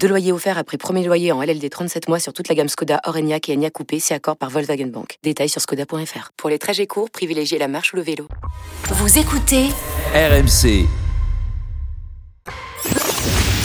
Deux 0.00 0.08
loyers 0.08 0.32
offerts 0.32 0.58
après 0.58 0.76
premier 0.76 1.04
loyer 1.04 1.32
en 1.32 1.42
LLD 1.42 1.68
37 1.68 2.08
mois 2.08 2.20
sur 2.20 2.32
toute 2.32 2.48
la 2.48 2.54
gamme 2.54 2.68
Skoda, 2.68 3.00
Orenia 3.04 3.38
et 3.48 3.52
Enya 3.52 3.70
Coupé, 3.70 3.98
c'est 3.98 4.14
accord 4.14 4.36
par 4.36 4.50
Volkswagen 4.50 4.86
Bank. 4.86 5.18
Détails 5.24 5.48
sur 5.48 5.60
skoda.fr. 5.60 6.30
Pour 6.36 6.50
les 6.50 6.58
trajets 6.58 6.86
courts, 6.86 7.10
privilégiez 7.10 7.58
la 7.58 7.66
marche 7.66 7.92
ou 7.92 7.96
le 7.96 8.02
vélo. 8.02 8.28
Vous 8.90 9.18
écoutez 9.18 9.64
RMC. 10.14 10.86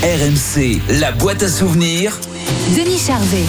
RMC, 0.04 0.82
la 1.00 1.12
boîte 1.12 1.44
à 1.44 1.48
souvenirs. 1.48 2.18
Denis 2.76 2.98
Charvet. 2.98 3.46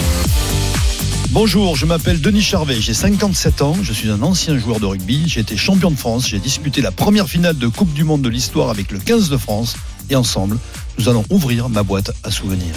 Bonjour, 1.31 1.75
je 1.75 1.87
m'appelle 1.87 2.21
Denis 2.21 2.43
Charvet, 2.43 2.79
j'ai 2.79 2.93
57 2.93 3.63
ans, 3.63 3.75
je 3.81 3.91
suis 3.91 4.11
un 4.11 4.21
ancien 4.21 4.55
joueur 4.59 4.79
de 4.79 4.85
rugby, 4.85 5.23
j'ai 5.25 5.39
été 5.39 5.57
champion 5.57 5.89
de 5.89 5.95
France, 5.95 6.27
j'ai 6.27 6.37
disputé 6.37 6.81
la 6.81 6.91
première 6.91 7.27
finale 7.27 7.57
de 7.57 7.67
Coupe 7.67 7.91
du 7.91 8.03
Monde 8.03 8.21
de 8.21 8.29
l'histoire 8.29 8.69
avec 8.69 8.91
le 8.91 8.99
15 8.99 9.29
de 9.29 9.37
France 9.37 9.75
et 10.11 10.15
ensemble, 10.15 10.59
nous 10.97 11.09
allons 11.09 11.23
ouvrir 11.29 11.69
ma 11.69 11.83
boîte 11.83 12.11
à 12.23 12.31
souvenirs. 12.31 12.75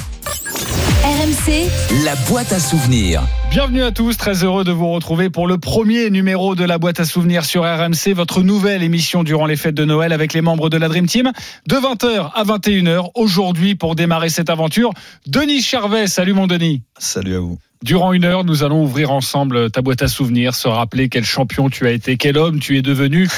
RMC, 1.04 1.68
La 2.04 2.16
boîte 2.28 2.52
à 2.52 2.58
souvenirs. 2.58 3.22
Bienvenue 3.50 3.82
à 3.82 3.92
tous, 3.92 4.16
très 4.16 4.42
heureux 4.42 4.64
de 4.64 4.72
vous 4.72 4.90
retrouver 4.90 5.30
pour 5.30 5.46
le 5.46 5.56
premier 5.58 6.10
numéro 6.10 6.54
de 6.54 6.64
la 6.64 6.78
boîte 6.78 6.98
à 6.98 7.04
souvenirs 7.04 7.44
sur 7.44 7.62
RMC, 7.62 8.12
votre 8.14 8.42
nouvelle 8.42 8.82
émission 8.82 9.22
durant 9.22 9.46
les 9.46 9.56
fêtes 9.56 9.74
de 9.74 9.84
Noël 9.84 10.12
avec 10.12 10.32
les 10.32 10.40
membres 10.40 10.68
de 10.68 10.76
la 10.76 10.88
Dream 10.88 11.06
Team, 11.06 11.30
de 11.68 11.76
20h 11.76 12.32
à 12.34 12.44
21h. 12.44 13.10
Aujourd'hui, 13.14 13.74
pour 13.76 13.94
démarrer 13.94 14.30
cette 14.30 14.50
aventure, 14.50 14.90
Denis 15.26 15.62
Charvet. 15.62 16.08
Salut 16.08 16.32
mon 16.32 16.46
Denis. 16.46 16.82
Salut 16.98 17.36
à 17.36 17.40
vous. 17.40 17.58
Durant 17.82 18.14
une 18.14 18.24
heure, 18.24 18.44
nous 18.44 18.64
allons 18.64 18.82
ouvrir 18.82 19.12
ensemble 19.12 19.70
ta 19.70 19.82
boîte 19.82 20.00
à 20.00 20.08
souvenirs, 20.08 20.54
se 20.54 20.66
rappeler 20.66 21.10
quel 21.10 21.24
champion 21.24 21.68
tu 21.68 21.86
as 21.86 21.90
été, 21.90 22.16
quel 22.16 22.38
homme 22.38 22.58
tu 22.58 22.78
es 22.78 22.82
devenu, 22.82 23.28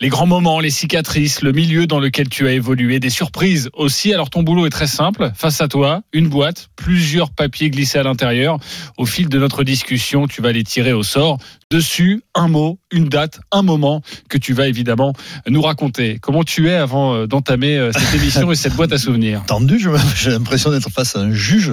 les 0.00 0.08
grands 0.08 0.26
moments, 0.26 0.60
les 0.60 0.70
cicatrices, 0.70 1.42
le 1.42 1.50
milieu 1.50 1.88
dans 1.88 1.98
lequel 1.98 2.28
tu 2.28 2.46
as 2.46 2.52
évolué, 2.52 3.00
des 3.00 3.10
surprises 3.10 3.68
aussi. 3.72 4.14
Alors 4.14 4.30
ton 4.30 4.44
boulot 4.44 4.66
est 4.66 4.70
très 4.70 4.86
simple. 4.86 5.32
Face 5.34 5.60
à 5.60 5.66
toi, 5.66 6.02
une 6.12 6.28
boîte, 6.28 6.68
plusieurs 6.76 7.30
papiers 7.30 7.70
glissés 7.70 7.98
à 7.98 8.04
l'intérieur. 8.04 8.58
Au 8.96 9.04
fil 9.04 9.28
de 9.28 9.38
notre 9.38 9.64
discussion, 9.64 10.28
tu 10.28 10.42
vas 10.42 10.52
les 10.52 10.62
tirer 10.62 10.92
au 10.92 11.02
sort. 11.02 11.38
Dessus, 11.70 12.22
un 12.34 12.48
mot, 12.48 12.78
une 12.90 13.10
date, 13.10 13.40
un 13.52 13.60
moment 13.60 14.00
que 14.30 14.38
tu 14.38 14.54
vas 14.54 14.68
évidemment 14.68 15.12
nous 15.46 15.60
raconter. 15.60 16.18
Comment 16.18 16.42
tu 16.42 16.68
es 16.70 16.74
avant 16.74 17.14
euh, 17.14 17.26
d'entamer 17.26 17.76
euh, 17.76 17.90
cette 17.92 18.14
émission 18.20 18.50
et 18.50 18.56
cette 18.56 18.74
boîte 18.74 18.90
à 18.92 18.96
souvenirs? 18.98 19.44
Tendu, 19.46 19.78
j'ai 20.16 20.30
l'impression 20.30 20.70
d'être 20.70 20.88
face 20.90 21.14
à 21.14 21.20
un 21.20 21.30
juge, 21.32 21.72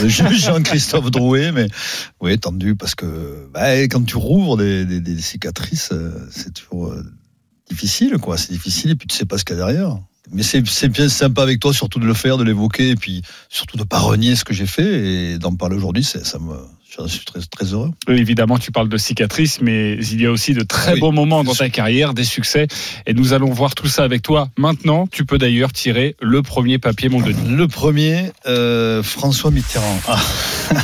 le 0.00 0.08
juge 0.08 0.44
Jean-Christophe 0.46 1.10
Drouet, 1.10 1.52
mais 1.52 1.66
oui, 2.22 2.38
tendu 2.38 2.74
parce 2.74 2.94
que 2.94 3.46
bah, 3.52 3.74
quand 3.82 4.02
tu 4.06 4.16
rouvres 4.16 4.56
des, 4.56 4.86
des- 4.86 5.00
des 5.00 5.20
cicatrices, 5.20 5.90
euh, 5.92 6.10
c'est 6.30 6.54
toujours 6.54 6.94
difficile, 7.68 8.16
quoi. 8.18 8.38
C'est 8.38 8.52
difficile 8.52 8.92
et 8.92 8.94
puis 8.94 9.06
tu 9.08 9.14
sais 9.16 9.26
pas 9.26 9.36
ce 9.36 9.44
qu'il 9.44 9.56
y 9.56 9.60
a 9.60 9.66
derrière. 9.66 9.98
Mais 10.32 10.42
c'est 10.42 10.88
bien 10.88 11.10
sympa 11.10 11.42
avec 11.42 11.60
toi, 11.60 11.74
surtout 11.74 11.98
de 12.00 12.06
le 12.06 12.14
faire, 12.14 12.38
de 12.38 12.44
l'évoquer, 12.44 12.88
et 12.88 12.96
puis 12.96 13.20
surtout 13.50 13.76
de 13.76 13.84
pas 13.84 13.98
renier 13.98 14.36
ce 14.36 14.44
que 14.44 14.54
j'ai 14.54 14.64
fait 14.66 15.32
et 15.34 15.38
d'en 15.38 15.54
parler 15.54 15.76
aujourd'hui, 15.76 16.02
ça 16.02 16.38
me, 16.38 16.54
j'en 16.96 17.08
suis 17.08 17.24
très, 17.24 17.40
très 17.40 17.66
heureux. 17.66 17.90
Oui, 18.08 18.18
Évidemment, 18.18 18.58
tu 18.58 18.72
parles 18.72 18.88
de 18.88 18.96
cicatrices, 18.96 19.60
mais 19.60 19.94
il 19.94 20.20
y 20.20 20.26
a 20.26 20.30
aussi 20.30 20.54
de 20.54 20.62
très 20.62 20.94
oui, 20.94 21.00
beaux 21.00 21.12
moments 21.12 21.44
dans 21.44 21.54
ta 21.54 21.68
carrière, 21.68 22.14
des 22.14 22.24
succès. 22.24 22.66
Et 23.06 23.14
nous 23.14 23.32
allons 23.32 23.50
voir 23.50 23.74
tout 23.74 23.86
ça 23.86 24.04
avec 24.04 24.22
toi. 24.22 24.48
Maintenant, 24.56 25.06
tu 25.06 25.24
peux 25.24 25.38
d'ailleurs 25.38 25.72
tirer 25.72 26.16
le 26.20 26.42
premier 26.42 26.78
papier, 26.78 27.08
mon 27.08 27.20
Denis. 27.20 27.48
Le 27.48 27.68
premier, 27.68 28.32
euh, 28.46 29.02
François 29.02 29.50
Mitterrand. 29.50 30.00
Ah, 30.08 30.16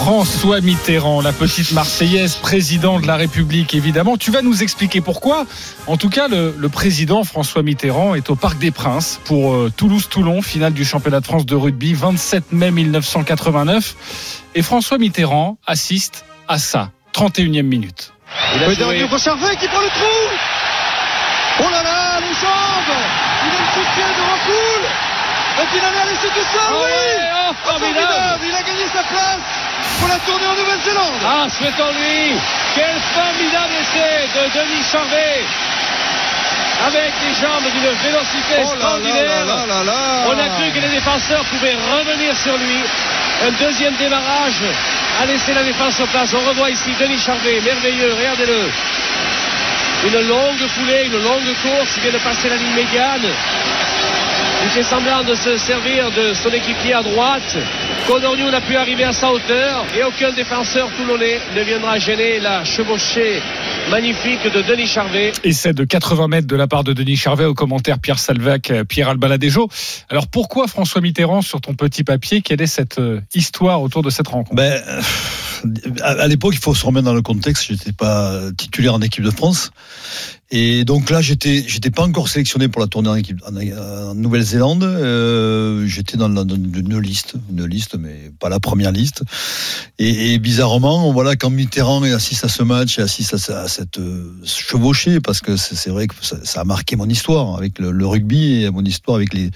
François 0.00 0.60
Mitterrand, 0.60 1.20
la 1.20 1.32
petite 1.32 1.72
Marseillaise, 1.72 2.36
président 2.36 3.00
de 3.00 3.06
la 3.06 3.16
République, 3.16 3.74
évidemment. 3.74 4.16
Tu 4.16 4.30
vas 4.30 4.42
nous 4.42 4.62
expliquer 4.62 5.00
pourquoi. 5.00 5.46
En 5.86 5.96
tout 5.96 6.10
cas, 6.10 6.28
le, 6.28 6.54
le 6.56 6.68
président 6.68 7.24
François 7.24 7.62
Mitterrand 7.62 8.14
est 8.14 8.30
au 8.30 8.36
Parc 8.36 8.58
des 8.58 8.70
Princes 8.70 9.20
pour 9.24 9.54
euh, 9.54 9.72
Toulouse-Toulon, 9.76 10.42
finale 10.42 10.72
du 10.72 10.84
championnat 10.84 11.20
de 11.20 11.26
France 11.26 11.46
de 11.46 11.54
rugby, 11.54 11.94
27 11.94 12.52
mai 12.52 12.70
1989. 12.70 13.96
Et 14.58 14.62
François 14.62 14.98
Mitterrand 14.98 15.56
assiste 15.68 16.24
à 16.48 16.58
ça, 16.58 16.90
31e 17.14 17.62
minute. 17.62 18.12
Le 18.58 18.74
dernier 18.74 19.06
pour 19.06 19.20
Charvet 19.20 19.54
qui 19.54 19.68
prend 19.68 19.78
le 19.80 19.86
trou. 19.86 20.18
Oh 21.60 21.70
là 21.70 21.80
là, 21.80 22.18
les 22.18 22.34
jambes. 22.34 22.98
Il 23.46 23.54
a 23.54 23.60
le 23.62 23.70
soutien 23.70 24.08
de 24.18 24.22
Rampoul 24.26 24.82
Et 25.62 25.78
il 25.78 25.84
allait 25.84 26.10
laisser 26.10 26.26
tout 26.34 26.48
ça, 26.50 26.74
oui. 26.74 26.90
oh, 27.38 27.54
Formidable. 27.70 28.42
Il 28.48 28.54
a 28.56 28.62
gagné 28.66 28.86
sa 28.92 29.04
place 29.04 29.46
pour 30.00 30.08
la 30.08 30.18
tournée 30.26 30.46
en 30.48 30.56
Nouvelle-Zélande. 30.56 31.22
Ah, 31.22 31.46
souhaitons-lui 31.56 32.34
Quel 32.74 32.98
formidable 33.14 33.74
essai 33.78 34.26
de 34.34 34.42
Denis 34.58 34.82
Charvet 34.90 35.46
avec 36.86 37.12
les 37.26 37.34
jambes 37.34 37.64
d'une 37.72 37.90
vélocité 38.02 38.54
Oh 38.58 38.60
extraordinaire. 38.62 39.46
là 39.46 39.66
là 39.66 39.66
là 39.66 39.84
là 39.84 40.24
On 40.28 40.38
a 40.38 40.48
cru 40.56 40.70
que 40.72 40.78
les 40.80 40.88
défenseurs 40.88 41.44
pouvaient 41.44 41.74
revenir 41.74 42.36
sur 42.36 42.56
lui. 42.56 42.82
Un 43.46 43.50
deuxième 43.52 43.94
démarrage 43.96 44.62
a 45.20 45.26
laissé 45.26 45.52
la 45.54 45.62
défense 45.62 45.98
en 46.00 46.06
place. 46.06 46.34
On 46.34 46.48
revoit 46.48 46.70
ici 46.70 46.94
Denis 46.98 47.18
Charvet, 47.18 47.60
merveilleux, 47.60 48.14
regardez-le. 48.18 48.70
Une 50.06 50.28
longue 50.28 50.66
foulée, 50.68 51.06
une 51.06 51.22
longue 51.22 51.52
course, 51.62 51.96
il 51.96 52.02
vient 52.02 52.12
de 52.12 52.18
passer 52.18 52.48
la 52.48 52.56
ligne 52.56 52.74
médiane. 52.74 53.26
Il 54.60 54.70
fait 54.70 54.82
semblant 54.82 55.22
de 55.22 55.34
se 55.34 55.56
servir 55.56 56.10
de 56.10 56.34
son 56.34 56.48
équipier 56.48 56.92
à 56.92 57.02
droite. 57.02 57.56
Codorniou 58.08 58.50
n'a 58.50 58.60
pu 58.60 58.74
arriver 58.74 59.04
à 59.04 59.12
sa 59.12 59.30
hauteur 59.32 59.84
et 59.96 60.02
aucun 60.02 60.32
défenseur 60.32 60.90
toulonnais 60.96 61.38
ne 61.56 61.62
viendra 61.62 61.98
gêner 61.98 62.40
la 62.40 62.64
chevauchée 62.64 63.40
magnifique 63.90 64.42
de 64.52 64.62
Denis 64.62 64.86
Charvet. 64.86 65.32
Essai 65.44 65.72
de 65.72 65.84
80 65.84 66.28
mètres 66.28 66.48
de 66.48 66.56
la 66.56 66.66
part 66.66 66.82
de 66.82 66.92
Denis 66.92 67.16
Charvet 67.16 67.44
au 67.44 67.54
commentaire 67.54 68.00
Pierre 68.00 68.18
Salvac, 68.18 68.70
euh, 68.70 68.84
Pierre 68.84 69.10
Albaladejo. 69.10 69.68
Alors 70.10 70.26
pourquoi 70.26 70.66
François 70.66 71.00
Mitterrand 71.00 71.40
sur 71.40 71.60
ton 71.60 71.74
petit 71.74 72.02
papier 72.02 72.42
Quelle 72.42 72.60
est 72.60 72.66
cette 72.66 72.98
euh, 72.98 73.20
histoire 73.34 73.80
autour 73.80 74.02
de 74.02 74.10
cette 74.10 74.28
rencontre? 74.28 74.56
Ben, 74.56 74.82
euh, 74.88 75.00
à, 76.02 76.26
l'époque, 76.28 76.54
il 76.54 76.60
faut 76.60 76.74
se 76.74 76.84
remettre 76.84 77.04
dans 77.04 77.14
le 77.14 77.22
contexte. 77.22 77.64
J'étais 77.68 77.92
pas 77.92 78.40
titulaire 78.56 78.94
en 78.94 79.00
équipe 79.00 79.24
de 79.24 79.30
France, 79.30 79.70
et 80.50 80.84
donc 80.84 81.10
là, 81.10 81.20
j'étais, 81.20 81.62
j'étais 81.66 81.90
pas 81.90 82.04
encore 82.04 82.28
sélectionné 82.28 82.68
pour 82.68 82.80
la 82.80 82.86
tournée 82.86 83.10
en 83.10 83.14
équipe 83.16 83.42
en, 83.46 84.14
Nouvelle-Zélande. 84.14 84.82
Euh, 84.82 85.86
j'étais 85.86 86.16
dans, 86.16 86.30
une 86.30 86.98
liste, 87.00 87.34
une 87.50 87.66
liste, 87.66 87.96
mais 87.98 88.30
pas 88.38 88.48
la 88.48 88.58
première 88.58 88.90
liste. 88.90 89.24
Et, 89.98 90.32
et 90.32 90.38
bizarrement, 90.38 91.12
voilà, 91.12 91.36
quand 91.36 91.50
Mitterrand 91.50 92.02
est 92.04 92.12
assis 92.12 92.38
à 92.42 92.48
ce 92.48 92.62
match 92.62 92.98
et 92.98 93.02
assis 93.02 93.26
à, 93.32 93.38
ce- 93.38 93.52
à 93.52 93.68
cette 93.68 93.98
euh, 93.98 94.32
chevauchée, 94.44 95.20
parce 95.20 95.40
que 95.40 95.56
c'est, 95.56 95.90
vrai 95.90 96.06
que 96.06 96.14
ça, 96.22 96.38
ça 96.42 96.62
a 96.62 96.64
marqué 96.64 96.96
mon 96.96 97.08
histoire 97.08 97.58
avec 97.58 97.78
le, 97.78 97.90
le 97.90 98.06
rugby 98.06 98.62
et 98.62 98.70
mon 98.70 98.84
histoire 98.84 99.16
avec 99.16 99.34
les 99.34 99.50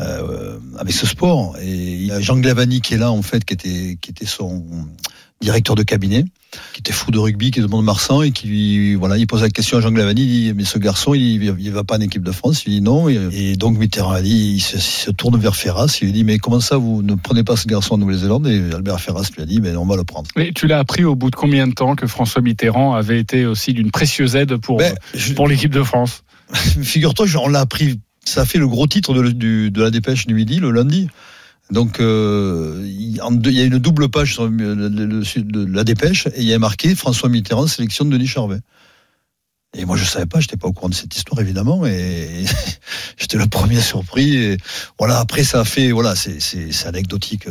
euh, 0.00 0.58
avec 0.78 0.92
ce 0.94 1.06
sport. 1.06 1.56
Et 1.62 1.72
il 1.72 2.06
y 2.06 2.10
a 2.10 2.20
Jean 2.20 2.36
Glavani 2.38 2.80
qui 2.80 2.94
est 2.94 2.98
là, 2.98 3.12
en 3.12 3.22
fait, 3.22 3.44
qui 3.44 3.54
était, 3.54 3.98
qui 4.00 4.10
était 4.10 4.26
son 4.26 4.64
directeur 5.44 5.76
de 5.76 5.82
cabinet, 5.82 6.24
qui 6.72 6.80
était 6.80 6.92
fou 6.92 7.10
de 7.10 7.18
rugby, 7.18 7.50
qui 7.50 7.58
est 7.58 7.62
de 7.62 7.66
Mont-de-Marsan, 7.68 8.22
et 8.22 8.30
qui, 8.32 8.94
voilà, 8.94 9.18
il 9.18 9.26
pose 9.26 9.42
la 9.42 9.50
question 9.50 9.78
à 9.78 9.80
Jean 9.80 9.90
Glavani, 9.92 10.22
il 10.22 10.26
dit, 10.26 10.52
mais 10.54 10.64
ce 10.64 10.78
garçon, 10.78 11.12
il, 11.14 11.42
il 11.58 11.70
va 11.70 11.84
pas 11.84 11.96
en 11.96 12.00
équipe 12.00 12.22
de 12.22 12.32
France, 12.32 12.64
il 12.66 12.70
dit 12.70 12.80
non, 12.80 13.08
et, 13.08 13.18
et 13.32 13.56
donc 13.56 13.76
Mitterrand 13.78 14.12
a 14.12 14.22
dit, 14.22 14.54
il 14.56 14.60
se, 14.60 14.76
il 14.76 14.80
se 14.80 15.10
tourne 15.10 15.38
vers 15.38 15.54
Ferras, 15.56 15.98
il 16.00 16.06
lui 16.06 16.12
dit, 16.12 16.24
mais 16.24 16.38
comment 16.38 16.60
ça, 16.60 16.76
vous 16.76 17.02
ne 17.02 17.14
prenez 17.14 17.44
pas 17.44 17.56
ce 17.56 17.66
garçon 17.66 17.94
en 17.94 17.98
Nouvelle-Zélande? 17.98 18.46
Et 18.46 18.72
Albert 18.74 19.00
Ferras 19.00 19.28
lui 19.36 19.42
a 19.42 19.46
dit, 19.46 19.60
mais 19.60 19.76
on 19.76 19.84
va 19.86 19.96
le 19.96 20.04
prendre. 20.04 20.28
Et 20.36 20.52
tu 20.54 20.66
l'as 20.66 20.78
appris 20.78 21.04
au 21.04 21.14
bout 21.14 21.30
de 21.30 21.36
combien 21.36 21.66
de 21.66 21.72
temps 21.74 21.94
que 21.96 22.06
François 22.06 22.40
Mitterrand 22.42 22.94
avait 22.94 23.18
été 23.20 23.46
aussi 23.46 23.72
d'une 23.74 23.90
précieuse 23.90 24.34
aide 24.36 24.56
pour, 24.56 24.78
Ben, 24.78 24.94
je- 25.14 25.34
pour 25.34 25.46
l'équipe 25.48 25.72
de 25.72 25.82
France? 25.82 26.22
Figure-toi, 26.54 27.26
on 27.42 27.48
l'a 27.48 27.60
appris. 27.60 28.00
Ça 28.24 28.42
a 28.42 28.44
fait 28.46 28.58
le 28.58 28.66
gros 28.68 28.86
titre 28.86 29.12
de, 29.12 29.28
du- 29.30 29.70
de 29.70 29.82
la 29.82 29.90
dépêche 29.90 30.26
du 30.26 30.34
midi 30.34 30.58
le 30.60 30.70
lundi. 30.70 31.08
Donc, 31.70 31.98
euh, 32.00 32.82
il 32.84 33.16
y 33.16 33.60
a 33.60 33.64
une 33.64 33.78
double 33.78 34.08
page 34.08 34.34
sur 34.34 34.46
le- 34.48 34.74
le- 34.74 34.88
le- 34.88 35.64
la 35.66 35.84
dépêche 35.84 36.26
et 36.26 36.40
il 36.42 36.44
y 36.44 36.52
a 36.52 36.58
marqué 36.58 36.94
François 36.94 37.28
Mitterrand 37.28 37.66
sélection 37.66 38.04
de 38.04 38.10
Denis 38.10 38.26
Charvet. 38.26 38.60
Et 39.76 39.84
moi, 39.86 39.96
je 39.96 40.04
savais 40.04 40.26
pas, 40.26 40.38
j'étais 40.40 40.56
pas 40.56 40.68
au 40.68 40.72
courant 40.72 40.88
de 40.90 40.94
cette 40.94 41.16
histoire 41.16 41.40
évidemment, 41.40 41.84
et 41.84 42.44
j'étais 43.16 43.38
le 43.38 43.46
premier 43.46 43.80
surpris. 43.80 44.36
Et 44.36 44.56
voilà, 44.98 45.18
après 45.18 45.42
ça 45.42 45.60
a 45.60 45.64
fait, 45.64 45.90
voilà, 45.90 46.14
c'est 46.14 46.86
anecdotique. 46.86 47.48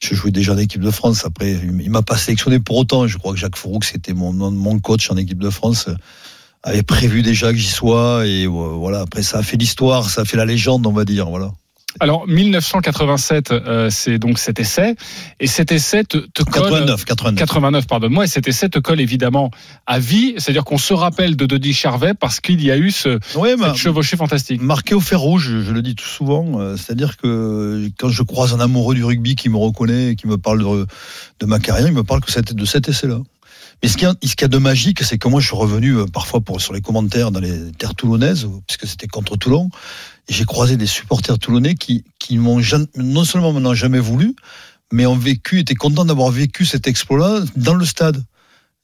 Je 0.00 0.14
jouais 0.14 0.30
déjà 0.30 0.52
en 0.52 0.58
équipe 0.58 0.82
de 0.82 0.90
France. 0.90 1.24
Après, 1.24 1.52
il 1.52 1.80
il 1.80 1.90
m'a 1.90 2.02
pas 2.02 2.16
sélectionné 2.18 2.58
pour 2.60 2.76
autant. 2.76 3.06
Je 3.06 3.16
crois 3.18 3.32
que 3.32 3.38
Jacques 3.38 3.56
Fouroux, 3.56 3.80
c'était 3.82 4.12
mon 4.12 4.32
mon 4.32 4.78
coach 4.78 5.10
en 5.10 5.16
équipe 5.16 5.38
de 5.40 5.50
France 5.50 5.88
avait 6.64 6.82
prévu 6.82 7.22
déjà 7.22 7.50
que 7.52 7.56
j'y 7.58 7.68
sois 7.68 8.26
et 8.26 8.44
euh, 8.44 8.48
voilà 8.48 9.00
après 9.00 9.22
ça 9.22 9.38
a 9.38 9.42
fait 9.44 9.56
l'histoire 9.56 10.10
ça 10.10 10.22
a 10.22 10.24
fait 10.24 10.36
la 10.36 10.44
légende 10.44 10.88
on 10.88 10.92
va 10.92 11.04
dire 11.04 11.30
voilà 11.30 11.52
Alors 12.00 12.28
1987, 12.28 13.50
euh, 13.50 13.88
c'est 13.90 14.18
donc 14.18 14.38
cet 14.38 14.60
essai, 14.60 14.94
et 15.40 15.46
cet 15.46 15.72
essai 15.72 16.04
te, 16.04 16.18
te 16.18 16.42
colle 16.42 16.70
89, 16.70 17.04
89. 17.04 17.38
89, 17.40 17.86
pardonne-moi, 17.86 18.24
et 18.24 18.26
cet 18.28 18.46
essai 18.46 18.68
te 18.68 18.78
colle 18.78 19.00
évidemment 19.00 19.50
à 19.86 19.98
vie, 19.98 20.34
c'est-à-dire 20.36 20.64
qu'on 20.64 20.78
se 20.78 20.92
rappelle 20.92 21.34
de 21.34 21.46
Denis 21.46 21.72
Charvet 21.72 22.12
parce 22.14 22.40
qu'il 22.40 22.62
y 22.62 22.70
a 22.70 22.76
eu 22.76 22.90
ce, 22.90 23.18
Ouais, 23.36 23.56
cette 23.58 23.76
chevauchée 23.76 24.16
fantastique. 24.16 24.60
marqué 24.60 24.94
au 24.94 25.00
fer 25.00 25.18
rouge, 25.18 25.62
je 25.62 25.72
le 25.72 25.82
dis 25.82 25.94
tout 25.94 26.04
souvent, 26.06 26.60
euh, 26.60 26.76
c'est-à-dire 26.76 27.16
que 27.16 27.88
quand 27.98 28.10
je 28.10 28.22
croise 28.22 28.52
un 28.52 28.60
amoureux 28.60 28.94
du 28.94 29.02
rugby 29.04 29.34
qui 29.34 29.48
me 29.48 29.56
reconnaît, 29.56 30.14
qui 30.14 30.28
me 30.28 30.36
parle 30.36 30.60
de, 30.60 30.86
de 31.40 31.46
ma 31.46 31.58
carrière, 31.58 31.88
il 31.88 31.94
me 31.94 32.04
parle 32.04 32.20
que 32.20 32.30
c'était 32.30 32.54
de 32.54 32.64
cet 32.64 32.88
essai-là. 32.88 33.18
Mais 33.82 33.88
ce 33.88 33.96
qu'il 33.96 34.08
y 34.08 34.44
a, 34.44 34.48
de 34.48 34.58
magique, 34.58 35.02
c'est 35.04 35.18
que 35.18 35.28
moi, 35.28 35.40
je 35.40 35.46
suis 35.46 35.56
revenu 35.56 35.96
euh, 35.96 36.06
parfois 36.06 36.42
sur 36.58 36.72
les 36.72 36.80
commentaires 36.80 37.30
dans 37.30 37.40
les 37.40 37.70
terres 37.72 37.94
toulonnaises, 37.94 38.48
puisque 38.66 38.86
c'était 38.86 39.06
contre 39.06 39.36
Toulon, 39.36 39.70
et 40.28 40.32
j'ai 40.32 40.44
croisé 40.44 40.76
des 40.76 40.86
supporters 40.86 41.38
toulonnais 41.38 41.74
qui, 41.74 42.04
qui 42.18 42.38
m'ont 42.38 42.60
non 42.96 43.24
seulement 43.24 43.52
m'en 43.52 43.70
ont 43.70 43.74
jamais 43.74 44.00
voulu, 44.00 44.34
mais 44.92 45.06
ont 45.06 45.16
vécu, 45.16 45.60
étaient 45.60 45.74
contents 45.74 46.04
d'avoir 46.04 46.30
vécu 46.30 46.64
cet 46.64 46.86
exploit-là 46.88 47.44
dans 47.56 47.74
le 47.74 47.84
stade. 47.84 48.24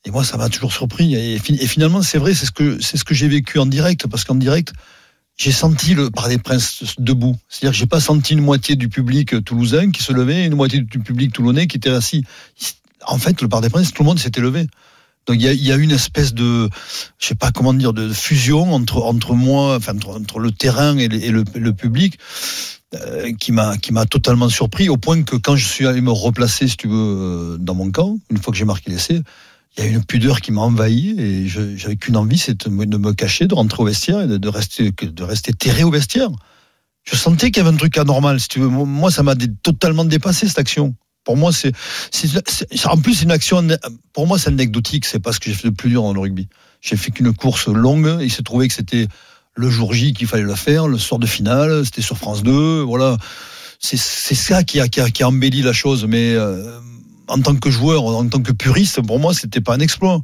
Et 0.05 0.11
moi, 0.11 0.23
ça 0.23 0.37
m'a 0.37 0.49
toujours 0.49 0.73
surpris. 0.73 1.15
Et, 1.15 1.39
fi- 1.39 1.57
et 1.61 1.67
finalement, 1.67 2.03
c'est 2.03 2.19
vrai, 2.19 2.35
c'est 2.35 2.47
ce 2.47 3.05
que 3.05 3.15
j'ai 3.15 3.29
vécu 3.29 3.59
en 3.59 3.67
direct, 3.67 4.07
parce 4.07 4.25
qu'en 4.25 4.35
direct, 4.35 4.73
j'ai 5.37 5.51
senti 5.51 5.95
le 5.95 6.11
par 6.11 6.29
des 6.29 6.39
princes 6.39 6.95
debout. 6.99 7.37
C'est-à-dire 7.49 7.73
que 7.73 7.79
j'ai 7.79 7.87
pas 7.87 8.01
senti 8.01 8.35
une 8.35 8.41
moitié 8.43 8.77
du 8.77 8.89
public 8.89 9.43
toulousain 9.45 9.91
qui 9.91 10.03
se 10.03 10.13
levait 10.13 10.45
une 10.45 10.55
moitié 10.55 10.81
du 10.81 10.99
public 11.01 11.33
toulonnais 11.33 11.67
qui 11.67 11.79
était 11.79 11.91
assis. 11.91 12.25
En 13.07 13.19
fait, 13.19 13.41
le 13.41 13.49
par 13.49 13.61
des 13.61 13.71
princes, 13.71 13.93
tout 13.93 14.03
le 14.03 14.09
monde 14.09 14.19
s'était 14.19 14.41
levé. 14.41 14.67
Donc 15.27 15.37
il 15.37 15.43
y 15.43 15.71
a, 15.71 15.77
y 15.77 15.83
une 15.83 15.91
espèce 15.91 16.35
de, 16.35 16.69
je 17.19 17.27
sais 17.27 17.35
pas 17.35 17.51
comment 17.51 17.73
dire, 17.73 17.93
de 17.93 18.13
fusion 18.13 18.75
entre 18.75 19.03
entre 19.03 19.35
moi, 19.35 19.77
enfin 19.77 19.95
entre, 20.15 20.39
le 20.39 20.51
terrain 20.51 20.99
et 20.99 21.09
le, 21.09 21.73
public, 21.73 22.19
euh, 22.95 23.33
qui 23.33 23.53
m'a 23.53 23.79
qui 23.79 23.93
m'a 23.93 24.05
totalement 24.05 24.51
surpris 24.51 24.89
au 24.91 24.99
point 24.99 25.23
que 25.23 25.37
quand 25.37 25.57
je 25.57 25.67
suis 25.67 25.87
allé 25.87 26.03
me 26.03 26.13
replacer, 26.13 26.69
si 26.69 26.77
tu 26.77 26.89
veux, 26.89 26.95
euh, 26.95 27.57
dans 27.59 27.75
mon 27.75 27.91
camp, 27.91 28.19
une 28.29 28.37
fois 28.37 28.53
que 28.53 28.59
j'ai 28.59 28.67
marqué 28.67 28.91
l'essai, 28.91 29.23
il 29.77 29.85
y 29.85 29.87
a 29.87 29.91
une 29.91 30.05
pudeur 30.05 30.43
qui 30.43 30.53
m'a 30.53 30.61
envahi 30.61 31.15
et 31.19 31.49
j'avais 31.49 31.97
qu'une 31.97 32.19
envie, 32.19 32.39
c'est 32.39 32.69
de 32.69 32.85
de 32.85 32.97
me 32.99 33.13
cacher, 33.15 33.47
de 33.47 33.55
rentrer 33.55 33.83
au 33.83 33.87
vestiaire 33.87 34.21
et 34.21 34.27
de, 34.27 34.37
de 34.37 34.49
rester 34.49 34.93
de 34.93 35.23
rester 35.23 35.55
terré 35.55 35.85
au 35.85 35.91
vestiaire. 35.91 36.29
Je 37.05 37.17
sentais 37.17 37.51
qu'il 37.51 37.63
y 37.63 37.67
avait 37.67 37.75
un 37.75 37.79
truc 37.79 37.97
anormal, 37.99 38.41
si 38.41 38.49
tu 38.49 38.61
veux. 38.61 38.69
Moi, 38.69 39.11
ça 39.11 39.23
m'a 39.23 39.35
totalement 39.63 40.05
dépassé 40.05 40.49
cette 40.49 40.59
action. 40.59 40.95
Pour 41.25 41.37
moi, 41.37 41.53
c'est, 41.53 41.73
en 42.85 42.99
plus 42.99 43.23
une 43.23 43.31
action. 43.31 43.67
Pour 44.13 44.27
moi, 44.27 44.39
c'est 44.39 44.49
anecdotique. 44.49 45.07
C'est 45.07 45.19
pas 45.19 45.33
ce 45.33 45.41
que 45.41 45.47
j'ai 45.51 45.57
fait 45.57 45.69
de 45.69 45.75
plus 45.75 45.91
dur 45.91 46.03
dans 46.03 46.13
le 46.13 46.21
rugby. 46.21 46.49
J'ai 46.81 46.97
fait 46.97 47.11
qu'une 47.11 47.33
course 47.33 47.67
longue. 47.69 48.19
Il 48.21 48.31
s'est 48.31 48.43
trouvé 48.43 48.69
que 48.69 48.75
c'était 48.75 49.09
le 49.57 49.71
jour 49.71 49.95
J 49.95 50.13
qu'il 50.13 50.27
fallait 50.27 50.43
le 50.43 50.55
faire, 50.55 50.87
le 50.87 50.99
soir 50.99 51.19
de 51.19 51.27
finale. 51.27 51.85
C'était 51.85 52.03
sur 52.03 52.19
France 52.19 52.43
2. 52.43 52.83
Voilà. 52.83 53.17
C'est, 53.81 53.97
ça 53.97 54.65
qui 54.65 54.81
a, 54.81 54.89
qui 54.89 55.25
embelli 55.25 55.63
la 55.63 55.73
chose. 55.73 56.07
Mais 56.07 56.35
euh, 56.35 56.79
en 57.29 57.41
tant 57.41 57.57
que 57.57 57.71
joueur, 57.71 58.05
en 58.05 58.29
tant 58.29 58.43
que 58.43 58.53
puriste, 58.53 59.01
pour 59.03 59.19
moi, 59.19 59.33
c'était 59.33 59.61
pas 59.61 59.75
un 59.75 59.81
exploit. 59.81 60.21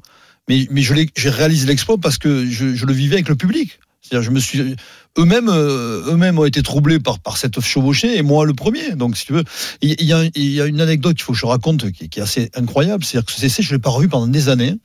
Mais, 0.48 0.66
mais 0.70 0.82
je 0.82 0.94
l'ai, 0.94 1.08
j'ai 1.16 1.30
réalisé 1.30 1.66
l'exploit 1.66 1.96
parce 1.98 2.18
que 2.18 2.46
je, 2.46 2.74
je 2.74 2.86
le 2.86 2.92
vivais 2.92 3.16
avec 3.16 3.28
le 3.28 3.36
public. 3.36 3.78
C'est-à-dire, 4.02 4.24
je 4.24 4.30
me 4.30 4.40
suis, 4.40 4.76
eux-mêmes, 5.18 5.48
euh, 5.48 6.12
eux-mêmes 6.12 6.38
ont 6.38 6.44
été 6.44 6.62
troublés 6.62 6.98
par 6.98 7.18
par 7.18 7.36
cette 7.36 7.60
chevauchée 7.60 8.16
et 8.16 8.22
moi 8.22 8.46
le 8.46 8.54
premier. 8.54 8.92
Donc, 8.96 9.16
si 9.16 9.26
tu 9.26 9.32
veux, 9.32 9.44
il 9.82 10.02
y 10.02 10.12
a, 10.12 10.24
il 10.34 10.50
y 10.50 10.60
a 10.60 10.66
une 10.66 10.80
anecdote 10.80 11.16
qu'il 11.16 11.24
faut 11.24 11.32
que 11.32 11.38
je 11.38 11.46
raconte 11.46 11.90
qui, 11.92 12.08
qui 12.08 12.18
est 12.18 12.22
assez 12.22 12.50
incroyable. 12.54 13.04
C'est-à-dire 13.04 13.26
que 13.26 13.32
ce 13.32 13.44
essai, 13.44 13.62
je 13.62 13.72
l'ai 13.74 13.78
pas 13.78 13.90
revu 13.90 14.08
pendant 14.08 14.26
des 14.26 14.48
années. 14.48 14.76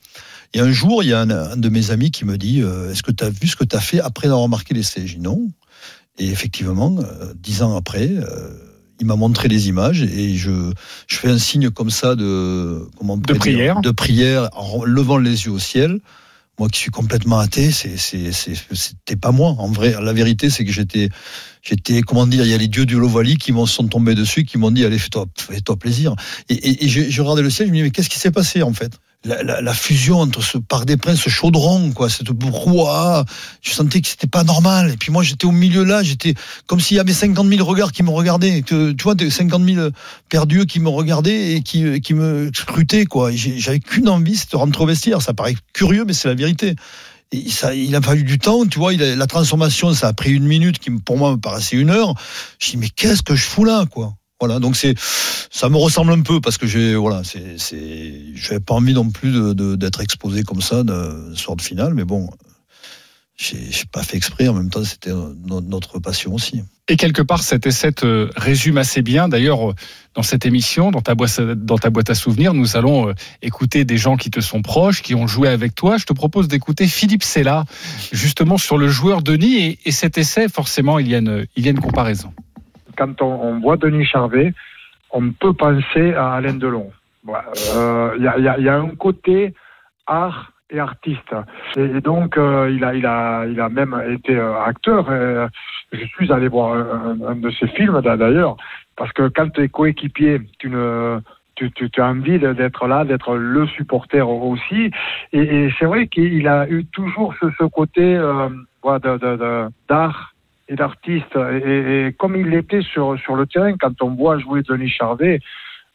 Et 0.54 0.60
un 0.60 0.70
jour, 0.70 1.02
il 1.02 1.08
y 1.08 1.12
a 1.12 1.20
un, 1.20 1.30
un 1.30 1.56
de 1.56 1.68
mes 1.68 1.90
amis 1.90 2.10
qui 2.10 2.24
me 2.24 2.38
dit 2.38 2.62
euh, 2.62 2.90
Est-ce 2.90 3.02
que 3.02 3.10
tu 3.10 3.24
as 3.24 3.30
vu 3.30 3.48
ce 3.48 3.56
que 3.56 3.64
tu 3.64 3.74
as 3.74 3.80
fait 3.80 4.00
après 4.00 4.28
avoir 4.28 4.48
marqué 4.48 4.74
l'essai 4.74 5.06
J'ai 5.06 5.16
dit 5.16 5.22
non. 5.22 5.48
Et 6.18 6.28
effectivement, 6.28 6.96
euh, 6.98 7.34
dix 7.36 7.62
ans 7.62 7.76
après, 7.76 8.08
euh, 8.10 8.50
il 9.00 9.06
m'a 9.06 9.16
montré 9.16 9.48
les 9.48 9.68
images 9.68 10.02
et 10.02 10.34
je, 10.34 10.72
je 11.06 11.16
fais 11.16 11.28
un 11.28 11.38
signe 11.38 11.70
comme 11.70 11.90
ça 11.90 12.14
de, 12.14 12.86
comment 12.96 13.16
dire, 13.18 13.36
prière. 13.36 13.80
de 13.80 13.90
prière 13.90 14.48
en 14.54 14.84
levant 14.84 15.18
les 15.18 15.44
yeux 15.44 15.50
au 15.52 15.58
ciel. 15.58 16.00
Moi 16.58 16.68
qui 16.68 16.80
suis 16.80 16.90
complètement 16.90 17.38
athée, 17.38 17.70
c'était 17.70 19.16
pas 19.20 19.30
moi. 19.30 19.54
En 19.58 19.70
vrai, 19.70 19.94
la 20.00 20.12
vérité, 20.12 20.48
c'est 20.48 20.64
que 20.64 20.72
j'étais, 20.72 21.10
j'étais, 21.62 22.00
comment 22.00 22.26
dire, 22.26 22.44
il 22.44 22.50
y 22.50 22.54
a 22.54 22.58
les 22.58 22.68
dieux 22.68 22.86
du 22.86 22.98
Lovali 22.98 23.36
qui 23.36 23.52
m'ont 23.52 23.66
sont 23.66 23.88
tombés 23.88 24.14
dessus, 24.14 24.44
qui 24.44 24.56
m'ont 24.56 24.70
dit, 24.70 24.84
allez, 24.84 24.98
fais-toi, 24.98 25.26
plaisir. 25.78 26.14
Et, 26.48 26.88
je 26.88 27.20
regardais 27.20 27.42
le 27.42 27.50
ciel, 27.50 27.68
je 27.68 27.72
me 27.72 27.76
dis, 27.76 27.82
mais 27.82 27.90
qu'est-ce 27.90 28.08
qui 28.08 28.18
s'est 28.18 28.30
passé, 28.30 28.62
en 28.62 28.72
fait? 28.72 28.92
La, 29.26 29.74
fusion 29.74 30.20
entre 30.20 30.40
ce 30.42 30.56
Parc 30.56 30.84
des 30.84 30.96
Princes, 30.96 31.20
ce 31.20 31.30
chaudron, 31.30 31.90
quoi, 31.92 32.08
cette 32.08 32.30
brouhaha, 32.30 33.24
je 33.60 33.72
sentais 33.72 34.00
que 34.00 34.08
c'était 34.08 34.28
pas 34.28 34.44
normal. 34.44 34.92
Et 34.92 34.96
puis 34.96 35.10
moi, 35.10 35.24
j'étais 35.24 35.46
au 35.46 35.52
milieu 35.52 35.82
là, 35.82 36.02
j'étais 36.04 36.34
comme 36.66 36.78
s'il 36.80 36.96
y 36.96 37.00
avait 37.00 37.12
50 37.12 37.48
000 37.48 37.64
regards 37.64 37.90
qui 37.90 38.04
me 38.04 38.10
regardaient. 38.10 38.62
Tu, 38.62 38.94
vois, 39.02 39.16
des 39.16 39.28
50 39.28 39.64
000 39.64 39.88
perdus 40.28 40.66
qui 40.66 40.78
me 40.78 40.88
regardaient 40.88 41.54
et 41.54 41.62
qui, 41.62 42.00
qui 42.00 42.14
me 42.14 42.50
scrutaient, 42.54 43.04
quoi. 43.04 43.30
J'avais 43.32 43.80
qu'une 43.80 44.08
envie, 44.08 44.36
c'était 44.36 44.52
de 44.52 44.56
rentrer 44.58 44.84
au 44.84 44.86
vestiaire. 44.86 45.20
Ça 45.20 45.34
paraît 45.34 45.56
curieux, 45.72 46.04
mais 46.06 46.12
c'est 46.12 46.28
la 46.28 46.34
vérité. 46.34 46.76
Ça, 47.50 47.74
il 47.74 47.94
a 47.96 48.00
fallu 48.00 48.22
du 48.22 48.38
temps, 48.38 48.64
tu 48.66 48.78
vois. 48.78 48.92
La 48.92 49.26
transformation, 49.26 49.92
ça 49.92 50.08
a 50.08 50.12
pris 50.12 50.30
une 50.30 50.46
minute, 50.46 50.78
qui 50.78 50.90
pour 50.90 51.18
moi 51.18 51.32
me 51.32 51.40
paraissait 51.40 51.76
une 51.76 51.90
heure. 51.90 52.14
Je 52.60 52.70
dis 52.70 52.76
mais 52.76 52.88
qu'est-ce 52.88 53.22
que 53.22 53.34
je 53.34 53.44
fous 53.44 53.64
là, 53.64 53.84
quoi? 53.90 54.14
Voilà, 54.40 54.58
donc 54.60 54.76
c'est, 54.76 54.94
ça 54.98 55.68
me 55.70 55.76
ressemble 55.76 56.12
un 56.12 56.20
peu 56.20 56.40
parce 56.42 56.58
que 56.58 56.66
j'ai, 56.66 56.94
voilà, 56.94 57.22
c'est, 57.24 57.58
c'est, 57.58 58.20
j'avais 58.34 58.60
pas 58.60 58.74
envie 58.74 58.92
non 58.92 59.08
plus 59.10 59.32
de, 59.32 59.52
de- 59.54 59.76
d'être 59.76 60.00
exposé 60.02 60.42
comme 60.42 60.60
ça 60.60 60.82
de 60.84 61.32
soir 61.34 61.56
de 61.56 61.62
finale, 61.62 61.94
mais 61.94 62.04
bon, 62.04 62.28
j'ai, 63.38 63.56
j'ai 63.70 63.84
pas 63.90 64.02
fait 64.02 64.16
exprès. 64.18 64.48
En 64.48 64.54
même 64.54 64.68
temps, 64.68 64.84
c'était 64.84 65.10
no- 65.12 65.62
notre 65.62 65.98
passion 66.00 66.34
aussi. 66.34 66.62
Et 66.88 66.96
quelque 66.96 67.22
part, 67.22 67.42
cet 67.42 67.66
essai 67.66 67.92
te 67.92 68.28
résume 68.36 68.76
assez 68.78 69.02
bien. 69.02 69.28
D'ailleurs, 69.28 69.70
euh, 69.70 69.74
dans 70.14 70.22
cette 70.22 70.44
émission, 70.46 70.90
dans 70.90 71.00
ta 71.00 71.14
boîte, 71.14 71.40
dans 71.40 71.78
ta 71.78 71.88
boîte 71.90 72.10
à 72.10 72.14
souvenirs, 72.14 72.52
nous 72.54 72.76
allons 72.76 73.08
euh, 73.08 73.14
écouter 73.42 73.84
des 73.86 73.96
gens 73.96 74.16
qui 74.16 74.30
te 74.30 74.40
sont 74.40 74.60
proches, 74.62 75.02
qui 75.02 75.14
ont 75.14 75.26
joué 75.26 75.48
avec 75.48 75.74
toi. 75.74 75.96
Je 75.96 76.04
te 76.04 76.12
propose 76.12 76.46
d'écouter 76.46 76.86
Philippe 76.86 77.24
Sella, 77.24 77.64
justement 78.12 78.58
sur 78.58 78.76
le 78.78 78.88
joueur 78.88 79.22
Denis. 79.22 79.56
Et, 79.56 79.78
et 79.86 79.92
cet 79.92 80.16
essai, 80.18 80.48
forcément, 80.48 80.98
il 80.98 81.08
y 81.08 81.14
a 81.14 81.18
une, 81.18 81.46
il 81.56 81.64
y 81.64 81.68
a 81.68 81.70
une 81.70 81.80
comparaison. 81.80 82.32
Quand 82.96 83.22
on, 83.22 83.60
voit 83.60 83.76
Denis 83.76 84.04
Charvet, 84.04 84.52
on 85.10 85.30
peut 85.30 85.52
penser 85.52 86.14
à 86.14 86.34
Alain 86.34 86.54
Delon. 86.54 86.90
Voilà. 87.24 87.50
Euh, 87.74 88.14
Il 88.18 88.24
y, 88.24 88.28
a, 88.28 88.38
il 88.38 88.62
il 88.62 88.68
un 88.68 88.88
côté 88.96 89.54
art 90.06 90.52
et 90.70 90.80
artiste. 90.80 91.34
Et, 91.76 92.00
donc, 92.00 92.36
euh, 92.36 92.70
il, 92.70 92.84
a, 92.84 92.94
il, 92.94 93.52
il 93.52 93.60
même 93.70 94.02
été 94.10 94.36
euh, 94.36 94.60
acteur. 94.60 95.06
Je 95.92 96.04
suis 96.06 96.32
allé 96.32 96.48
voir 96.48 96.74
un, 96.74 97.36
de 97.36 97.50
ses 97.50 97.68
films 97.68 98.00
d'a- 98.00 98.16
d'ailleurs, 98.16 98.56
parce 98.96 99.12
que 99.12 99.28
quand 99.28 99.50
tu 99.50 99.62
es 99.62 99.68
coéquipier, 99.68 100.40
tu 100.58 100.74
as 100.76 102.04
envie 102.04 102.38
d'être 102.38 102.86
là, 102.86 103.04
d'être 103.04 103.36
le 103.36 103.66
supporter 103.68 104.28
aussi. 104.28 104.90
Et, 105.32 105.68
c'est 105.78 105.86
vrai 105.86 106.08
qu'il 106.08 106.46
a 106.48 106.68
eu 106.68 106.84
toujours 106.86 107.34
ce, 107.40 107.46
ce 107.58 107.64
côté 107.64 108.18
d'art 109.88 110.35
et 110.68 110.74
d'artiste. 110.74 111.36
Et, 111.36 112.14
comme 112.18 112.36
il 112.36 112.48
l'était 112.48 112.82
sur, 112.82 113.18
sur 113.20 113.36
le 113.36 113.46
terrain, 113.46 113.74
quand 113.78 114.02
on 114.02 114.14
voit 114.14 114.38
jouer 114.38 114.62
Denis 114.62 114.88
Charvet, 114.88 115.40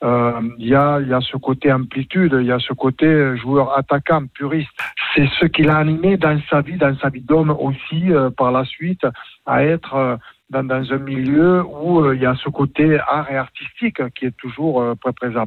euh, 0.03 0.41
il 0.57 0.67
y, 0.67 0.75
a, 0.75 0.99
y 0.99 1.13
a 1.13 1.21
ce 1.21 1.37
côté 1.37 1.71
amplitude, 1.71 2.35
il 2.39 2.47
y 2.47 2.51
a 2.51 2.57
ce 2.57 2.73
côté 2.73 3.37
joueur 3.37 3.77
attaquant, 3.77 4.25
puriste. 4.33 4.71
C'est 5.15 5.29
ce 5.39 5.45
qu'il 5.45 5.69
a 5.69 5.77
animé 5.77 6.17
dans 6.17 6.39
sa 6.49 6.61
vie, 6.61 6.77
dans 6.77 6.97
sa 6.97 7.09
vie 7.09 7.21
d'homme 7.21 7.51
aussi, 7.51 8.11
euh, 8.11 8.31
par 8.31 8.51
la 8.51 8.65
suite, 8.65 9.05
à 9.45 9.63
être 9.63 9.93
euh, 9.93 10.17
dans, 10.49 10.63
dans 10.63 10.91
un 10.91 10.97
milieu 10.97 11.63
où 11.63 12.11
il 12.13 12.21
y 12.21 12.25
a 12.25 12.35
ce 12.35 12.49
côté 12.49 12.97
art 12.99 13.29
et 13.29 13.37
artistique 13.37 14.01
qui 14.15 14.25
est 14.25 14.35
toujours 14.37 14.83
très 15.01 15.13
présent. 15.13 15.45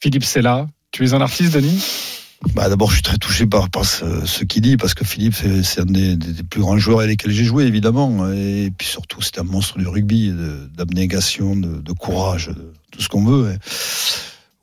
Philippe 0.00 0.24
Sella, 0.24 0.66
tu 0.90 1.04
es 1.04 1.14
un 1.14 1.20
artiste, 1.20 1.54
Denis? 1.54 2.13
Bah, 2.52 2.68
d'abord, 2.68 2.90
je 2.90 2.96
suis 2.96 3.02
très 3.02 3.16
touché 3.16 3.46
par, 3.46 3.70
par 3.70 3.84
ce, 3.84 4.44
qu'il 4.44 4.62
dit, 4.62 4.76
parce 4.76 4.94
que 4.94 5.04
Philippe, 5.04 5.34
c'est 5.62 5.80
un 5.80 5.84
des, 5.86 6.16
plus 6.48 6.60
grands 6.60 6.76
joueurs 6.78 7.00
avec 7.00 7.10
lesquels 7.10 7.32
j'ai 7.32 7.44
joué, 7.44 7.64
évidemment. 7.64 8.30
Et 8.30 8.70
puis 8.76 8.86
surtout, 8.86 9.22
c'est 9.22 9.38
un 9.38 9.44
monstre 9.44 9.78
du 9.78 9.86
rugby, 9.86 10.32
d'abnégation, 10.76 11.56
de, 11.56 11.92
courage, 11.92 12.48
de 12.48 12.72
tout 12.90 13.00
ce 13.00 13.08
qu'on 13.08 13.24
veut. 13.24 13.56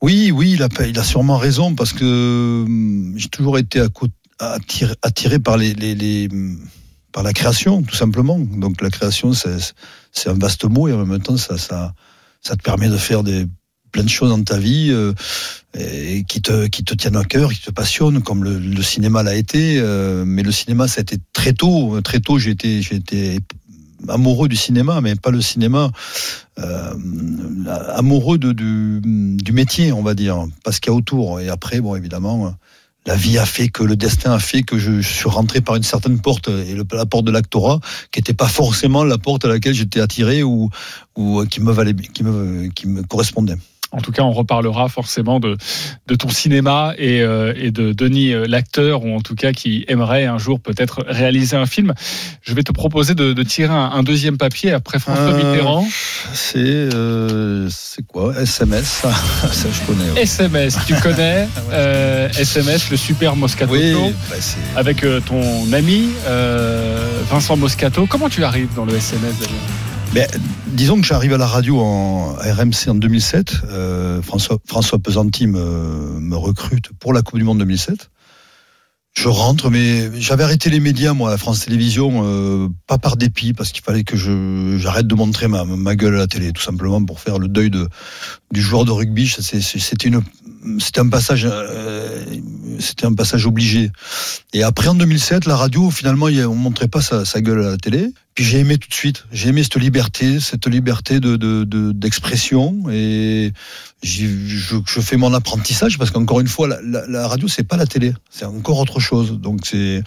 Oui, 0.01 0.31
oui, 0.31 0.53
il 0.53 0.63
a, 0.63 0.69
il 0.87 0.97
a 0.97 1.03
sûrement 1.03 1.37
raison, 1.37 1.75
parce 1.75 1.93
que 1.93 2.63
hum, 2.65 3.13
j'ai 3.17 3.29
toujours 3.29 3.57
été 3.57 3.83
attiré, 4.39 4.93
attiré 5.01 5.39
par 5.39 5.57
les, 5.57 6.29
par 7.11 7.23
la 7.23 7.33
création, 7.33 7.81
tout 7.81 7.95
simplement. 7.95 8.39
Donc 8.39 8.81
la 8.81 8.89
création, 8.89 9.33
c'est 9.33 10.29
un 10.29 10.37
vaste 10.37 10.65
mot, 10.65 10.87
et 10.87 10.93
en 10.93 11.05
même 11.05 11.21
temps, 11.21 11.37
ça, 11.37 11.57
ça, 11.57 11.93
ça 12.41 12.55
te 12.55 12.61
permet 12.61 12.89
de 12.89 12.97
faire 12.97 13.23
des 13.23 13.47
plein 13.91 14.03
de 14.03 14.09
choses 14.09 14.29
dans 14.29 14.43
ta 14.43 14.57
vie. 14.57 14.91
euh, 15.77 16.21
qui 16.27 16.41
te 16.41 16.67
qui 16.67 16.83
te 16.83 16.93
tiennent 16.93 17.15
à 17.15 17.23
cœur, 17.23 17.53
qui 17.53 17.61
te 17.61 17.71
passionnent, 17.71 18.21
comme 18.21 18.43
le, 18.43 18.81
cinéma 18.81 19.23
l'a 19.23 19.35
été. 19.35 19.79
euh, 19.79 20.25
mais 20.25 20.43
le 20.43 20.51
cinéma, 20.51 20.87
ça 20.87 20.99
a 20.99 21.01
été 21.01 21.17
très 21.33 21.53
tôt. 21.53 21.99
Très 22.01 22.19
tôt, 22.19 22.37
j'ai 22.37 22.51
été 22.51 23.39
amoureux 24.07 24.47
du 24.47 24.55
cinéma, 24.55 25.01
mais 25.01 25.15
pas 25.15 25.31
le 25.31 25.41
cinéma. 25.41 25.91
Euh, 26.59 26.93
amoureux 27.95 28.37
de, 28.37 28.51
du, 28.51 29.51
métier, 29.53 29.91
on 29.91 30.03
va 30.03 30.13
dire, 30.13 30.45
pas 30.63 30.71
ce 30.71 30.81
qu'il 30.81 30.91
y 30.91 30.93
a 30.93 30.97
autour. 30.97 31.39
Et 31.39 31.49
après, 31.49 31.79
bon, 31.79 31.95
évidemment, 31.95 32.53
la 33.05 33.15
vie 33.15 33.37
a 33.37 33.45
fait 33.45 33.69
que 33.69 33.83
le 33.83 33.95
destin 33.95 34.33
a 34.33 34.39
fait 34.39 34.63
que 34.63 34.77
je, 34.77 35.01
suis 35.01 35.29
rentré 35.29 35.61
par 35.61 35.75
une 35.75 35.83
certaine 35.83 36.19
porte 36.19 36.49
et 36.49 36.75
la 36.75 37.05
porte 37.05 37.25
de 37.25 37.31
l'actorat 37.31 37.79
qui 38.11 38.19
n'était 38.19 38.33
pas 38.33 38.47
forcément 38.47 39.03
la 39.03 39.17
porte 39.17 39.45
à 39.45 39.47
laquelle 39.47 39.73
j'étais 39.73 40.01
attiré 40.01 40.43
ou, 40.43 40.69
ou 41.15 41.43
qui 41.45 41.61
me 41.61 41.71
valait 41.71 41.95
qui 41.95 42.23
me 42.23 42.67
qui 42.67 42.87
me 42.87 43.03
correspondait. 43.03 43.57
En 43.91 43.99
tout 43.99 44.11
cas, 44.11 44.21
on 44.23 44.31
reparlera 44.31 44.87
forcément 44.87 45.39
de, 45.39 45.57
de 46.07 46.15
ton 46.15 46.29
cinéma 46.29 46.93
et, 46.97 47.21
euh, 47.21 47.53
et 47.57 47.71
de 47.71 47.91
Denis, 47.91 48.33
euh, 48.33 48.45
l'acteur, 48.47 49.03
ou 49.03 49.13
en 49.13 49.19
tout 49.21 49.35
cas 49.35 49.51
qui 49.51 49.83
aimerait 49.89 50.25
un 50.25 50.37
jour 50.37 50.61
peut-être 50.61 51.03
réaliser 51.07 51.57
un 51.57 51.65
film. 51.65 51.93
Je 52.41 52.53
vais 52.53 52.63
te 52.63 52.71
proposer 52.71 53.15
de, 53.15 53.33
de 53.33 53.43
tirer 53.43 53.73
un, 53.73 53.91
un, 53.91 54.03
deuxième 54.03 54.37
papier 54.37 54.71
après 54.71 54.97
François 54.97 55.33
euh, 55.33 55.37
Mitterrand. 55.37 55.85
C'est 56.33 56.59
euh, 56.59 57.67
c'est 57.69 58.05
quoi? 58.07 58.33
SMS 58.41 58.85
ça, 58.85 59.11
ça, 59.51 59.67
je 59.71 59.85
connais. 59.85 60.21
SMS, 60.21 60.77
tu 60.87 60.95
connais 60.95 61.47
SMS, 62.39 62.89
le 62.91 62.97
super 62.97 63.35
Moscato 63.35 63.73
oui, 63.73 63.93
bah 64.29 64.35
avec 64.75 65.05
ton 65.25 65.73
ami 65.73 66.09
Vincent 67.29 67.57
Moscato. 67.57 68.05
Comment 68.07 68.29
tu 68.29 68.43
arrives 68.43 68.73
dans 68.75 68.85
le 68.85 68.95
SMS 68.95 69.37
d'ailleurs 69.39 69.90
disons 70.67 70.99
que 70.99 71.07
j'arrive 71.07 71.33
à 71.33 71.37
la 71.37 71.47
radio 71.47 71.79
en 71.79 72.33
RMC 72.33 72.89
en 72.89 72.95
2007. 72.95 73.61
Euh, 73.69 74.21
François, 74.21 74.99
Pesanti 74.99 75.47
me, 75.47 76.35
recrute 76.35 76.91
pour 76.99 77.13
la 77.13 77.21
Coupe 77.21 77.37
du 77.37 77.45
Monde 77.45 77.59
2007. 77.59 78.09
Je 79.13 79.27
rentre, 79.27 79.69
mais 79.69 80.09
j'avais 80.21 80.43
arrêté 80.43 80.69
les 80.69 80.79
médias, 80.79 81.13
moi, 81.13 81.33
à 81.33 81.37
France 81.37 81.65
Télévisions, 81.65 82.23
euh, 82.23 82.69
pas 82.87 82.97
par 82.97 83.17
dépit, 83.17 83.53
parce 83.53 83.71
qu'il 83.71 83.83
fallait 83.83 84.05
que 84.05 84.15
j'arrête 84.77 85.05
de 85.07 85.15
montrer 85.15 85.49
ma, 85.49 85.95
gueule 85.95 86.15
à 86.15 86.19
la 86.19 86.27
télé, 86.27 86.53
tout 86.53 86.61
simplement 86.61 87.03
pour 87.03 87.19
faire 87.19 87.37
le 87.37 87.49
deuil 87.49 87.69
de, 87.69 87.89
du 88.51 88.61
joueur 88.61 88.85
de 88.85 88.91
rugby. 88.91 89.27
C'était 89.27 90.07
une 90.07 90.21
c'était 90.79 90.99
un 90.99 91.09
passage 91.09 91.47
euh, 91.49 92.23
c'était 92.79 93.07
un 93.07 93.15
passage 93.15 93.47
obligé 93.47 93.91
et 94.53 94.61
après 94.61 94.89
en 94.89 94.93
2007 94.93 95.45
la 95.45 95.55
radio 95.55 95.89
finalement 95.89 96.27
on 96.27 96.53
montrait 96.53 96.87
pas 96.87 97.01
sa 97.01 97.41
gueule 97.41 97.65
à 97.65 97.71
la 97.71 97.77
télé 97.77 98.13
puis 98.33 98.43
j'ai 98.43 98.59
aimé 98.59 98.77
tout 98.77 98.89
de 98.89 98.93
suite. 98.93 99.25
J'ai 99.31 99.49
aimé 99.49 99.63
cette 99.63 99.77
liberté 99.77 100.39
cette 100.39 100.67
liberté 100.67 101.19
de 101.19 101.35
d'expression 101.91 102.71
de, 102.71 102.91
et 102.91 103.53
je, 104.03 104.77
je, 104.85 105.01
fais 105.01 105.17
mon 105.17 105.33
apprentissage 105.33 105.97
parce 105.97 106.09
qu'encore 106.09 106.39
une 106.39 106.47
fois 106.47 106.67
la, 106.67 106.81
la, 106.81 107.05
la 107.07 107.27
radio 107.27 107.47
c'est 107.47 107.63
pas 107.63 107.77
la 107.77 107.85
télé. 107.85 108.13
C'est 108.29 108.45
encore 108.45 108.79
autre 108.79 108.99
chose. 108.99 109.39
Donc 109.39 109.61
c'est 109.65 110.03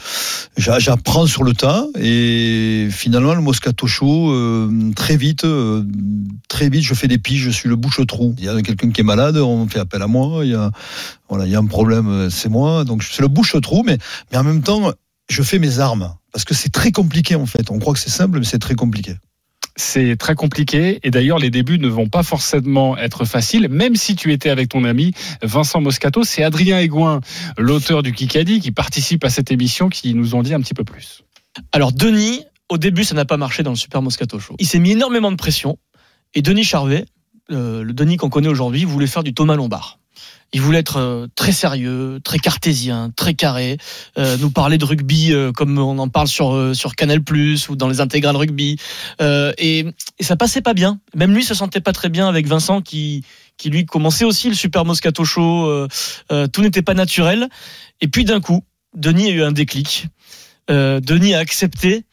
j'apprends 0.57 1.26
sur 1.26 1.45
le 1.45 1.52
tas. 1.52 1.87
Et 2.00 2.88
finalement 2.90 3.35
le 3.35 3.40
Moscato 3.40 3.87
Show 3.87 4.33
euh, 4.33 4.93
très 4.97 5.16
vite 5.16 5.45
euh, 5.45 5.85
très 6.49 6.69
vite 6.69 6.83
je 6.83 6.95
fais 6.95 7.09
des 7.09 7.19
piges 7.19 7.43
je 7.43 7.50
suis 7.50 7.69
le 7.69 7.76
bouche 7.76 8.00
trou 8.07 8.35
il 8.38 8.45
y 8.45 8.49
a 8.49 8.62
quelqu'un 8.62 8.90
qui 8.90 9.00
est 9.00 9.04
malade 9.04 9.37
on 9.37 9.69
fait 9.69 9.81
appel 9.81 10.02
à 10.02 10.07
moi. 10.07 10.45
Il 10.45 10.50
y 10.50 10.54
a, 10.54 10.71
voilà, 11.28 11.47
il 11.47 11.52
y 11.52 11.57
a 11.57 11.59
un 11.59 11.66
problème, 11.66 12.28
c'est 12.31 12.49
moi. 12.49 12.85
Donc 12.85 13.02
c'est 13.02 13.23
le 13.23 13.28
bouche-trou, 13.28 13.83
mais, 13.85 13.99
mais 14.31 14.38
en 14.38 14.45
même 14.45 14.62
temps, 14.62 14.93
je 15.28 15.43
fais 15.43 15.59
mes 15.59 15.78
armes. 15.78 16.14
Parce 16.33 16.45
que 16.45 16.54
c'est 16.54 16.71
très 16.71 16.93
compliqué 16.93 17.35
en 17.35 17.47
fait. 17.47 17.71
On 17.71 17.78
croit 17.78 17.95
que 17.95 18.00
c'est 18.00 18.11
simple, 18.11 18.38
mais 18.38 18.45
c'est 18.45 18.59
très 18.59 18.75
compliqué. 18.75 19.14
C'est 19.76 20.16
très 20.16 20.35
compliqué 20.37 21.00
et 21.02 21.11
d'ailleurs 21.11 21.38
les 21.38 21.50
débuts 21.50 21.78
ne 21.78 21.88
vont 21.88 22.09
pas 22.09 22.23
forcément 22.23 22.97
être 22.97 23.25
faciles, 23.25 23.69
même 23.69 23.97
si 23.97 24.14
tu 24.14 24.33
étais 24.33 24.50
avec 24.50 24.69
ton 24.69 24.85
ami 24.85 25.12
Vincent 25.43 25.81
Moscato. 25.81 26.23
C'est 26.23 26.45
Adrien 26.45 26.78
Aigouin, 26.78 27.21
l'auteur 27.59 28.02
du 28.02 28.12
Kikadi, 28.12 28.61
qui 28.61 28.71
participe 28.71 29.25
à 29.25 29.31
cette 29.31 29.50
émission, 29.50 29.88
qui 29.88 30.14
nous 30.14 30.35
en 30.35 30.43
dit 30.43 30.54
un 30.54 30.61
petit 30.61 30.75
peu 30.75 30.85
plus. 30.85 31.25
Alors 31.73 31.93
Denis, 31.93 32.45
au 32.69 32.78
début 32.78 33.04
ça 33.04 33.14
n'a 33.14 33.25
pas 33.25 33.37
marché 33.37 33.62
dans 33.62 33.71
le 33.71 33.76
Super 33.76 34.02
Moscato 34.02 34.38
Show. 34.38 34.54
Il 34.61 34.66
s'est 34.66 34.78
mis 34.78 34.93
énormément 34.93 35.33
de 35.33 35.37
pression 35.37 35.78
et 36.35 36.43
Denis 36.43 36.64
Charvet, 36.64 37.04
euh, 37.50 37.83
le 37.83 37.93
Denis 37.93 38.16
qu'on 38.16 38.31
connaît 38.31 38.49
aujourd'hui, 38.49 38.85
voulait 38.85 39.07
faire 39.07 39.25
du 39.25 39.35
Thomas 39.35 39.57
Lombard. 39.57 39.99
Il 40.54 40.61
voulait 40.61 40.78
être 40.78 40.99
euh, 40.99 41.26
très 41.34 41.50
sérieux, 41.50 42.20
très 42.23 42.38
cartésien, 42.38 43.11
très 43.16 43.34
carré, 43.34 43.76
euh, 44.16 44.37
nous 44.38 44.50
parler 44.50 44.78
de 44.78 44.84
rugby 44.84 45.32
euh, 45.32 45.50
comme 45.50 45.76
on 45.78 45.99
en 45.99 46.08
parle 46.08 46.28
sur 46.28 46.75
sur 46.76 46.94
Canal+ 46.94 47.20
ou 47.68 47.76
dans 47.76 47.88
les 47.88 48.00
intégrales 48.00 48.37
rugby. 48.37 48.76
Et, 49.20 49.84
et, 50.18 50.23
ça 50.23 50.37
passait 50.37 50.62
pas 50.62 50.73
bien. 50.73 51.00
Même 51.16 51.34
lui 51.34 51.42
se 51.42 51.54
sentait 51.54 51.80
pas 51.80 51.92
très 51.92 52.08
bien 52.08 52.28
avec 52.28 52.46
Vincent 52.46 52.80
qui 52.80 53.25
qui 53.56 53.68
lui 53.68 53.84
commençait 53.84 54.25
aussi 54.25 54.49
le 54.49 54.54
Super 54.54 54.84
Moscato 54.84 55.25
Show. 55.25 55.88
tout 56.52 56.62
n'était 56.62 56.82
pas 56.82 56.94
naturel. 56.94 57.49
Et 58.00 58.06
puis 58.06 58.25
d'un 58.25 58.40
coup, 58.40 58.64
Denis 58.96 59.28
a 59.28 59.30
eu 59.30 59.42
un 59.42 59.52
déclic. 59.52 60.06
Denis 60.68 61.34
a 61.34 61.38
accepté 61.38 62.04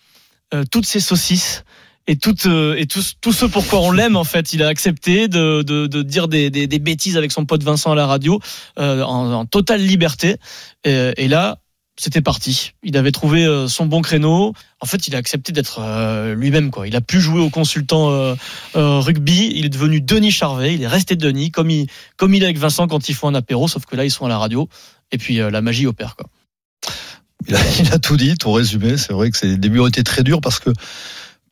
toutes 0.71 0.86
ces 0.86 1.00
saucisses 1.00 1.63
et 2.08 2.15
tout 2.15 2.36
euh, 2.48 2.75
et 2.77 2.88
tout, 2.88 3.01
tout 3.22 3.34
ce 3.34 3.46
pourquoi 3.46 3.81
on 3.81 3.91
l'aime 3.91 4.15
en 4.15 4.24
fait. 4.24 4.53
Il 4.53 4.63
a 4.63 4.67
accepté 4.67 5.27
de, 5.27 5.62
de, 5.62 6.01
dire 6.01 6.27
des, 6.27 6.50
des, 6.50 6.79
bêtises 6.79 7.17
avec 7.17 7.31
son 7.31 7.46
pote 7.46 7.63
Vincent 7.63 7.91
à 7.91 7.96
la 7.96 8.08
radio 8.08 8.39
euh, 8.79 9.01
en, 9.03 9.46
totale 9.46 9.81
liberté. 9.81 10.38
Et, 10.84 11.27
là, 11.27 11.60
c'était 11.98 12.22
parti. 12.22 12.72
Il 12.84 12.98
avait 12.98 13.12
trouvé 13.12 13.46
euh, 13.46 13.67
son 13.67 13.86
bon 13.86 14.01
créneau. 14.01 14.53
En 14.79 14.86
fait, 14.86 15.08
il 15.08 15.15
a 15.15 15.20
accepté 15.20 15.51
d'être 15.51 15.79
lui-même. 16.34 16.72
Quoi. 16.72 16.88
Il 16.88 16.96
a 16.96 17.01
pu 17.01 17.22
jouer 17.22 17.39
au 17.39 17.50
consultant 17.50 18.36
rugby. 18.74 19.51
Il 19.55 19.65
est 19.65 19.70
devenu 19.70 20.01
Denis 20.01 20.31
Charvet. 20.31 20.74
Il 20.74 20.81
est 20.81 20.88
resté 20.88 21.15
Denis, 21.15 21.51
comme 21.51 21.70
il, 21.70 21.88
comme 22.17 22.34
il 22.34 22.41
est 22.41 22.46
avec 22.46 22.58
Vincent 22.58 22.88
quand 22.88 23.10
ils 23.10 23.15
font 23.15 23.27
un 23.27 23.36
apéro, 23.36 23.67
sauf 23.67 23.86
que 23.86 23.96
là, 23.96 24.05
ils 24.05 24.12
sont 24.12 24.25
à 24.25 24.29
la 24.29 24.39
radio. 24.39 24.67
Et 25.12 25.17
puis, 25.17 25.36
la 25.36 25.62
magie 25.62 25.86
opère. 25.86 26.15
Quoi. 26.15 26.25
Il 27.48 27.55
a, 27.55 27.60
il 27.79 27.93
a 27.93 28.00
tout 28.00 28.17
dit, 28.17 28.36
tout 28.36 28.51
résumé. 28.51 28.98
C'est 28.98 29.13
vrai 29.13 29.29
que 29.29 29.38
ces 29.38 29.58
débuts 29.58 29.79
ont 29.79 29.88
été 29.88 30.03
très 30.03 30.24
durs 30.24 30.41
parce 30.41 30.60
que 30.60 30.72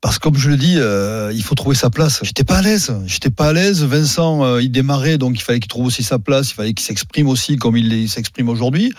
parce 0.02 0.18
que 0.18 0.24
comme 0.24 0.38
je 0.38 0.50
le 0.50 0.56
dis, 0.56 0.76
euh, 0.78 1.32
il 1.34 1.44
faut 1.44 1.56
trouver 1.56 1.76
sa 1.76 1.90
place. 1.90 2.22
J'étais 2.24 2.46
pas 2.46 2.60
à 2.60 2.62
l'aise. 2.62 2.96
J'étais 3.06 3.30
pas 3.30 3.50
à 3.50 3.54
l'aise. 3.54 3.84
Vincent, 3.84 4.46
euh, 4.46 4.62
il 4.62 4.72
démarrait, 4.72 5.18
donc 5.18 5.38
il 5.38 5.42
fallait 5.42 5.60
qu'il 5.60 5.68
trouve 5.68 5.88
aussi 5.88 6.04
sa 6.04 6.20
place. 6.20 6.52
Il 6.52 6.54
fallait 6.54 6.74
qu'il 6.74 6.86
s'exprime 6.86 7.28
aussi 7.28 7.58
comme 7.58 7.76
il 7.76 8.08
s'exprime 8.08 8.48
aujourd'hui. 8.48 8.94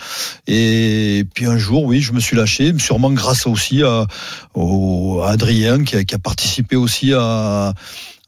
Et 0.46 1.24
puis 1.34 1.46
un 1.46 1.56
jour, 1.56 1.84
oui, 1.84 2.02
je 2.02 2.12
me 2.12 2.20
suis 2.20 2.36
lâché, 2.36 2.74
sûrement 2.78 3.10
grâce 3.12 3.46
aussi 3.46 3.82
à, 3.82 4.06
Adrien 5.24 5.84
qui 5.84 5.96
a, 5.96 6.18
participé 6.18 6.76
aussi 6.76 7.14
à, 7.14 7.72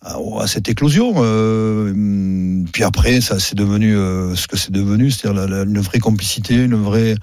à, 0.01 0.47
cette 0.47 0.71
éclosion. 0.71 1.13
Euh, 1.19 2.65
puis 2.73 2.85
après, 2.85 3.21
ça 3.21 3.39
c'est 3.39 3.55
devenu 3.55 3.93
ce 4.35 4.47
que 4.47 4.57
c'est 4.57 4.73
devenu, 4.73 5.11
c'est-à-dire 5.11 5.63
une 5.63 5.81
vraie 5.81 5.99
complicité, 5.99 6.55
une 6.55 6.77
vraie 6.77 7.17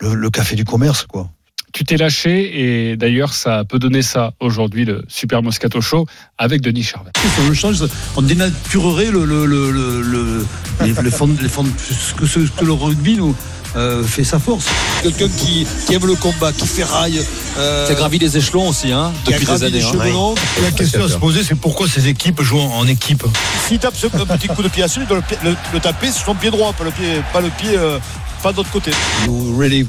le, 0.00 0.14
le 0.14 0.30
café 0.30 0.56
du 0.56 0.64
commerce, 0.64 1.04
quoi 1.04 1.30
tu 1.76 1.84
t'es 1.84 1.98
lâché 1.98 2.90
et 2.90 2.96
d'ailleurs 2.96 3.34
ça 3.34 3.64
peut 3.68 3.78
donner 3.78 4.00
ça 4.00 4.32
aujourd'hui 4.40 4.86
le 4.86 5.04
Super 5.08 5.42
Moscato 5.42 5.82
Show 5.82 6.06
avec 6.38 6.62
Denis 6.62 6.82
Charvet. 6.82 7.10
On 7.44 7.48
le 7.48 7.52
change, 7.52 7.84
on 8.16 8.22
dénaturerait 8.22 9.10
le, 9.10 9.26
le, 9.26 9.44
le, 9.44 10.00
le 10.00 10.46
les, 10.80 10.94
les 11.02 11.10
fonds, 11.10 11.28
les 11.38 11.48
fonds, 11.50 11.66
ce, 11.76 12.14
que, 12.14 12.24
ce 12.24 12.38
que 12.38 12.64
le 12.64 12.72
rugby 12.72 13.16
nous 13.16 13.36
euh, 13.76 14.02
fait 14.02 14.24
sa 14.24 14.38
force. 14.38 14.64
Quelqu'un 15.02 15.28
qui, 15.28 15.66
qui, 15.86 15.92
aime 15.92 16.06
le 16.06 16.14
combat, 16.14 16.50
qui 16.50 16.66
ferraille. 16.66 17.20
Euh, 17.58 17.84
qui 17.86 17.92
a 17.92 17.94
gravi 17.94 18.18
des 18.18 18.38
échelons 18.38 18.68
aussi 18.68 18.90
hein, 18.90 19.12
depuis 19.26 19.44
des 19.44 19.62
années. 19.64 19.82
Hein. 19.82 20.34
La 20.62 20.70
question 20.70 21.04
à 21.04 21.08
se 21.10 21.18
poser, 21.18 21.44
c'est 21.44 21.56
pourquoi 21.56 21.86
ces 21.88 22.08
équipes 22.08 22.40
jouent 22.40 22.58
en 22.58 22.86
équipe? 22.86 23.24
S'il 23.68 23.78
tape 23.78 23.96
ce 23.96 24.06
petit 24.06 24.48
coup 24.48 24.62
de 24.62 24.68
pied 24.68 24.82
à 24.82 24.88
celui, 24.88 25.04
il 25.04 25.08
doit 25.08 25.18
le, 25.18 25.50
le, 25.50 25.56
le, 25.74 25.80
taper 25.80 26.10
sur 26.10 26.24
son 26.24 26.34
pied 26.34 26.50
droit, 26.50 26.72
pas 26.72 26.84
le 26.84 26.90
pied, 26.90 27.20
pas 27.34 27.42
le 27.42 27.50
pied, 27.50 27.76
euh, 27.76 27.98
pas 28.46 28.52
de 28.52 28.58
l'autre 28.58 28.70
côté. 28.70 28.92
You 29.24 29.58
really, 29.58 29.84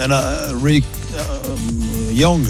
and, 0.00 0.10
uh, 0.10 0.54
really 0.54 0.82
uh, 1.12 2.14
young. 2.14 2.40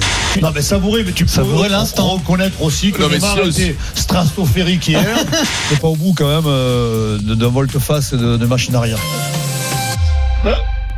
Non 0.40 0.52
mais 0.54 0.62
savourer, 0.62 1.02
mais 1.02 1.10
tu 1.10 1.24
peux 1.24 1.68
l'instant 1.68 2.10
reconnaître 2.10 2.62
aussi 2.62 2.92
que 2.92 3.02
Neymar 3.02 3.36
était 3.48 3.74
stratosphérique 3.96 4.86
hier. 4.86 5.04
C'est 5.68 5.80
pas 5.80 5.88
au 5.88 5.96
bout 5.96 6.14
quand 6.16 6.28
même 6.28 6.46
euh, 6.46 7.18
d'un 7.18 7.48
volte-face 7.48 8.14
de, 8.14 8.36
de 8.36 8.46
machine 8.46 8.76
arrière. 8.76 9.00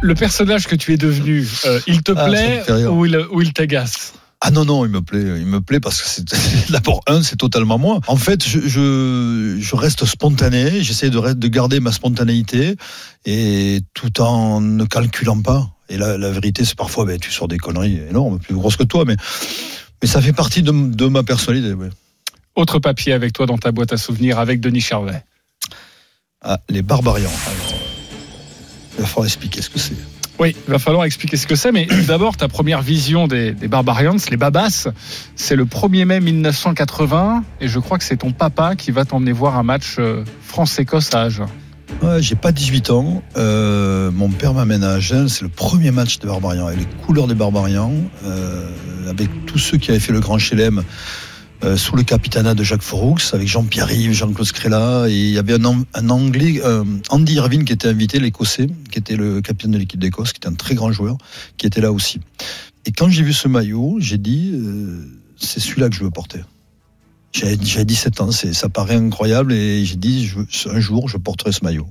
Le 0.02 0.14
personnage 0.14 0.66
que 0.66 0.74
tu 0.74 0.92
es 0.92 0.98
devenu, 0.98 1.48
euh, 1.64 1.80
il 1.86 2.02
te 2.02 2.12
plaît 2.12 2.62
ah, 2.68 2.90
ou 2.90 3.06
il, 3.06 3.16
ou 3.30 3.40
il 3.40 3.54
t'agace? 3.54 4.12
Ah 4.44 4.50
non 4.50 4.64
non, 4.64 4.84
il 4.84 4.90
me 4.90 5.00
plaît, 5.00 5.22
il 5.38 5.46
me 5.46 5.60
plaît 5.60 5.78
parce 5.78 6.02
que 6.02 6.08
c'est 6.08 6.70
d'abord 6.72 7.00
un, 7.06 7.22
c'est 7.22 7.36
totalement 7.36 7.78
moi. 7.78 8.00
En 8.08 8.16
fait, 8.16 8.44
je, 8.44 8.58
je, 8.58 9.56
je 9.60 9.76
reste 9.76 10.04
spontané, 10.04 10.82
j'essaie 10.82 11.10
de, 11.10 11.32
de 11.32 11.48
garder 11.48 11.78
ma 11.78 11.92
spontanéité 11.92 12.74
et 13.24 13.82
tout 13.94 14.20
en 14.20 14.60
ne 14.60 14.84
calculant 14.84 15.40
pas. 15.40 15.70
Et 15.88 15.96
la, 15.96 16.18
la 16.18 16.30
vérité, 16.32 16.64
c'est 16.64 16.74
parfois, 16.76 17.04
ben, 17.04 17.20
tu 17.20 17.30
sors 17.30 17.46
des 17.46 17.58
conneries 17.58 18.00
énormes, 18.10 18.40
plus 18.40 18.54
grosses 18.54 18.76
que 18.76 18.82
toi, 18.82 19.04
mais 19.06 19.16
mais 20.02 20.08
ça 20.08 20.20
fait 20.20 20.32
partie 20.32 20.62
de, 20.62 20.72
de 20.72 21.06
ma 21.06 21.22
personnalité. 21.22 21.72
Ouais. 21.74 21.90
Autre 22.56 22.80
papier 22.80 23.12
avec 23.12 23.32
toi 23.32 23.46
dans 23.46 23.58
ta 23.58 23.70
boîte 23.70 23.92
à 23.92 23.96
souvenirs 23.96 24.40
avec 24.40 24.58
Denis 24.58 24.80
Charvet. 24.80 25.22
Ah, 26.40 26.58
les 26.68 26.82
Barbarians. 26.82 27.30
Alors, 27.46 27.80
il 28.96 29.02
va 29.02 29.06
falloir 29.06 29.26
expliquer 29.26 29.62
ce 29.62 29.70
que 29.70 29.78
c'est. 29.78 29.94
Oui, 30.38 30.56
il 30.66 30.70
va 30.70 30.78
falloir 30.78 31.04
expliquer 31.04 31.36
ce 31.36 31.46
que 31.46 31.56
c'est, 31.56 31.72
mais 31.72 31.86
d'abord, 32.06 32.36
ta 32.36 32.48
première 32.48 32.82
vision 32.82 33.26
des, 33.26 33.52
Barbarians, 33.52 34.16
les 34.30 34.36
Babas, 34.36 34.88
c'est 35.36 35.56
le 35.56 35.64
1er 35.64 36.04
mai 36.04 36.20
1980, 36.20 37.44
et 37.60 37.68
je 37.68 37.78
crois 37.78 37.98
que 37.98 38.04
c'est 38.04 38.16
ton 38.16 38.32
papa 38.32 38.74
qui 38.76 38.90
va 38.90 39.04
t'emmener 39.04 39.32
voir 39.32 39.58
un 39.58 39.62
match 39.62 39.96
euh, 39.98 40.24
France-Écosse 40.42 41.14
à 41.14 41.22
Agen. 41.22 41.46
Ouais, 42.00 42.20
j'ai 42.22 42.34
pas 42.34 42.52
18 42.52 42.90
ans. 42.90 43.22
Euh, 43.36 44.10
mon 44.10 44.30
père 44.30 44.54
m'amène 44.54 44.82
à 44.82 44.94
Agen. 44.94 45.28
C'est 45.28 45.42
le 45.42 45.48
premier 45.48 45.90
match 45.90 46.18
des 46.18 46.26
Barbarians, 46.26 46.66
avec 46.66 46.80
les 46.80 46.86
couleurs 47.04 47.26
des 47.26 47.34
Barbarians, 47.34 47.92
euh, 48.24 48.66
avec 49.08 49.28
tous 49.46 49.58
ceux 49.58 49.76
qui 49.76 49.90
avaient 49.90 50.00
fait 50.00 50.12
le 50.12 50.20
Grand 50.20 50.38
Chelem. 50.38 50.82
Euh, 51.64 51.76
sous 51.76 51.94
le 51.96 52.02
capitanat 52.02 52.54
de 52.54 52.62
Jacques 52.64 52.82
Foroux, 52.82 53.16
avec 53.32 53.46
Jean-Pierre 53.46 53.86
Rive, 53.86 54.12
Jean-Claude 54.12 54.46
Scrella, 54.46 55.06
et 55.08 55.12
il 55.14 55.30
y 55.30 55.38
avait 55.38 55.54
un, 55.54 55.64
An- 55.64 55.84
un 55.94 56.10
Anglais, 56.10 56.60
euh, 56.64 56.84
Andy 57.10 57.34
Irvine, 57.34 57.64
qui 57.64 57.72
était 57.72 57.88
invité, 57.88 58.18
l'Écossais, 58.18 58.66
qui 58.90 58.98
était 58.98 59.16
le 59.16 59.40
capitaine 59.40 59.70
de 59.72 59.78
l'équipe 59.78 60.00
d'Écosse, 60.00 60.32
qui 60.32 60.38
était 60.38 60.48
un 60.48 60.54
très 60.54 60.74
grand 60.74 60.90
joueur, 60.92 61.16
qui 61.56 61.66
était 61.66 61.80
là 61.80 61.92
aussi. 61.92 62.20
Et 62.86 62.92
quand 62.92 63.08
j'ai 63.08 63.22
vu 63.22 63.32
ce 63.32 63.46
maillot, 63.48 63.98
j'ai 64.00 64.18
dit, 64.18 64.50
euh, 64.54 65.06
c'est 65.36 65.60
celui-là 65.60 65.88
que 65.88 65.94
je 65.94 66.02
veux 66.02 66.10
porter. 66.10 66.40
J'avais 67.32 67.56
j'avais 67.62 67.84
17 67.84 68.20
ans, 68.20 68.30
ça 68.32 68.68
paraît 68.68 68.96
incroyable, 68.96 69.52
et 69.52 69.84
j'ai 69.84 69.96
dit, 69.96 70.30
un 70.66 70.80
jour, 70.80 71.08
je 71.08 71.16
porterai 71.16 71.52
ce 71.52 71.64
maillot. 71.64 71.88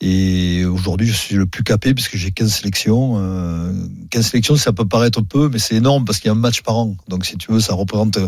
Et 0.00 0.64
aujourd'hui, 0.64 1.06
je 1.06 1.16
suis 1.16 1.36
le 1.36 1.46
plus 1.46 1.62
capé 1.62 1.94
puisque 1.94 2.16
j'ai 2.16 2.30
15 2.30 2.52
sélections. 2.52 3.14
Euh, 3.16 3.72
15 4.10 4.26
sélections, 4.26 4.56
ça 4.56 4.72
peut 4.72 4.86
paraître 4.86 5.22
peu, 5.22 5.48
mais 5.48 5.58
c'est 5.58 5.76
énorme 5.76 6.04
parce 6.04 6.18
qu'il 6.18 6.26
y 6.26 6.30
a 6.30 6.32
un 6.32 6.38
match 6.38 6.62
par 6.62 6.76
an. 6.76 6.96
Donc, 7.08 7.24
si 7.24 7.36
tu 7.36 7.52
veux, 7.52 7.60
ça 7.60 7.74
représente 7.74 8.18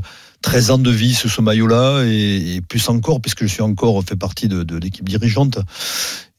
13 0.43 0.71
ans 0.71 0.79
de 0.79 0.91
vie 0.91 1.15
sous 1.15 1.29
ce 1.29 1.41
maillot-là 1.41 2.05
et, 2.05 2.61
plus 2.69 2.89
encore 2.89 3.21
puisque 3.21 3.43
je 3.43 3.49
suis 3.49 3.63
encore 3.63 4.03
fait 4.05 4.17
partie 4.17 4.49
de, 4.49 4.77
l'équipe 4.77 5.09
dirigeante. 5.09 5.59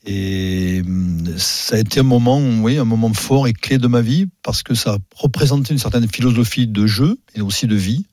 Et 0.05 0.81
hum, 0.85 1.25
ça 1.37 1.75
a 1.75 1.79
été 1.79 1.99
un 1.99 2.03
moment, 2.03 2.39
oui, 2.39 2.77
un 2.77 2.85
moment 2.85 3.13
fort 3.13 3.47
et 3.47 3.53
clé 3.53 3.77
de 3.77 3.87
ma 3.87 4.01
vie 4.01 4.27
parce 4.43 4.63
que 4.63 4.73
ça 4.73 4.97
représentait 5.15 5.73
une 5.73 5.79
certaine 5.79 6.07
philosophie 6.07 6.67
de 6.67 6.87
jeu 6.87 7.17
et 7.35 7.41
aussi 7.41 7.67
de 7.67 7.75
vie. 7.75 8.05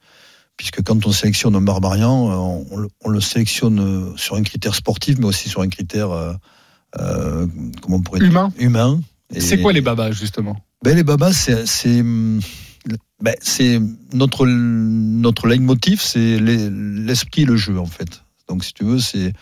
Puisque 0.57 0.83
quand 0.83 1.07
on 1.07 1.13
sélectionne 1.13 1.57
un 1.57 1.61
barbarian, 1.61 2.31
euh, 2.31 2.65
on, 2.71 2.77
le- 2.77 2.89
on 3.05 3.09
le 3.09 3.21
sélectionne 3.21 3.81
euh, 3.81 4.17
sur 4.17 4.37
un 4.37 4.43
critère 4.43 4.75
sportif, 4.75 5.19
mais 5.19 5.27
aussi 5.27 5.49
sur 5.49 5.63
un 5.63 5.69
critère 5.69 6.11
euh, 6.99 7.03
euh, 7.43 7.47
comment 7.83 7.97
on 7.97 8.03
pourrait 8.03 8.21
dire 8.21 8.29
Humain. 8.59 9.01
C'est 9.39 9.61
quoi 9.61 9.73
les 9.73 9.81
babas, 9.81 10.13
justement? 10.13 10.57
Ben, 10.83 10.95
les 10.97 11.03
babas, 11.05 11.33
c'est 11.33 11.67
c'est 11.67 12.03
ben, 12.03 13.35
c'est 13.41 13.81
notre 14.13 14.47
notre 14.47 15.47
leitmotiv, 15.47 16.01
c'est 16.03 16.39
les- 16.39 16.69
l'esprit, 16.71 17.43
et 17.43 17.45
le 17.47 17.57
jeu 17.57 17.79
en 17.79 17.87
fait. 17.87 18.23
Donc 18.49 18.65
si 18.65 18.75
tu 18.75 18.85
veux, 18.85 18.99
c'est 18.99 19.33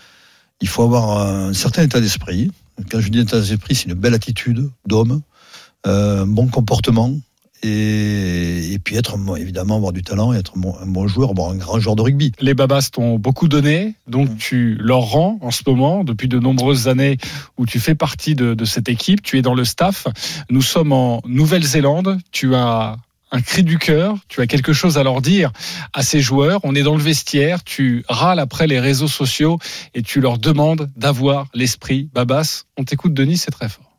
il 0.60 0.68
faut 0.68 0.82
avoir 0.84 1.18
un 1.26 1.52
certain 1.52 1.82
état 1.82 2.00
d'esprit. 2.00 2.50
Quand 2.90 3.00
je 3.00 3.08
dis 3.08 3.18
état 3.18 3.40
d'esprit, 3.40 3.74
c'est 3.74 3.86
une 3.86 3.94
belle 3.94 4.14
attitude 4.14 4.70
d'homme, 4.86 5.20
euh, 5.86 6.22
un 6.22 6.26
bon 6.26 6.46
comportement. 6.46 7.12
Et, 7.62 8.72
et 8.72 8.78
puis 8.78 8.96
être 8.96 9.16
évidemment 9.36 9.76
avoir 9.76 9.92
du 9.92 10.02
talent 10.02 10.32
et 10.32 10.38
être 10.38 10.54
un 10.56 10.86
bon, 10.86 11.06
joueur, 11.06 11.30
un 11.30 11.56
grand 11.56 11.78
joueur 11.78 11.96
de 11.96 12.02
rugby. 12.02 12.32
Les 12.40 12.54
babas 12.54 12.88
t'ont 12.92 13.18
beaucoup 13.18 13.48
donné, 13.48 13.94
donc 14.08 14.36
tu 14.36 14.76
leur 14.80 15.00
rends 15.00 15.38
en 15.40 15.50
ce 15.50 15.62
moment, 15.66 16.02
depuis 16.02 16.28
de 16.28 16.38
nombreuses 16.38 16.88
années 16.88 17.18
où 17.58 17.66
tu 17.66 17.78
fais 17.78 17.94
partie 17.94 18.34
de, 18.34 18.54
de 18.54 18.64
cette 18.64 18.88
équipe, 18.88 19.22
tu 19.22 19.38
es 19.38 19.42
dans 19.42 19.54
le 19.54 19.64
staff. 19.64 20.08
Nous 20.50 20.62
sommes 20.62 20.92
en 20.92 21.22
Nouvelle-Zélande, 21.26 22.18
tu 22.32 22.54
as 22.54 22.96
un 23.32 23.40
cri 23.40 23.62
du 23.62 23.78
cœur, 23.78 24.16
tu 24.28 24.40
as 24.40 24.46
quelque 24.46 24.72
chose 24.72 24.98
à 24.98 25.02
leur 25.02 25.22
dire 25.22 25.52
à 25.92 26.02
ces 26.02 26.20
joueurs. 26.20 26.60
On 26.64 26.74
est 26.74 26.82
dans 26.82 26.96
le 26.96 27.02
vestiaire, 27.02 27.64
tu 27.64 28.04
râles 28.08 28.38
après 28.38 28.66
les 28.66 28.78
réseaux 28.78 29.08
sociaux 29.08 29.58
et 29.94 30.02
tu 30.02 30.20
leur 30.20 30.38
demandes 30.38 30.90
d'avoir 30.96 31.48
l'esprit 31.54 32.10
babas. 32.12 32.64
On 32.76 32.84
t'écoute 32.84 33.14
Denis, 33.14 33.38
c'est 33.38 33.50
très 33.50 33.68
fort. 33.68 33.91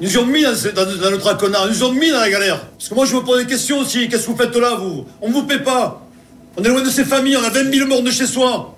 Ils 0.00 0.08
nous 0.08 0.18
ont 0.18 0.26
mis 0.26 0.42
dans, 0.42 1.10
le 1.10 1.18
traquenard, 1.18 1.66
ils 1.66 1.72
nous 1.72 1.84
ont 1.84 1.92
mis 1.92 2.10
dans 2.10 2.20
la 2.20 2.30
galère. 2.30 2.64
Parce 2.66 2.88
que 2.88 2.94
moi, 2.94 3.04
je 3.04 3.16
me 3.16 3.20
pose 3.20 3.40
des 3.40 3.46
questions 3.46 3.80
aussi. 3.80 4.08
Qu'est-ce 4.08 4.26
que 4.26 4.30
vous 4.30 4.36
faites 4.36 4.54
là, 4.54 4.76
vous? 4.76 5.04
On 5.20 5.28
ne 5.28 5.32
vous 5.32 5.42
paie 5.42 5.58
pas. 5.58 6.06
On 6.56 6.62
est 6.62 6.68
loin 6.68 6.82
de 6.82 6.90
ses 6.90 7.04
familles, 7.04 7.36
on 7.36 7.44
a 7.44 7.50
20 7.50 7.72
000 7.72 7.88
morts 7.88 8.02
de 8.02 8.10
chez 8.10 8.26
soi. 8.26 8.76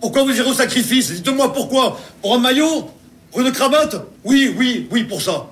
Pourquoi 0.00 0.24
vous 0.24 0.36
irez 0.36 0.48
au 0.48 0.54
sacrifice? 0.54 1.12
Dites-moi 1.12 1.52
pourquoi 1.52 2.00
Pour 2.22 2.34
un 2.34 2.38
maillot? 2.38 2.90
Pour 3.30 3.40
une 3.40 3.52
cravate? 3.52 3.96
Oui, 4.24 4.54
oui, 4.56 4.88
oui, 4.90 5.04
pour 5.04 5.22
ça. 5.22 5.46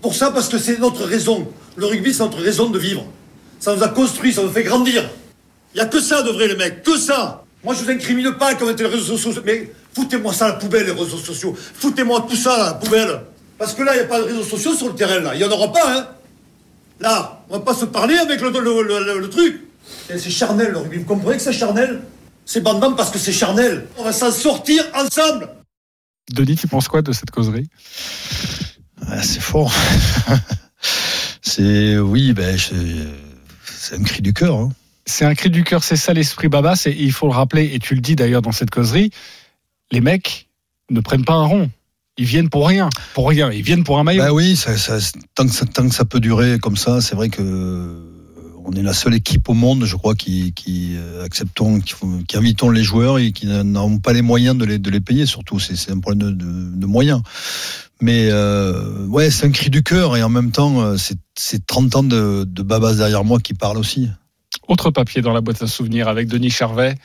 Pour 0.00 0.14
ça, 0.14 0.30
parce 0.30 0.48
que 0.48 0.58
c'est 0.58 0.78
notre 0.78 1.04
raison. 1.04 1.48
Le 1.76 1.86
rugby, 1.86 2.12
c'est 2.12 2.22
notre 2.22 2.40
raison 2.40 2.70
de 2.70 2.78
vivre. 2.78 3.04
Ça 3.58 3.74
nous 3.74 3.82
a 3.82 3.88
construit, 3.88 4.32
ça 4.32 4.42
nous 4.42 4.50
fait 4.50 4.64
grandir. 4.64 5.08
Il 5.74 5.78
n'y 5.78 5.82
a 5.82 5.86
que 5.86 6.00
ça 6.00 6.22
de 6.22 6.30
vrai, 6.30 6.48
les 6.48 6.56
mecs, 6.56 6.82
que 6.82 6.96
ça. 6.96 7.44
Moi, 7.64 7.74
je 7.74 7.84
vous 7.84 7.90
incrimine 7.90 8.32
pas 8.32 8.54
comme 8.54 8.70
les 8.70 8.86
réseaux 8.86 9.16
sociaux. 9.16 9.42
Mais 9.44 9.72
foutez-moi 9.94 10.32
ça 10.32 10.46
à 10.46 10.48
la 10.48 10.54
poubelle, 10.54 10.86
les 10.86 10.92
réseaux 10.92 11.18
sociaux. 11.18 11.56
Foutez-moi 11.74 12.26
tout 12.28 12.36
ça 12.36 12.54
à 12.54 12.66
la 12.66 12.74
poubelle. 12.74 13.20
Parce 13.58 13.72
que 13.74 13.82
là, 13.82 13.94
il 13.94 13.98
n'y 13.98 14.04
a 14.04 14.06
pas 14.08 14.18
de 14.20 14.24
réseaux 14.26 14.42
sociaux 14.42 14.74
sur 14.74 14.88
le 14.88 14.94
terrain, 14.94 15.20
là. 15.20 15.34
Il 15.34 15.38
n'y 15.38 15.44
en 15.44 15.50
aura 15.50 15.72
pas, 15.72 15.98
hein. 15.98 16.08
Là, 17.00 17.42
on 17.50 17.58
va 17.58 17.64
pas 17.64 17.74
se 17.74 17.84
parler 17.84 18.16
avec 18.16 18.40
le, 18.40 18.50
le, 18.50 18.60
le- 18.60 19.04
le- 19.04 19.18
le 19.20 19.30
truc. 19.30 19.60
Et 20.10 20.18
C'est 20.18 20.30
charnel, 20.30 20.72
le 20.72 20.78
rugby. 20.78 20.98
Vous 20.98 21.04
comprenez 21.04 21.36
que 21.36 21.42
c'est 21.42 21.52
charnel? 21.52 22.02
C'est 22.44 22.60
bandant 22.62 22.92
parce 22.94 23.10
que 23.10 23.18
c'est 23.18 23.32
charnel. 23.32 23.86
On 23.98 24.04
va 24.04 24.12
s'en 24.12 24.30
sortir 24.30 24.84
ensemble. 24.94 25.48
Denis, 26.32 26.56
tu 26.56 26.68
penses 26.68 26.88
quoi 26.88 27.02
de 27.02 27.12
cette 27.12 27.30
causerie? 27.30 27.68
Ah, 29.08 29.22
c'est 29.22 29.40
fort. 29.40 29.72
c'est 31.42 31.98
oui, 31.98 32.32
ben 32.32 32.56
je- 32.56 33.06
c'est 33.64 33.96
un 33.96 34.02
cri 34.02 34.22
du 34.22 34.32
cœur. 34.32 34.56
hein. 34.56 34.68
C'est 35.06 35.24
un 35.24 35.34
cri 35.34 35.50
du 35.50 35.62
cœur, 35.64 35.84
c'est 35.84 35.96
ça 35.96 36.12
l'esprit 36.12 36.48
babas. 36.48 36.82
Et 36.86 36.96
il 36.98 37.12
faut 37.12 37.26
le 37.26 37.32
rappeler, 37.32 37.70
et 37.74 37.78
tu 37.78 37.94
le 37.94 38.00
dis 38.00 38.16
d'ailleurs 38.16 38.42
dans 38.42 38.52
cette 38.52 38.70
causerie, 38.70 39.10
les 39.92 40.00
mecs 40.00 40.48
ne 40.90 41.00
prennent 41.00 41.24
pas 41.24 41.34
un 41.34 41.44
rond. 41.46 41.70
Ils 42.18 42.24
viennent 42.24 42.48
pour 42.48 42.66
rien, 42.66 42.88
pour 43.14 43.28
rien. 43.28 43.50
Ils 43.52 43.62
viennent 43.62 43.84
pour 43.84 43.98
un 43.98 44.04
maillot. 44.04 44.22
Bah 44.22 44.32
oui, 44.32 44.56
ça, 44.56 44.76
ça- 44.76 44.98
tant, 45.34 45.46
que 45.46 45.52
ça, 45.52 45.66
tant 45.66 45.88
que 45.88 45.94
ça 45.94 46.04
peut 46.04 46.20
durer 46.20 46.58
comme 46.58 46.76
ça, 46.76 47.00
c'est 47.02 47.14
vrai 47.14 47.28
que 47.28 47.42
euh, 47.42 48.00
on 48.64 48.72
est 48.72 48.82
la 48.82 48.94
seule 48.94 49.14
équipe 49.14 49.48
au 49.50 49.54
monde, 49.54 49.84
je 49.84 49.96
crois, 49.96 50.14
qui, 50.14 50.52
qui 50.54 50.94
euh, 50.96 51.24
acceptons, 51.24 51.78
qui, 51.80 51.94
invitons 52.34 52.70
les 52.70 52.82
joueurs 52.82 53.18
et 53.18 53.32
qui 53.32 53.46
n'ont 53.46 53.98
pas 53.98 54.12
les 54.14 54.22
moyens 54.22 54.56
de 54.56 54.64
les, 54.64 54.78
de 54.78 54.90
les 54.90 55.00
payer. 55.00 55.26
Surtout, 55.26 55.58
c'est 55.60 55.90
un 55.92 56.00
problème 56.00 56.30
de, 56.30 56.44
de- 56.44 56.76
de 56.76 56.86
moyens. 56.86 57.20
Mais 58.00 58.28
euh, 58.30 59.06
ouais, 59.06 59.30
c'est 59.30 59.46
un 59.46 59.50
cri 59.50 59.68
du 59.70 59.82
cœur 59.82 60.16
et 60.16 60.22
en 60.22 60.28
même 60.30 60.52
temps, 60.52 60.80
euh, 60.82 60.96
c'est- 60.96 61.18
c'est 61.38 61.66
30 61.66 61.96
ans 61.96 62.02
de, 62.02 62.44
de 62.48 62.62
babas 62.62 62.94
derrière 62.94 63.24
moi 63.24 63.40
qui 63.40 63.52
parlent 63.54 63.78
aussi. 63.78 64.08
Autre 64.68 64.90
papier 64.90 65.20
dans 65.22 65.32
la 65.32 65.42
boîte 65.42 65.62
à 65.62 65.66
souvenirs 65.66 66.08
avec 66.08 66.28
Denis 66.28 66.50
Charvet. 66.50 66.96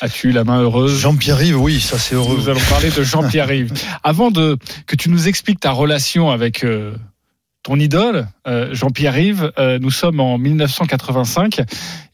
As-tu 0.00 0.30
la 0.30 0.44
main 0.44 0.60
heureuse 0.62 0.98
Jean-Pierre 0.98 1.38
Rive, 1.38 1.60
oui, 1.60 1.80
ça 1.80 1.98
c'est 1.98 2.14
heureux. 2.14 2.36
Nous 2.36 2.48
allons 2.48 2.60
parler 2.70 2.90
de 2.90 3.02
Jean-Pierre 3.02 3.48
Rive. 3.48 3.72
Avant 4.04 4.30
de 4.30 4.56
que 4.86 4.94
tu 4.94 5.10
nous 5.10 5.26
expliques 5.26 5.58
ta 5.60 5.72
relation 5.72 6.30
avec 6.30 6.64
euh, 6.64 6.94
ton 7.64 7.80
idole, 7.80 8.28
euh, 8.46 8.72
Jean-Pierre 8.72 9.14
Rive, 9.14 9.52
euh, 9.58 9.78
nous 9.80 9.90
sommes 9.90 10.20
en 10.20 10.38
1985 10.38 11.62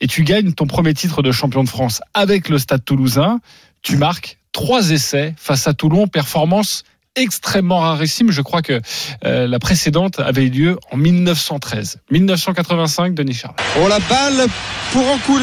et 0.01 0.07
tu 0.07 0.25
gagnes 0.25 0.53
ton 0.53 0.67
premier 0.67 0.95
titre 0.95 1.23
de 1.23 1.31
champion 1.31 1.63
de 1.63 1.69
France 1.69 2.01
avec 2.15 2.49
le 2.49 2.59
Stade 2.59 2.85
Toulousain. 2.85 3.41
Tu 3.83 3.99
marques 3.99 4.39
trois 4.53 4.91
essais 4.91 5.35
face 5.37 5.69
à 5.69 5.75
Toulon, 5.75 6.07
performance 6.07 6.85
extrêmement 7.17 7.81
rarissime. 7.81 8.31
Je 8.31 8.43
crois 8.43 8.63
que 8.63 8.81
euh, 9.25 9.47
la 9.47 9.59
précédente 9.59 10.21
avait 10.21 10.45
eu 10.45 10.51
lieu 10.51 10.79
en 10.93 10.97
1913. 10.97 11.99
1985, 12.11 13.15
Denis 13.15 13.35
Charvet. 13.35 13.57
Oh 13.83 13.89
la 13.89 13.99
balle 14.01 14.47
pour 14.93 15.07
Ancoul, 15.11 15.43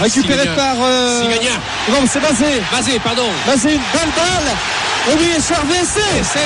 récupérée 0.00 0.48
par. 0.56 0.76
Euh... 0.82 1.22
Sigagna. 1.22 1.52
Non, 1.90 2.06
c'est 2.08 2.20
Bazé. 2.20 2.60
Mazé, 2.72 2.98
pardon. 3.00 3.26
Bazé, 3.46 3.74
une 3.74 3.80
belle 3.92 4.12
balle. 4.16 4.50
Et 5.10 5.14
oui, 5.18 5.28
et 5.36 5.40
Charvet, 5.42 5.84
c'est. 5.84 6.40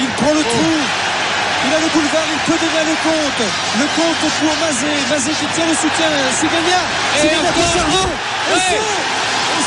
Il 0.00 0.06
prend 0.16 0.32
le 0.32 0.40
trou. 0.42 0.72
Il 1.68 1.74
a 1.74 1.80
le 1.80 1.88
boulevard, 1.92 2.22
il 2.30 2.52
peut 2.52 2.58
donner 2.58 2.84
le 2.86 2.96
compte. 3.02 3.42
Le 3.80 3.86
compte 3.96 4.30
pour 4.38 4.54
Mazé. 4.60 4.92
Mazé 5.10 5.30
qui 5.32 5.46
tient 5.54 5.66
le 5.66 5.74
soutien. 5.74 6.10
Sigagna. 6.38 6.80
Et 7.16 7.20
Sigagna 7.22 7.38
pour 7.52 7.62
encore. 7.62 7.74
Charvet. 7.74 8.12
Et 8.54 8.60
c'est- 8.70 8.86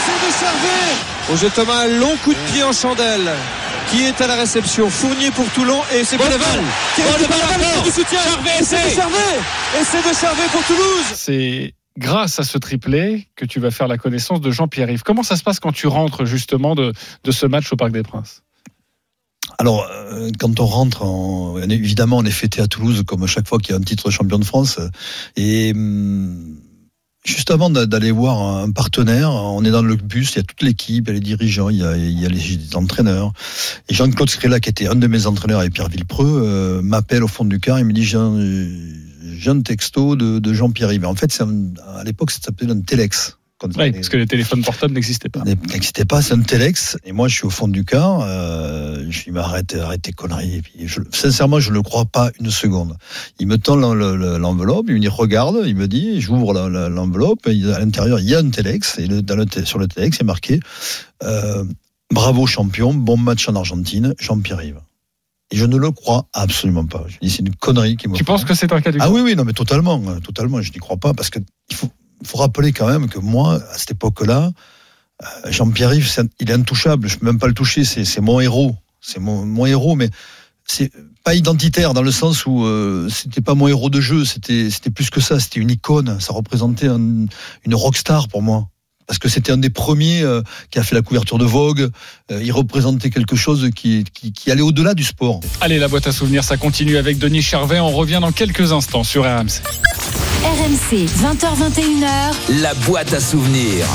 c'est 0.06 0.28
de 0.28 0.32
Charvet. 0.40 0.96
Roger 1.30 1.50
Thomas, 1.50 1.84
un 1.84 2.00
long 2.00 2.16
coup 2.24 2.34
de 2.34 2.40
pied 2.52 2.64
en 2.64 2.72
chandelle. 2.72 3.30
Qui 3.92 4.04
est 4.04 4.22
à 4.22 4.28
la 4.28 4.36
réception? 4.36 4.90
Fournier 4.90 5.32
pour 5.32 5.50
Toulon 5.52 5.80
et 5.96 6.04
c'est 6.04 6.18
Bonneval. 6.18 6.40
Bonneval 6.98 7.28
Bonneval 7.28 7.84
du 7.84 7.90
soutien. 7.90 8.20
Charvet, 8.22 8.50
Et 8.60 8.64
c'est 8.64 8.86
de. 8.90 8.96
Charvet. 8.96 9.16
Et 9.80 9.84
c'est 9.84 10.08
de 10.10 10.16
Charvet 10.16 10.48
pour 10.52 10.64
Toulouse. 10.66 11.06
C'est 11.16 11.74
grâce 11.98 12.40
à 12.40 12.44
ce 12.44 12.58
triplé 12.60 13.28
que 13.36 13.46
tu 13.46 13.60
vas 13.60 13.72
faire 13.72 13.88
la 13.88 13.98
connaissance 13.98 14.42
de 14.42 14.52
Jean-Pierre 14.52 14.88
Rive. 14.88 15.02
Comment 15.04 15.24
ça 15.24 15.36
se 15.36 15.44
passe 15.44 15.60
quand 15.60 15.72
tu 15.72 15.88
rentres 15.88 16.26
justement 16.26 16.76
de, 16.76 16.94
de 17.24 17.32
ce 17.32 17.46
match 17.48 17.72
au 17.74 17.76
Parc 17.78 17.92
des 17.92 18.04
Princes? 18.04 18.44
Alors, 19.58 19.86
euh, 19.92 20.30
quand 20.40 20.60
on 20.60 20.66
rentre, 20.66 21.02
en- 21.04 21.60
évidemment, 21.62 22.18
on 22.18 22.26
est 22.26 22.32
fêté 22.32 22.62
à 22.62 22.68
Toulouse 22.68 23.04
comme 23.08 23.26
chaque 23.26 23.48
fois 23.48 23.58
qu'il 23.58 23.72
y 23.72 23.74
a 23.74 23.78
un 23.78 23.84
titre 23.84 24.06
de 24.10 24.12
champion 24.12 24.38
de 24.38 24.46
France. 24.46 24.80
Et 25.36 25.72
hum, 25.76 26.56
juste 27.30 27.52
avant 27.52 27.70
d'a- 27.70 27.86
d'aller 27.86 28.12
voir 28.12 28.42
un 28.42 28.72
partenaire, 28.72 29.32
on 29.32 29.64
est 29.64 29.72
dans 29.72 29.82
le 29.82 29.96
bus, 29.96 30.34
il 30.34 30.38
y 30.38 30.40
a 30.40 30.44
toute 30.44 30.62
l'équipe, 30.62 31.06
il 31.08 31.10
y 31.10 31.12
a 31.12 31.14
les 31.14 31.20
dirigeants, 31.20 31.70
il 31.70 31.78
y 31.78 31.84
a, 32.26 32.30
les 32.30 32.76
entraîneurs. 32.76 33.32
Et 33.88 33.94
Jean-Claude 33.94 34.30
Scrella, 34.30 34.60
qui 34.60 34.70
était 34.70 34.88
un 34.88 34.96
de 34.96 35.08
mes 35.08 35.26
entraîneurs 35.26 35.64
et 35.64 35.70
Pierre 35.70 35.90
Villepreux, 35.90 36.42
euh, 36.46 36.82
m'appelle 36.82 37.24
au 37.24 37.28
fond 37.28 37.46
du 37.46 37.60
car, 37.60 37.80
il 37.80 37.86
me 37.86 37.94
dit 37.94 38.04
j'ai 38.04 38.18
un, 38.18 39.62
texto 39.62 40.16
de, 40.16 40.54
Jean-Pierre 40.54 40.90
Rivet. 40.90 41.08
En 41.08 41.16
fait, 41.16 41.32
un- 41.42 41.74
à 41.98 42.04
l'époque, 42.04 42.32
ça 42.32 42.40
s'appelait 42.42 42.72
un 42.72 42.82
Telex. 42.82 43.38
Oui, 43.78 43.92
parce 43.92 44.10
que 44.10 44.18
les 44.18 44.26
téléphones 44.26 44.64
portables 44.64 44.94
n'existaient 44.94 45.30
pas. 45.30 45.44
N'existait 45.44 46.06
pas, 46.06 46.22
c'est 46.22 46.34
un 46.34 46.40
Telex. 46.42 46.98
Et 47.04 47.12
moi, 47.12 47.28
je 47.28 47.36
suis 47.36 47.46
au 47.46 47.50
fond 47.50 47.68
du 47.68 47.84
car. 47.84 48.22
Euh, 48.22 49.00
je 49.10 49.18
lui 49.18 49.24
dis, 49.26 49.32
mais 49.32 49.40
arrête, 49.42 49.76
tes 50.02 50.12
conneries. 50.14 50.56
Et 50.56 50.62
puis, 50.62 50.74
je- 50.88 51.02
sincèrement, 51.12 51.60
je 51.60 51.70
ne 51.70 51.76
le 51.76 51.82
crois 51.82 52.06
pas 52.06 52.32
une 52.40 52.50
seconde. 52.52 52.96
Il 53.40 53.48
me 53.48 53.58
tend 53.58 53.76
l'en- 53.76 53.94
le- 53.94 54.16
le- 54.16 54.38
l'enveloppe, 54.38 54.86
il 54.88 54.96
me 54.96 55.00
dit, 55.00 55.08
regarde, 55.10 55.64
il 55.66 55.76
me 55.76 55.88
dit, 55.88 56.22
j'ouvre 56.22 56.54
l'enveloppe, 56.54 57.48
à 57.48 57.80
l'intérieur, 57.80 58.20
il 58.20 58.30
y 58.30 58.36
a 58.36 58.40
un 58.40 58.50
Telex. 58.50 58.98
Et 59.00 59.08
dans 59.08 59.36
le 59.36 59.46
sur 59.66 59.78
le 59.80 59.88
Telex, 59.88 60.18
il 60.18 60.22
est 60.22 60.26
marqué, 60.26 60.60
euh, 61.24 61.66
bravo 62.12 62.48
champion, 62.48 62.94
bon 62.94 63.18
match 63.18 63.48
en 63.50 63.56
Argentine, 63.56 64.16
Jean-Pierre 64.20 64.60
Rive. 64.60 64.80
Et 65.52 65.58
je 65.58 65.66
ne 65.66 65.78
le 65.78 65.92
crois 65.92 66.28
absolument 66.34 66.86
pas. 66.86 67.06
Je 67.08 67.18
dis, 67.22 67.30
c'est 67.30 67.40
une 67.40 67.56
connerie 67.56 67.98
qui 67.98 68.08
me 68.08 68.16
Tu 68.16 68.24
penses 68.24 68.46
que 68.46 68.54
c'est 68.54 68.72
un 68.72 68.82
cas 68.82 68.92
du 68.92 69.00
ah 69.02 69.10
oui, 69.10 69.22
oui, 69.22 69.36
non, 69.36 69.44
mais 69.46 69.54
totalement, 69.54 70.02
euh, 70.08 70.20
totalement. 70.20 70.62
Je 70.62 70.72
n'y 70.72 70.78
crois 70.78 70.98
pas 70.98 71.14
parce 71.14 71.30
que 71.32 71.40
il 71.72 71.76
faut. 71.76 71.90
Faut 72.24 72.38
rappeler 72.38 72.72
quand 72.74 72.88
même 72.88 73.08
que 73.10 73.20
moi, 73.20 73.56
à 73.72 73.78
cette 73.78 73.92
époque-là, 73.92 74.52
euh, 75.22 75.52
Jean-Pierre 75.52 75.94
Yves, 75.94 76.10
il 76.40 76.50
est 76.50 76.54
intouchable. 76.54 77.08
Je 77.08 77.18
peux 77.18 77.26
même 77.26 77.40
pas 77.40 77.48
le 77.48 77.54
toucher. 77.54 77.84
C'est 77.84 78.22
mon 78.22 78.40
héros. 78.40 78.76
C'est 79.02 79.20
mon, 79.20 79.66
héros, 79.66 79.96
mais 79.96 80.10
c'est 80.66 80.92
pas 81.24 81.34
identitaire 81.34 81.94
dans 81.94 82.02
le 82.02 82.12
sens 82.12 82.46
où 82.46 82.66
euh, 82.66 83.08
c'était 83.10 83.42
pas 83.42 83.56
mon 83.56 83.68
héros 83.68 83.90
de 83.90 84.02
jeu. 84.02 84.26
C'était 84.26 84.70
plus 84.94 85.10
que 85.10 85.22
ça. 85.22 85.40
C'était 85.40 85.60
une 85.60 85.72
icône. 85.72 86.20
Ça 86.20 86.34
représentait 86.34 86.88
un- 86.88 87.26
une 87.66 87.76
rockstar 87.76 88.28
pour 88.28 88.42
moi. 88.42 88.68
Parce 89.10 89.18
que 89.18 89.28
c'était 89.28 89.52
un 89.52 89.58
des 89.58 89.72
premiers 89.72 90.22
euh, 90.22 90.44
qui 90.70 90.78
a 90.78 90.84
fait 90.84 90.94
la 90.94 91.02
couverture 91.02 91.40
de 91.40 91.44
Vogue. 91.44 91.90
Euh, 92.32 92.44
il 92.44 92.52
représentait 92.52 93.10
quelque 93.10 93.36
chose 93.36 93.72
qui, 93.76 94.04
qui, 94.14 94.32
qui 94.32 94.52
allait 94.52 94.62
au-delà 94.62 94.94
du 94.94 95.04
sport. 95.04 95.40
Allez, 95.62 95.80
la 95.80 95.88
boîte 95.88 96.06
à 96.06 96.12
souvenirs, 96.12 96.44
ça 96.44 96.58
continue 96.58 96.96
avec 96.96 97.18
Denis 97.18 97.42
Charvet. 97.42 97.80
On 97.80 97.90
revient 97.90 98.20
dans 98.22 98.32
quelques 98.32 98.72
instants 98.72 99.04
sur 99.04 99.24
RMC. 99.24 99.64
RMC, 100.44 101.08
20h21h. 101.08 102.62
La 102.62 102.76
boîte 102.86 103.12
à 103.12 103.20
souvenirs. 103.20 103.88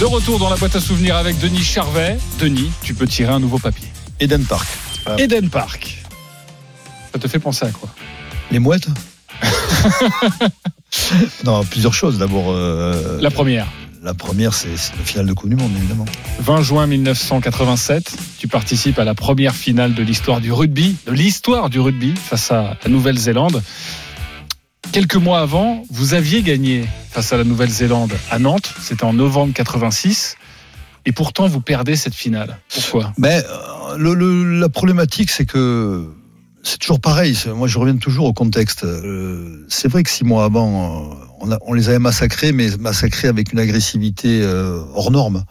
De 0.00 0.06
retour 0.06 0.38
dans 0.38 0.48
la 0.48 0.56
boîte 0.56 0.76
à 0.76 0.80
souvenirs 0.80 1.16
avec 1.16 1.38
Denis 1.38 1.62
Charvet. 1.62 2.16
Denis, 2.40 2.70
tu 2.80 2.94
peux 2.94 3.06
tirer 3.06 3.34
un 3.34 3.38
nouveau 3.38 3.58
papier. 3.58 3.88
Eden 4.18 4.46
Park. 4.46 4.66
Eden 5.18 5.50
Park. 5.50 6.02
Ça 7.12 7.18
te 7.18 7.28
fait 7.28 7.38
penser 7.38 7.66
à 7.66 7.70
quoi? 7.70 7.90
Les 8.50 8.60
mouettes? 8.60 8.88
Non, 11.44 11.64
plusieurs 11.64 11.94
choses. 11.94 12.18
D'abord, 12.18 12.46
euh, 12.50 13.18
La 13.20 13.30
première. 13.30 13.66
la 14.02 14.14
première, 14.14 14.54
c'est 14.54 14.68
la 14.68 15.04
finale 15.04 15.26
de 15.26 15.32
Coupe 15.32 15.50
du 15.50 15.56
Monde, 15.56 15.72
évidemment. 15.76 16.04
20 16.40 16.62
juin 16.62 16.86
1987, 16.86 18.16
tu 18.38 18.48
participes 18.48 18.98
à 18.98 19.04
la 19.04 19.14
première 19.14 19.54
finale 19.54 19.94
de 19.94 20.02
l'histoire 20.02 20.40
du 20.40 20.52
rugby, 20.52 20.96
de 21.06 21.12
l'histoire 21.12 21.70
du 21.70 21.80
rugby 21.80 22.14
face 22.16 22.50
à 22.52 22.76
la 22.84 22.90
Nouvelle-Zélande. 22.90 23.62
Quelques 24.92 25.16
mois 25.16 25.40
avant, 25.40 25.84
vous 25.90 26.14
aviez 26.14 26.42
gagné 26.42 26.84
face 27.10 27.32
à 27.32 27.36
la 27.36 27.44
Nouvelle-Zélande 27.44 28.12
à 28.30 28.38
Nantes, 28.38 28.72
c'était 28.80 29.04
en 29.04 29.12
novembre 29.14 29.52
86, 29.54 30.36
et 31.06 31.12
pourtant 31.12 31.48
vous 31.48 31.60
perdez 31.60 31.96
cette 31.96 32.14
finale. 32.14 32.58
Pourquoi? 32.72 33.12
Mais 33.18 33.42
euh, 33.44 33.96
le, 33.98 34.14
le- 34.14 34.60
la 34.60 34.68
problématique, 34.68 35.30
c'est 35.30 35.46
que 35.46 36.06
c'est 36.64 36.78
toujours 36.78 37.00
pareil. 37.00 37.36
Moi, 37.54 37.68
je 37.68 37.78
reviens 37.78 37.96
toujours 37.96 38.26
au 38.26 38.32
contexte. 38.32 38.84
Euh, 38.84 39.64
c'est 39.68 39.88
vrai 39.88 40.02
que 40.02 40.10
six 40.10 40.24
mois 40.24 40.44
avant, 40.44 41.12
euh, 41.42 41.56
on, 41.66 41.74
les 41.74 41.90
avait 41.90 41.98
massacrés, 41.98 42.52
mais 42.52 42.70
massacrés 42.78 43.28
avec 43.28 43.52
une 43.52 43.58
agressivité 43.58 44.40
euh, 44.42 44.80
hors 44.94 45.10
norme. 45.10 45.44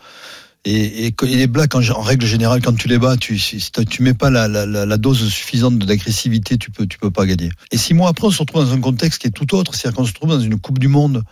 Et, 0.65 1.07
et, 1.07 1.15
et 1.23 1.35
les 1.35 1.47
Blacks, 1.47 1.75
en, 1.75 2.01
règle 2.01 2.25
générale, 2.25 2.61
quand 2.61 2.75
tu 2.75 2.87
les 2.87 2.97
bats, 2.97 3.15
tu, 3.15 3.37
si 3.37 3.71
tu 3.71 4.01
mets 4.01 4.13
pas 4.13 4.29
la 4.29 4.97
dose 4.97 5.29
suffisante 5.29 5.77
d'agressivité, 5.77 6.57
tu 6.57 6.71
peux, 6.71 6.87
tu 6.87 6.97
peux 6.97 7.11
pas 7.11 7.25
gagner. 7.25 7.51
Et 7.71 7.77
six 7.77 7.93
mois 7.93 8.09
après, 8.09 8.27
on 8.27 8.31
se 8.31 8.39
retrouve 8.39 8.65
dans 8.65 8.73
un 8.73 8.81
contexte 8.81 9.21
qui 9.21 9.27
est 9.27 9.31
tout 9.31 9.55
autre. 9.55 9.75
C'est-à-dire 9.75 9.97
qu'on 9.97 10.05
se 10.05 10.13
trouve 10.13 10.29
dans 10.29 10.39
une 10.39 10.59
Coupe 10.59 10.79
du 10.79 10.87
Monde, 10.87 11.23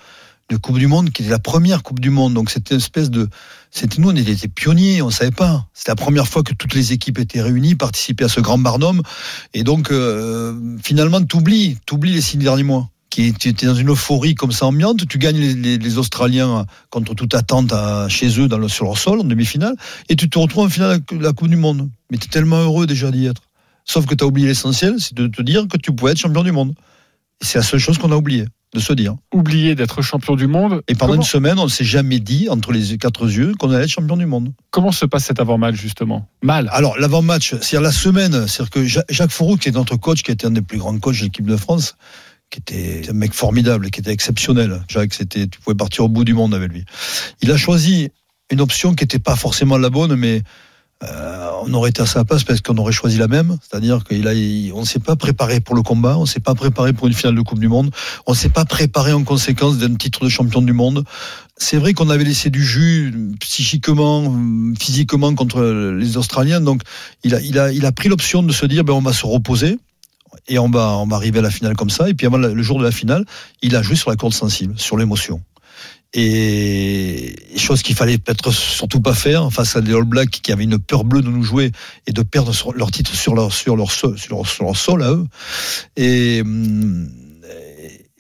une 0.52 0.60
Coupe 0.60 0.78
du 0.78 0.88
Monde 0.88 1.10
qui 1.10 1.24
est 1.24 1.30
la 1.30 1.40
première 1.40 1.82
Coupe 1.82 2.00
du 2.00 2.12
Monde. 2.12 2.34
Donc 2.34 2.52
c'était 2.52 2.76
une 2.76 2.82
espèce 2.82 3.10
de, 3.10 3.30
c'était 3.72 4.02
nous, 4.02 4.10
on 4.10 4.16
était 4.16 4.50
pionniers, 4.50 5.02
on 5.02 5.10
savait 5.10 5.32
pas. 5.32 5.66
C'était 5.74 5.92
la 5.92 5.96
première 5.96 6.28
fois 6.28 6.44
que 6.44 6.54
toutes 6.54 6.74
les 6.74 6.92
équipes 6.92 7.20
étaient 7.20 7.42
réunies, 7.42 7.76
participaient 7.76 8.26
à 8.26 8.30
ce 8.30 8.42
grand 8.42 8.58
barnum. 8.58 9.02
Et 9.54 9.64
donc, 9.64 9.92
euh, 9.92 10.54
finalement, 10.84 11.24
t'oublies, 11.24 11.78
t'oublies 11.86 12.12
les 12.12 12.22
six 12.22 12.38
derniers 12.38 12.64
mois. 12.64 12.90
Tu 13.10 13.28
étais 13.28 13.66
dans 13.66 13.76
une 13.76 13.90
euphorie 13.90 14.36
comme 14.36 14.52
ça 14.54 14.66
ambiante, 14.66 15.06
tu 15.08 15.18
gagnes 15.18 15.38
les, 15.38 15.98
Australiens 15.98 16.66
contre 16.90 17.14
toute 17.14 17.34
attente 17.34 17.74
chez 18.08 18.40
eux 18.40 18.48
dans 18.48 18.58
le, 18.58 18.70
sur 18.70 18.86
leur 18.86 18.98
sol 18.98 19.20
en 19.20 19.26
demi-finale, 19.26 19.76
et 20.08 20.16
tu 20.16 20.30
te 20.30 20.40
retrouves 20.40 20.66
en 20.66 20.70
finale 20.70 21.02
de 21.12 21.18
la 21.18 21.34
Coupe 21.34 21.50
du 21.50 21.58
Monde. 21.58 21.90
Mais 22.10 22.18
tu 22.18 22.28
es 22.28 22.30
tellement 22.30 22.62
heureux 22.62 22.88
déjà 22.88 23.12
d'y 23.12 23.26
être. 23.26 23.42
Sauf 23.84 24.06
que 24.06 24.16
tu 24.16 24.24
as 24.24 24.28
oublié 24.28 24.48
l'essentiel, 24.48 24.96
c'est 25.00 25.14
de 25.14 25.28
te 25.28 25.42
dire 25.42 25.68
que 25.68 25.78
tu 25.78 25.94
pouvais 25.94 26.12
être 26.12 26.20
champion 26.20 26.44
du 26.44 26.54
monde. 26.54 26.74
Et 27.42 27.46
c'est 27.46 27.58
la 27.58 27.64
seule 27.64 27.82
chose 27.82 27.98
qu'on 27.98 28.14
a 28.14 28.16
oublié, 28.16 28.46
de 28.74 28.80
se 28.80 28.94
dire. 28.94 29.16
Oublier 29.34 29.76
d'être 29.76 30.02
champion 30.02 30.36
du 30.36 30.48
monde. 30.48 30.82
Et 30.88 30.96
pendant 30.96 31.14
Comment- 31.14 31.22
une 31.24 31.28
semaine, 31.28 31.60
on 31.60 31.66
ne 31.66 31.70
s'est 31.70 31.84
jamais 31.84 32.20
dit, 32.20 32.48
entre 32.50 32.72
les 32.72 32.98
quatre 32.98 33.28
yeux, 33.30 33.54
qu'on 33.60 33.70
allait 33.72 33.84
être 33.84 33.90
champion 33.90 34.16
du 34.18 34.26
monde. 34.26 34.54
Comment 34.70 34.92
se 34.94 35.06
passe 35.06 35.26
cet 35.26 35.40
avant-match 35.42 35.76
justement? 35.76 36.28
Mal. 36.42 36.70
Alors, 36.72 36.98
l'avant-match, 36.98 37.52
c'est-à-dire 37.62 37.82
la 37.82 37.92
semaine, 37.92 38.48
c'est-à-dire 38.48 38.70
que 38.70 38.86
Ja- 38.86 39.04
Jacques 39.10 39.32
Fouroux, 39.32 39.58
qui 39.58 39.70
est 39.70 39.74
notre 39.74 39.98
coach, 39.98 40.24
qui 40.24 40.32
était 40.32 40.48
un 40.48 40.52
des 40.52 40.62
plus 40.62 40.78
grands 40.78 40.98
coachs 41.00 41.18
de 41.20 41.24
l'équipe 41.24 41.46
de 41.46 41.58
France, 41.58 41.96
qui 42.50 42.60
était 42.60 43.10
un 43.10 43.14
mec 43.14 43.34
formidable, 43.34 43.90
qui 43.92 44.00
était 44.00 44.12
exceptionnel. 44.12 44.82
Jacques, 44.90 45.14
c'était, 45.14 45.48
tu 45.48 45.60
pouvais 45.60 45.76
partir 45.76 46.06
au 46.06 46.10
bout 46.10 46.24
du 46.24 46.34
monde 46.34 46.54
avec 46.54 46.72
lui. 46.72 46.86
Il 47.42 47.52
a 47.52 47.58
choisi 47.58 48.10
une 48.52 48.62
option 48.62 48.94
qui 48.94 49.04
n'était 49.04 49.20
pas 49.20 49.36
forcément 49.36 49.78
la 49.78 49.90
bonne, 49.90 50.16
mais 50.16 50.44
euh, 51.04 51.50
on 51.64 51.74
aurait 51.74 51.90
été 51.90 52.02
à 52.02 52.06
sa 52.06 52.24
place 52.24 52.44
parce 52.44 52.62
qu'on 52.62 52.78
aurait 52.78 52.92
choisi 52.92 53.18
la 53.18 53.28
même. 53.28 53.58
C'est-à-dire 53.62 54.04
qu'il 54.04 54.28
a, 54.28 54.34
il- 54.34 54.72
on 54.74 54.82
ne 54.82 54.86
s'est 54.86 55.00
pas 55.00 55.16
préparé 55.16 55.60
pour 55.60 55.76
le 55.76 55.82
combat, 55.82 56.18
on 56.18 56.22
ne 56.22 56.28
s'est 56.28 56.40
pas 56.40 56.56
préparé 56.56 56.94
pour 56.94 57.08
une 57.08 57.14
finale 57.14 57.36
de 57.36 57.42
Coupe 57.42 57.60
du 57.60 57.68
Monde, 57.68 57.92
on 58.28 58.32
ne 58.32 58.38
s'est 58.38 58.50
pas 58.50 58.66
préparé 58.66 59.14
en 59.14 59.24
conséquence 59.24 59.78
d'un 59.78 59.96
titre 59.96 60.24
de 60.24 60.30
champion 60.30 60.62
du 60.62 60.74
monde. 60.74 61.04
C'est 61.58 61.78
vrai 61.78 61.94
qu'on 61.94 62.10
avait 62.10 62.24
laissé 62.24 62.50
du 62.50 62.64
jus 62.64 63.14
psychiquement, 63.40 64.36
physiquement 64.80 65.34
contre 65.36 65.62
les 65.98 66.18
Australiens. 66.18 66.62
Donc, 66.62 66.82
il 67.24 67.36
a, 67.36 67.92
pris 67.92 68.10
l'option 68.10 68.42
de 68.44 68.52
se 68.52 68.66
dire, 68.66 68.84
ben, 68.84 68.94
on 68.94 69.02
va 69.02 69.14
se 69.14 69.26
reposer 69.26 69.78
et 70.48 70.58
on 70.58 70.70
va, 70.70 70.98
on 70.98 71.06
va 71.08 71.16
arriver 71.18 71.40
à 71.40 71.44
la 71.44 71.52
finale 71.52 71.76
comme 71.76 71.90
ça. 71.90 72.10
Et 72.10 72.14
puis 72.14 72.26
avant 72.26 72.38
le 72.38 72.64
jour 72.64 72.80
de 72.80 72.84
la 72.84 72.92
finale, 72.92 73.26
il 73.62 73.76
a 73.76 73.82
joué 73.82 73.96
sur 73.96 74.10
la 74.10 74.16
corde 74.16 74.34
sensible, 74.34 74.74
sur 74.78 74.98
l'émotion. 74.98 75.42
Et 76.14 77.36
chose 77.56 77.84
qu'il 77.84 77.96
fallait 77.96 78.18
peut-être 78.18 78.52
surtout 78.52 79.00
pas 79.00 79.14
faire 79.14 79.52
face 79.52 79.78
à 79.78 79.82
des 79.82 79.94
All 79.94 80.04
Blacks 80.04 80.30
qui 80.30 80.52
avaient 80.52 80.66
une 80.66 80.78
peur 80.78 81.06
bleue 81.06 81.22
de 81.22 81.30
nous 81.30 81.44
jouer 81.44 81.72
et 82.06 82.12
de 82.12 82.22
perdre 82.22 82.54
leur 82.76 82.92
titre 82.92 83.16
sur 83.16 83.34
leur 83.34 83.54
sur 83.54 83.78
leur 83.78 83.92
sur 83.92 84.14
leur, 84.30 84.76
sol 84.76 85.04
à 85.04 85.12
eux. 85.12 85.26
Et 85.96 86.44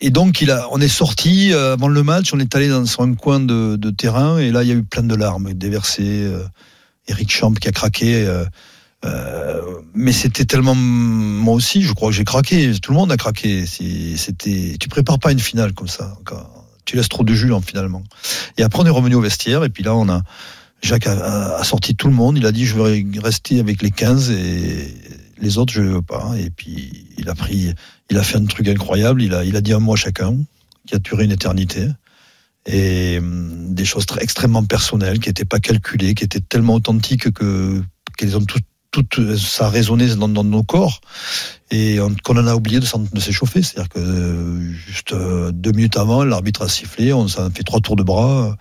et 0.03 0.09
donc 0.09 0.41
il 0.41 0.51
a, 0.51 0.67
on 0.71 0.79
est 0.79 0.87
sorti 0.87 1.51
euh, 1.53 1.73
avant 1.73 1.89
le 1.89 2.01
match, 2.01 2.33
on 2.33 2.39
est 2.39 2.55
allé 2.55 2.69
dans 2.69 2.83
un 3.01 3.13
coin 3.13 3.39
de, 3.39 3.77
terrain 3.91 4.37
et 4.39 4.51
là 4.51 4.63
il 4.63 4.69
y 4.69 4.71
a 4.71 4.75
eu 4.75 4.83
plein 4.83 5.03
de 5.03 5.15
larmes 5.15 5.53
déversées. 5.53 6.23
euh, 6.23 6.43
Eric 7.07 7.29
Champ 7.29 7.53
qui 7.53 7.67
a 7.67 7.71
craqué. 7.71 8.25
euh, 9.05 9.61
mais 9.93 10.13
c'était 10.13 10.45
tellement 10.45 10.75
moi 10.75 11.55
aussi, 11.55 11.81
je 11.81 11.93
crois 11.93 12.09
que 12.09 12.15
j'ai 12.15 12.23
craqué. 12.23 12.71
Tout 12.79 12.91
le 12.91 12.97
monde 12.97 13.11
a 13.11 13.17
craqué. 13.17 13.65
C'était, 13.65 14.77
tu 14.79 14.87
prépares 14.87 15.19
pas 15.19 15.31
une 15.31 15.39
finale 15.39 15.73
comme 15.73 15.87
ça. 15.87 16.15
Quand 16.23 16.60
tu 16.91 16.97
laisses 16.97 17.07
trop 17.07 17.23
de 17.23 17.33
jus 17.33 17.53
hein, 17.53 17.61
finalement. 17.65 18.03
Et 18.57 18.63
après 18.63 18.81
on 18.81 18.85
est 18.85 18.89
revenu 18.89 19.15
au 19.15 19.21
vestiaire 19.21 19.63
et 19.63 19.69
puis 19.69 19.81
là 19.81 19.95
on 19.95 20.09
a 20.09 20.23
Jacques 20.81 21.07
a, 21.07 21.63
sorti 21.63 21.95
tout 21.95 22.09
le 22.09 22.13
monde. 22.13 22.37
Il 22.37 22.45
a 22.45 22.51
dit 22.51 22.65
je 22.65 22.77
vais 22.77 23.05
rester 23.21 23.61
avec 23.61 23.81
les 23.81 23.91
15 23.91 24.29
et 24.31 24.93
les 25.37 25.57
autres 25.57 25.71
je 25.71 25.81
veux 25.81 26.01
pas. 26.01 26.33
Et 26.37 26.49
puis 26.49 27.07
il 27.17 27.29
a 27.29 27.35
pris, 27.35 27.73
il 28.09 28.17
a 28.17 28.23
fait 28.23 28.37
un 28.37 28.45
truc 28.45 28.67
incroyable. 28.67 29.21
Il 29.21 29.33
a, 29.33 29.45
il 29.45 29.55
a 29.55 29.61
dit 29.61 29.71
un 29.71 29.79
mot 29.79 29.93
à 29.93 29.95
chacun 29.95 30.35
qui 30.85 30.95
a 30.95 30.99
duré 30.99 31.23
une 31.23 31.31
éternité 31.31 31.87
et 32.65 33.19
hum, 33.19 33.73
des 33.73 33.85
choses 33.85 34.05
très, 34.05 34.21
extrêmement 34.21 34.65
personnelles 34.65 35.19
qui 35.19 35.29
n'étaient 35.29 35.45
pas 35.45 35.59
calculées, 35.59 36.13
qui 36.13 36.25
étaient 36.25 36.41
tellement 36.41 36.75
authentiques 36.75 37.31
que 37.31 37.81
qu'elles 38.17 38.35
ont 38.35 38.43
tout, 38.43 38.59
tout 38.91 39.37
ça 39.37 39.67
a 39.67 39.69
résonné 39.69 40.15
dans, 40.15 40.27
dans 40.27 40.43
nos 40.43 40.63
corps 40.63 40.99
et 41.71 41.99
on- 41.99 42.15
qu'on 42.23 42.37
en 42.37 42.47
a 42.47 42.55
oublié 42.55 42.79
de, 42.79 42.85
s'échauffer. 43.19 43.63
C'est-à-dire 43.63 43.89
que 43.89 43.99
euh, 43.99 44.71
juste 44.71 45.13
euh, 45.13 45.51
deux 45.51 45.71
minutes 45.71 45.97
avant, 45.97 46.23
l'arbitre 46.23 46.63
a 46.63 46.69
sifflé, 46.69 47.13
on 47.13 47.27
s'en 47.27 47.49
fait 47.49 47.63
trois 47.63 47.79
tours 47.79 47.95
de 47.95 48.03
bras. 48.03 48.55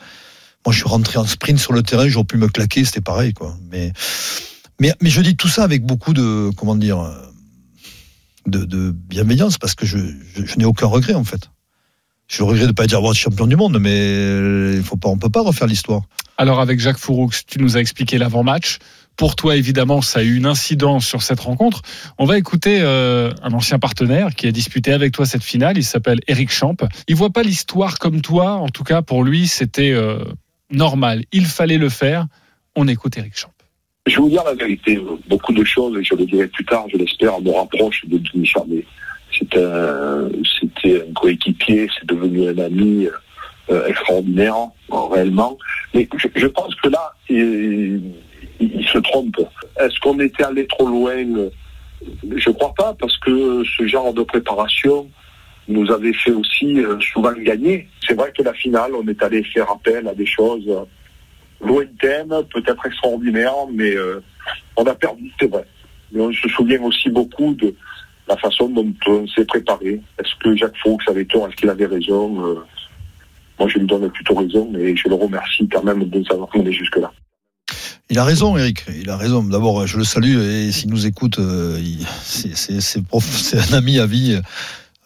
Moi, 0.65 0.73
je 0.73 0.79
suis 0.79 0.89
rentré 0.89 1.19
en 1.19 1.27
sprint 1.27 1.59
sur 1.59 1.73
le 1.73 1.83
terrain, 1.83 2.07
j'aurais 2.09 2.27
pu 2.27 2.37
me 2.37 2.49
claquer, 2.49 2.85
c'était 2.85 3.01
pareil, 3.01 3.33
quoi. 3.33 3.57
Mais, 3.71 3.93
mais, 4.79 4.95
je 5.03 5.21
dis 5.23 5.35
tout 5.35 5.49
ça 5.49 5.65
avec 5.65 5.85
beaucoup 5.85 6.13
de, 6.13 6.51
comment 6.57 6.77
dire, 6.77 7.01
euh, 7.01 7.13
de, 8.47 8.91
bienveillance 8.91 9.57
parce 9.57 9.75
que 9.75 9.87
je, 9.87 9.99
n'ai 10.57 10.65
aucun 10.65 10.87
regret, 10.87 11.15
en 11.15 11.25
fait. 11.25 11.51
Je 12.29 12.43
regrette 12.43 12.65
de 12.65 12.69
ne 12.69 12.73
pas 12.73 12.85
être 12.85 12.95
avoir 12.95 13.15
champion 13.15 13.47
du 13.47 13.57
monde, 13.57 13.79
mais 13.81 13.91
euh, 13.91 14.75
il 14.77 14.85
faut 14.85 14.97
pas, 14.97 15.09
on 15.09 15.19
peut 15.19 15.31
pas 15.31 15.43
refaire 15.43 15.67
l'histoire. 15.67 16.03
Alors 16.39 16.61
avec 16.61 16.79
Jacques 16.79 16.99
Fouroux, 16.99 17.31
tu 17.47 17.59
nous 17.59 17.77
as 17.77 17.81
expliqué 17.81 18.17
l'avant-match. 18.17 18.79
Pour 19.21 19.37
toi, 19.37 19.55
évidemment, 19.55 20.01
ça 20.01 20.21
a 20.21 20.23
eu 20.23 20.35
une 20.35 20.47
incidence 20.47 21.07
sur 21.07 21.21
cette 21.21 21.41
rencontre. 21.41 21.83
On 22.17 22.25
va 22.25 22.39
écouter 22.39 22.79
euh, 22.81 23.31
un 23.43 23.53
ancien 23.53 23.79
partenaire 23.79 24.35
qui 24.35 24.47
a 24.47 24.51
disputé 24.51 24.95
avec 24.95 25.13
toi 25.13 25.27
cette 25.27 25.43
finale. 25.43 25.77
Il 25.77 25.85
s'appelle 25.85 26.21
Eric 26.27 26.51
Champ. 26.51 26.75
Il 27.07 27.17
voit 27.17 27.29
pas 27.29 27.43
l'histoire 27.43 27.99
comme 27.99 28.23
toi. 28.23 28.53
En 28.53 28.71
tout 28.71 28.83
cas, 28.83 29.03
pour 29.03 29.23
lui, 29.23 29.47
c'était 29.47 29.93
euh, 29.93 30.25
normal. 30.71 31.25
Il 31.33 31.45
fallait 31.45 31.77
le 31.77 31.91
faire. 31.91 32.29
On 32.75 32.89
écoute 32.89 33.19
Eric 33.19 33.37
Champ. 33.37 33.53
Je 34.07 34.17
vais 34.17 34.23
vous 34.23 34.31
dire 34.31 34.43
la 34.43 34.55
vérité. 34.55 34.99
Beaucoup 35.29 35.53
de 35.53 35.65
choses, 35.65 35.99
et 35.99 36.03
je 36.03 36.15
le 36.15 36.25
dirai 36.25 36.47
plus 36.47 36.65
tard, 36.65 36.87
je 36.91 36.97
l'espère, 36.97 37.43
me 37.43 37.51
rapprochent 37.51 38.07
de 38.07 38.17
Denis 38.17 38.51
un, 39.55 40.31
c'était 40.59 41.03
un 41.07 41.13
coéquipier, 41.13 41.89
c'est 41.95 42.07
devenu 42.07 42.49
un 42.49 42.57
ami 42.57 43.07
euh, 43.71 43.87
extraordinaire, 43.87 44.57
réellement. 44.91 45.59
Mais 45.93 46.09
je, 46.17 46.47
pense 46.47 46.75
que 46.77 46.89
là, 46.89 47.13
il 48.61 48.87
se 48.87 48.99
trompe. 48.99 49.37
Est-ce 49.79 49.99
qu'on 50.01 50.19
était 50.21 50.45
allé 50.45 50.67
trop 50.67 50.87
loin? 50.87 51.17
Je 52.37 52.51
crois 52.51 52.75
pas, 52.77 52.95
parce 52.99 53.17
que 53.19 53.63
ce 53.65 53.87
genre 53.87 54.13
de 54.15 54.23
préparation 54.23 55.09
nous 55.69 55.91
avait 55.91 56.13
fait 56.13 56.33
aussi 56.33 56.81
euh, 56.81 56.99
souvent 57.01 57.33
gagner. 57.33 57.89
C'est 58.07 58.15
vrai 58.15 58.33
que 58.37 58.43
la 58.43 58.53
finale, 58.55 58.93
on 58.95 59.07
est 59.07 59.23
allé 59.23 59.43
faire 59.45 59.71
appel 59.71 60.09
à 60.09 60.15
des 60.15 60.27
choses 60.27 60.69
lointaines, 61.61 62.35
peut-être 62.53 62.87
extraordinaires, 62.87 63.67
mais 63.73 63.95
euh, 63.95 64.21
on 64.77 64.85
a 64.85 64.95
perdu, 64.95 65.31
c'est 65.39 65.51
vrai. 65.51 65.65
Mais 66.13 66.23
on 66.23 66.33
se 66.33 66.49
souvient 66.49 66.83
aussi 66.83 67.11
beaucoup 67.11 67.55
de 67.55 67.75
la 68.27 68.37
façon 68.37 68.69
dont 68.69 68.93
on 69.07 69.27
s'est 69.29 69.45
préparé. 69.45 70.01
Est-ce 70.19 70.35
que 70.43 70.57
Jacques 70.57 70.77
Fawkes 70.83 71.09
avait 71.09 71.25
tort? 71.25 71.49
Est-ce 71.49 71.57
qu'il 71.57 71.69
avait 71.69 71.87
raison? 71.87 72.45
Euh, 72.45 72.55
moi 73.59 73.69
je 73.69 73.79
lui 73.79 73.87
donne 73.87 74.11
plutôt 74.11 74.35
raison 74.35 74.73
et 74.75 74.97
je 74.97 75.09
le 75.09 75.15
remercie 75.15 75.69
quand 75.69 75.85
même 75.85 76.03
de 76.03 76.19
nous 76.19 76.25
avoir 76.31 76.49
mené 76.57 76.73
jusque-là. 76.73 77.13
Il 78.11 78.19
a 78.19 78.25
raison, 78.25 78.57
Eric. 78.57 78.85
Il 79.01 79.09
a 79.09 79.17
raison. 79.17 79.45
D'abord, 79.45 79.87
je 79.87 79.97
le 79.97 80.03
salue 80.03 80.37
et 80.39 80.73
s'il 80.73 80.91
nous 80.91 81.07
écoute, 81.07 81.39
euh, 81.39 81.81
c'est- 82.25 83.55
un 83.55 83.73
ami 83.73 84.01
à 84.01 84.07
vie, 84.07 84.37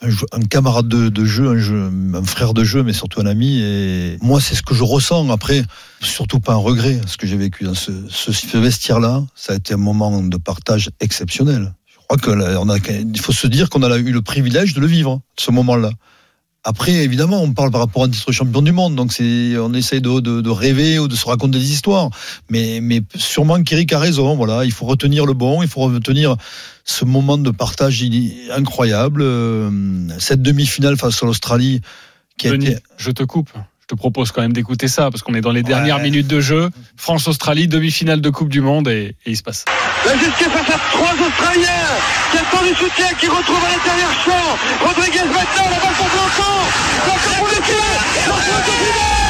un, 0.01 0.41
camarade 0.49 0.89
de, 0.89 1.25
jeu, 1.27 1.51
un, 2.15 2.25
frère 2.25 2.55
de 2.55 2.65
jeu, 2.65 2.83
mais 2.83 2.95
surtout 2.95 3.21
un 3.21 3.27
ami. 3.27 3.61
Et 3.61 4.17
moi, 4.23 4.41
c'est 4.41 4.55
ce 4.55 4.63
que 4.63 4.75
je 4.75 4.83
ressens. 4.83 5.29
Après, 5.29 5.63
surtout 6.01 6.41
pas 6.41 6.55
un 6.55 6.57
regret, 6.57 6.99
ce 7.07 7.19
que 7.19 7.27
j'ai 7.27 7.37
vécu 7.37 7.65
dans 7.65 7.75
ce, 7.75 7.93
vestiaire-là. 8.57 9.23
Ça 9.35 9.53
a 9.53 9.57
été 9.57 9.75
un 9.75 9.79
moment 9.79 10.23
de 10.23 10.37
partage 10.39 10.91
exceptionnel. 11.01 11.75
Je 11.87 11.97
crois 12.09 12.35
a, 12.41 12.77
il 12.89 13.21
faut 13.21 13.33
se 13.33 13.47
dire 13.47 13.69
qu'on 13.69 13.83
a 13.83 13.97
eu 13.99 14.13
le 14.13 14.23
privilège 14.23 14.73
de 14.73 14.81
le 14.81 14.87
vivre, 14.87 15.21
ce 15.39 15.51
moment-là. 15.51 15.91
Après, 16.67 16.93
évidemment, 16.93 17.43
on 17.43 17.53
parle 17.53 17.71
par 17.71 17.83
rapport 17.83 18.03
à 18.03 18.07
un 18.07 18.09
titre 18.09 18.33
champion 18.33 18.63
du 18.63 18.73
monde, 18.73 18.97
donc 18.97 19.13
c'est, 19.13 19.57
on 19.59 19.75
essaye 19.75 20.01
de, 20.01 20.21
de, 20.21 20.41
de 20.41 20.51
rêver 20.51 20.99
ou 20.99 21.09
de 21.09 21.15
se 21.15 21.27
raconter 21.27 21.59
des 21.59 21.71
histoires. 21.71 22.09
Mais, 22.49 22.81
mais 22.81 23.03
sûrement 23.15 23.63
qu'Eric 23.63 23.93
a 23.93 23.99
raison. 23.99 24.35
Voilà, 24.35 24.65
il 24.65 24.73
faut 24.73 24.87
retenir 24.87 25.27
le 25.27 25.35
bon, 25.35 25.63
il 25.63 25.69
faut 25.69 25.81
retenir 25.83 26.37
ce 26.85 27.05
moment 27.05 27.37
de 27.37 27.51
partage 27.51 28.03
incroyable. 28.51 29.21
Euh, 29.23 29.71
Cette 30.19 30.41
demi-finale 30.41 30.97
face 30.97 31.23
à 31.23 31.27
l'Australie, 31.27 31.83
qui 32.39 32.49
a 32.49 32.53
Denis, 32.53 32.69
été 32.69 32.79
je 32.97 33.11
te 33.11 33.23
coupe. 33.25 33.51
Je 33.85 33.89
te 33.95 33.97
propose 33.97 34.33
quand 34.33 34.41
même 34.41 34.55
d'écouter 34.55 34.89
ça 34.89 35.11
parce 35.11 35.23
qu'on 35.23 35.35
est 35.35 35.43
dans 35.43 35.53
les 35.53 35.63
dernières 35.63 35.99
minutes 35.99 36.27
de 36.27 36.41
jeu. 36.41 36.71
France-Australie, 36.97 37.69
demi-finale 37.69 38.23
de 38.23 38.31
Coupe 38.31 38.49
du 38.49 38.63
Monde 38.63 38.89
et, 38.89 39.15
et 39.27 39.31
il 39.31 39.37
se 39.37 39.43
passe. 39.43 39.67
La 40.07 40.17
justice 40.17 40.47
face 40.47 40.75
à 40.75 40.79
trois 40.91 41.13
Australiens 41.13 41.85
qui 42.33 42.39
attendent 42.39 42.67
du 42.67 42.75
soutien, 42.75 43.09
qui 43.21 43.29
retrouvent 43.29 43.63
à 43.63 43.77
l'intérieur 43.77 44.11
champ. 44.25 44.87
Rodriguez 44.87 45.25
maintenant, 45.27 45.71
la 45.71 45.85
balle 45.85 45.95
pour 45.99 46.07
Blanco. 46.07 46.51
Blanco 47.05 47.29
pour 47.37 47.47
le 47.47 47.61
pied. 47.61 49.24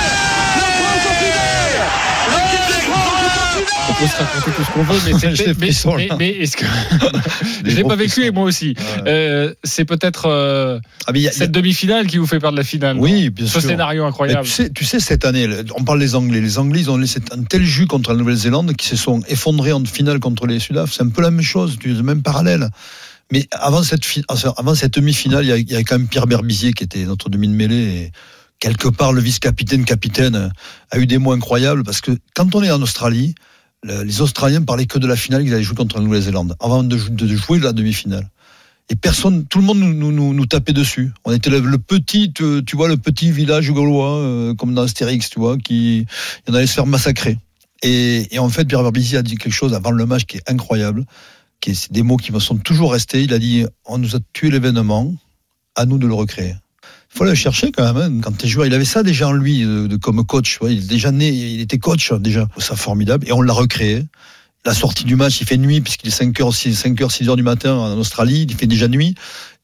On 3.89 3.93
peut 3.95 4.07
se 4.07 4.17
raconter 4.17 4.51
tout 4.57 4.65
ce 4.65 4.71
qu'on 4.73 4.83
veut, 4.83 4.99
mais, 5.05 5.13
mais, 5.59 6.09
mais- 6.09 6.17
mais 6.19 6.29
est-ce 6.31 6.57
que 6.57 6.65
je 7.65 7.71
l'ai 7.77 7.85
pas 7.85 7.97
vécu 7.97 8.25
et 8.25 8.31
moi 8.31 8.45
aussi. 8.45 8.75
Euh, 9.07 9.53
c'est 9.63 9.85
peut-être 9.85 10.27
euh, 10.27 10.79
Ah, 11.07 11.13
a- 11.29 11.33
cette 11.33 11.51
demi-finale 11.53 12.07
qui 12.07 12.17
vous 12.19 12.27
fait 12.27 12.39
perdre 12.41 12.57
la 12.57 12.65
finale. 12.65 12.97
Oui, 12.99 13.31
bien 13.31 13.47
Ce 13.47 13.53
sûr. 13.53 13.63
scénario 13.63 14.05
incroyable. 14.05 14.45
tu, 14.45 14.51
sais, 14.51 14.71
tu 14.71 14.85
sais, 14.85 15.01
cette 15.01 15.25
année, 15.25 15.49
on 15.77 15.85
parle 15.85 16.01
des 16.01 16.15
Anglais. 16.15 16.41
Les 16.41 16.59
Anglais, 16.59 16.81
ils 16.81 16.91
ont 16.91 16.97
laissé 16.97 17.21
un 17.33 17.43
tel 17.43 17.63
jus 17.65 17.87
contre 17.87 18.11
la 18.13 18.17
Nouvelle-Zélande 18.19 18.75
qui 18.75 18.89
se 18.89 18.97
sont 18.97 19.21
effondrés 19.29 19.73
en 19.73 19.85
finale 19.85 20.19
contre 20.19 20.47
les 20.47 20.59
Sudaf. 20.59 20.93
C'est 20.93 21.03
un 21.03 21.09
peu 21.09 21.23
la 21.23 21.31
même 21.31 21.43
chose, 21.45 21.77
le 21.85 22.03
même 22.03 22.23
parallèle. 22.23 22.69
Mais 23.33 23.47
avant 23.53 23.83
cette, 23.83 24.03
avant 24.57 24.75
demi-finale, 24.93 25.45
il 25.47 25.69
y, 25.69 25.73
y 25.73 25.77
a 25.77 25.81
quand 25.83 25.99
même 25.99 26.09
Pierre 26.09 26.27
Berbizier 26.27 26.73
qui 26.73 26.85
était 26.85 27.05
notre 27.05 27.29
demi 27.31 27.49
de 27.49 27.55
mêlée. 27.55 27.77
Et 28.07 28.13
quelque 28.61 28.89
part, 28.89 29.13
le 29.13 29.21
vice-capitaine, 29.21 29.85
capitaine, 29.85 30.51
a 30.91 30.99
eu 30.99 31.07
des 31.07 31.19
mots 31.19 31.33
incroyables 31.33 31.83
parce 31.85 32.01
que 32.01 32.13
quand 32.35 32.55
on 32.55 32.63
est 32.63 32.71
en 32.71 32.81
Australie, 32.83 33.35
les 33.85 34.21
Australiens 34.21 34.63
parlaient 34.63 34.87
que 34.87 34.99
de 34.99 35.07
la 35.07 35.17
finale 35.17 35.45
qu'ils 35.45 35.55
allaient 35.55 35.63
jouer 35.63 35.77
contre 35.77 35.99
la 35.99 36.05
Nouvelle-Zélande 36.05 36.57
avant 36.61 36.83
de, 36.83 36.97
jou- 36.97 37.11
de 37.11 37.27
jouer 37.37 37.59
la 37.59 37.73
demi-finale. 37.73 38.29
Et 38.91 38.97
personne, 38.97 39.47
tout 39.47 39.61
le 39.61 39.65
monde 39.65 39.79
nous, 39.79 40.47
tapait 40.47 40.73
dessus. 40.75 41.13
On 41.25 41.33
était 41.33 41.49
le, 41.51 41.61
le 41.61 41.79
petit, 41.79 42.33
tu, 42.33 42.77
vois, 42.77 42.89
le 42.89 42.97
petit 42.99 43.31
village 43.31 43.71
gaulois, 43.71 44.19
euh, 44.19 44.55
comme 44.55 44.75
dans 44.75 44.83
Astérix, 44.83 45.31
tu 45.31 45.39
vois, 45.39 45.57
qui 45.57 46.07
on 46.49 46.55
allait 46.55 46.67
se 46.67 46.75
faire 46.75 46.87
massacrer. 46.87 47.39
Et, 47.83 48.27
en 48.39 48.49
fait, 48.49 48.65
Pierre 48.67 48.83
Berbizier 48.83 49.19
a 49.19 49.23
dit 49.23 49.37
quelque 49.37 49.53
chose 49.53 49.75
avant 49.75 49.91
le 49.91 50.07
match 50.07 50.25
qui 50.25 50.37
est 50.39 50.51
incroyable, 50.51 51.05
qui 51.61 51.71
est 51.71 51.75
c'est 51.75 51.93
des 51.93 52.03
mots 52.03 52.17
qui 52.17 52.33
me 52.33 52.41
sont 52.41 52.57
toujours 52.57 52.93
restés. 52.93 53.23
Il 53.23 53.33
a 53.33 53.39
dit 53.39 53.65
on 53.87 53.99
nous 53.99 54.17
a 54.17 54.19
tué 54.33 54.51
l'événement, 54.51 55.15
à 55.75 55.87
nous 55.87 55.99
de 55.99 56.07
le 56.07 56.15
recréer. 56.15 56.55
Faut 57.15 57.25
le 57.25 57.35
chercher 57.35 57.71
quand 57.71 57.85
même. 57.95 57.97
hein. 58.17 58.21
Quand 58.23 58.37
t'es 58.37 58.49
joueur, 58.49 58.67
il 58.67 58.75
avait 58.75 58.85
ça 58.85 59.03
déjà 59.03 59.29
en 59.29 59.33
lui 59.33 59.63
de, 59.63 59.97
comme 59.97 60.25
coach. 60.25 60.59
Il 60.63 60.79
est 60.79 60.89
déjà 60.89 61.13
né, 61.13 61.29
il 61.29 61.61
était 61.61 61.79
coach 61.79 62.11
hein, 62.13 62.19
déjà. 62.19 62.49
C'est 62.59 62.77
formidable. 62.77 63.27
Et 63.29 63.33
on 63.33 63.41
l'a 63.43 63.53
recréé. 63.53 64.05
La 64.67 64.75
sortie 64.75 65.05
du 65.05 65.15
match, 65.15 65.41
il 65.41 65.47
fait 65.47 65.59
nuit 65.59 65.81
puisqu'il 65.81 66.09
est 66.09 66.21
5h, 66.23 66.53
6, 66.53 66.85
5h, 66.87 67.11
6 67.11 67.29
heures 67.29 67.37
du 67.37 67.43
matin 67.43 67.75
en 67.75 67.97
Australie. 67.99 68.47
Il 68.49 68.55
fait 68.57 68.67
déjà 68.67 68.89
nuit. 68.89 69.15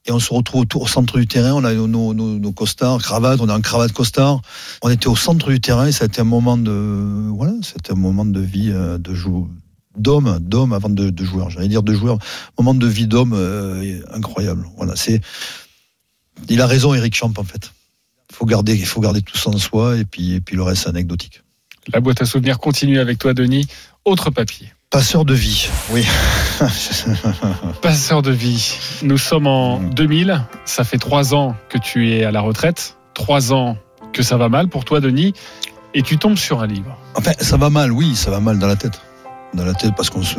Et 0.07 0.13
on 0.13 0.19
se 0.21 0.33
retrouve 0.33 0.65
au 0.77 0.87
centre 0.87 1.19
du 1.19 1.27
terrain. 1.27 1.53
On 1.55 1.65
a 1.65 1.75
nos 1.75 2.53
costards, 2.53 3.03
cravates. 3.03 3.41
On 3.41 3.49
est 3.49 3.53
en 3.53 3.61
cravate 3.61 3.93
costard. 3.93 4.43
On 4.83 4.89
était 4.91 5.09
au 5.09 5.17
centre 5.17 5.51
du 5.51 5.61
terrain 5.61 5.87
et 5.87 5.93
ça 5.93 6.05
a 6.05 6.07
été 6.07 6.21
un 6.21 6.25
moment 6.25 6.57
de, 6.57 7.29
voilà, 7.35 7.53
c'était 7.63 7.93
un 7.93 7.97
moment 7.97 8.25
de 8.25 8.41
vie 8.41 8.71
euh, 8.73 8.97
de 8.99 9.13
jou- 9.15 9.49
d'homme, 9.97 10.39
d'homme 10.41 10.73
avant 10.73 10.89
de, 10.89 11.11
de 11.11 11.25
joueur. 11.25 11.51
J'allais 11.51 11.69
dire 11.69 11.83
de 11.83 11.93
joueur. 11.95 12.19
Moment 12.59 12.75
de 12.75 12.87
vie 12.87 13.07
d'homme 13.07 13.33
euh, 13.35 14.01
incroyable. 14.13 14.67
Voilà, 14.77 14.95
c'est. 14.97 15.21
Il 16.48 16.61
a 16.61 16.66
raison, 16.66 16.94
Eric 16.94 17.14
Champ, 17.14 17.33
en 17.37 17.44
fait. 17.44 17.72
Il 18.31 18.37
faut 18.37 18.46
garder, 18.46 18.74
il 18.74 18.87
faut 18.87 19.00
garder 19.00 19.22
tout 19.22 19.37
ça 19.37 19.50
en 19.50 19.59
soi 19.59 19.96
et 19.96 20.05
puis, 20.05 20.35
et 20.35 20.40
puis 20.40 20.57
le 20.57 20.62
reste 20.62 20.85
c'est 20.85 20.88
anecdotique. 20.88 21.42
La 21.92 22.00
boîte 22.00 22.22
à 22.22 22.26
souvenirs 22.26 22.59
continue 22.59 23.00
avec 23.00 23.18
toi, 23.18 23.35
Denis. 23.35 23.66
Autre 24.05 24.31
papier. 24.31 24.72
Passeur 24.90 25.24
de 25.24 25.35
vie, 25.35 25.68
oui. 25.90 26.05
Passeur 27.83 28.22
de 28.22 28.33
vie. 28.33 28.76
Nous 29.03 29.18
sommes 29.18 29.46
en 29.46 29.79
2000. 29.79 30.44
Ça 30.64 30.85
fait 30.85 30.98
trois 30.98 31.35
ans 31.35 31.55
que 31.68 31.79
tu 31.79 32.11
es 32.11 32.24
à 32.24 32.33
la 32.33 32.40
retraite. 32.40 32.96
Trois 33.14 33.53
ans 33.53 33.76
que 34.12 34.22
ça 34.22 34.37
va 34.37 34.48
mal 34.48 34.68
pour 34.68 34.85
toi, 34.85 35.00
Denis. 35.00 35.33
Et 35.94 36.03
tu 36.03 36.18
tombes 36.18 36.37
sur 36.37 36.61
un 36.61 36.66
livre. 36.66 36.96
Enfin, 37.14 37.33
ça 37.38 37.57
va 37.57 37.70
mal, 37.70 37.92
oui, 37.92 38.16
ça 38.16 38.31
va 38.31 38.40
mal 38.40 38.59
dans 38.59 38.66
la 38.66 38.76
tête. 38.76 39.00
Dans 39.55 39.64
la 39.64 39.74
tête 39.74 39.92
parce 39.96 40.11
qu'on 40.11 40.22
se. 40.22 40.38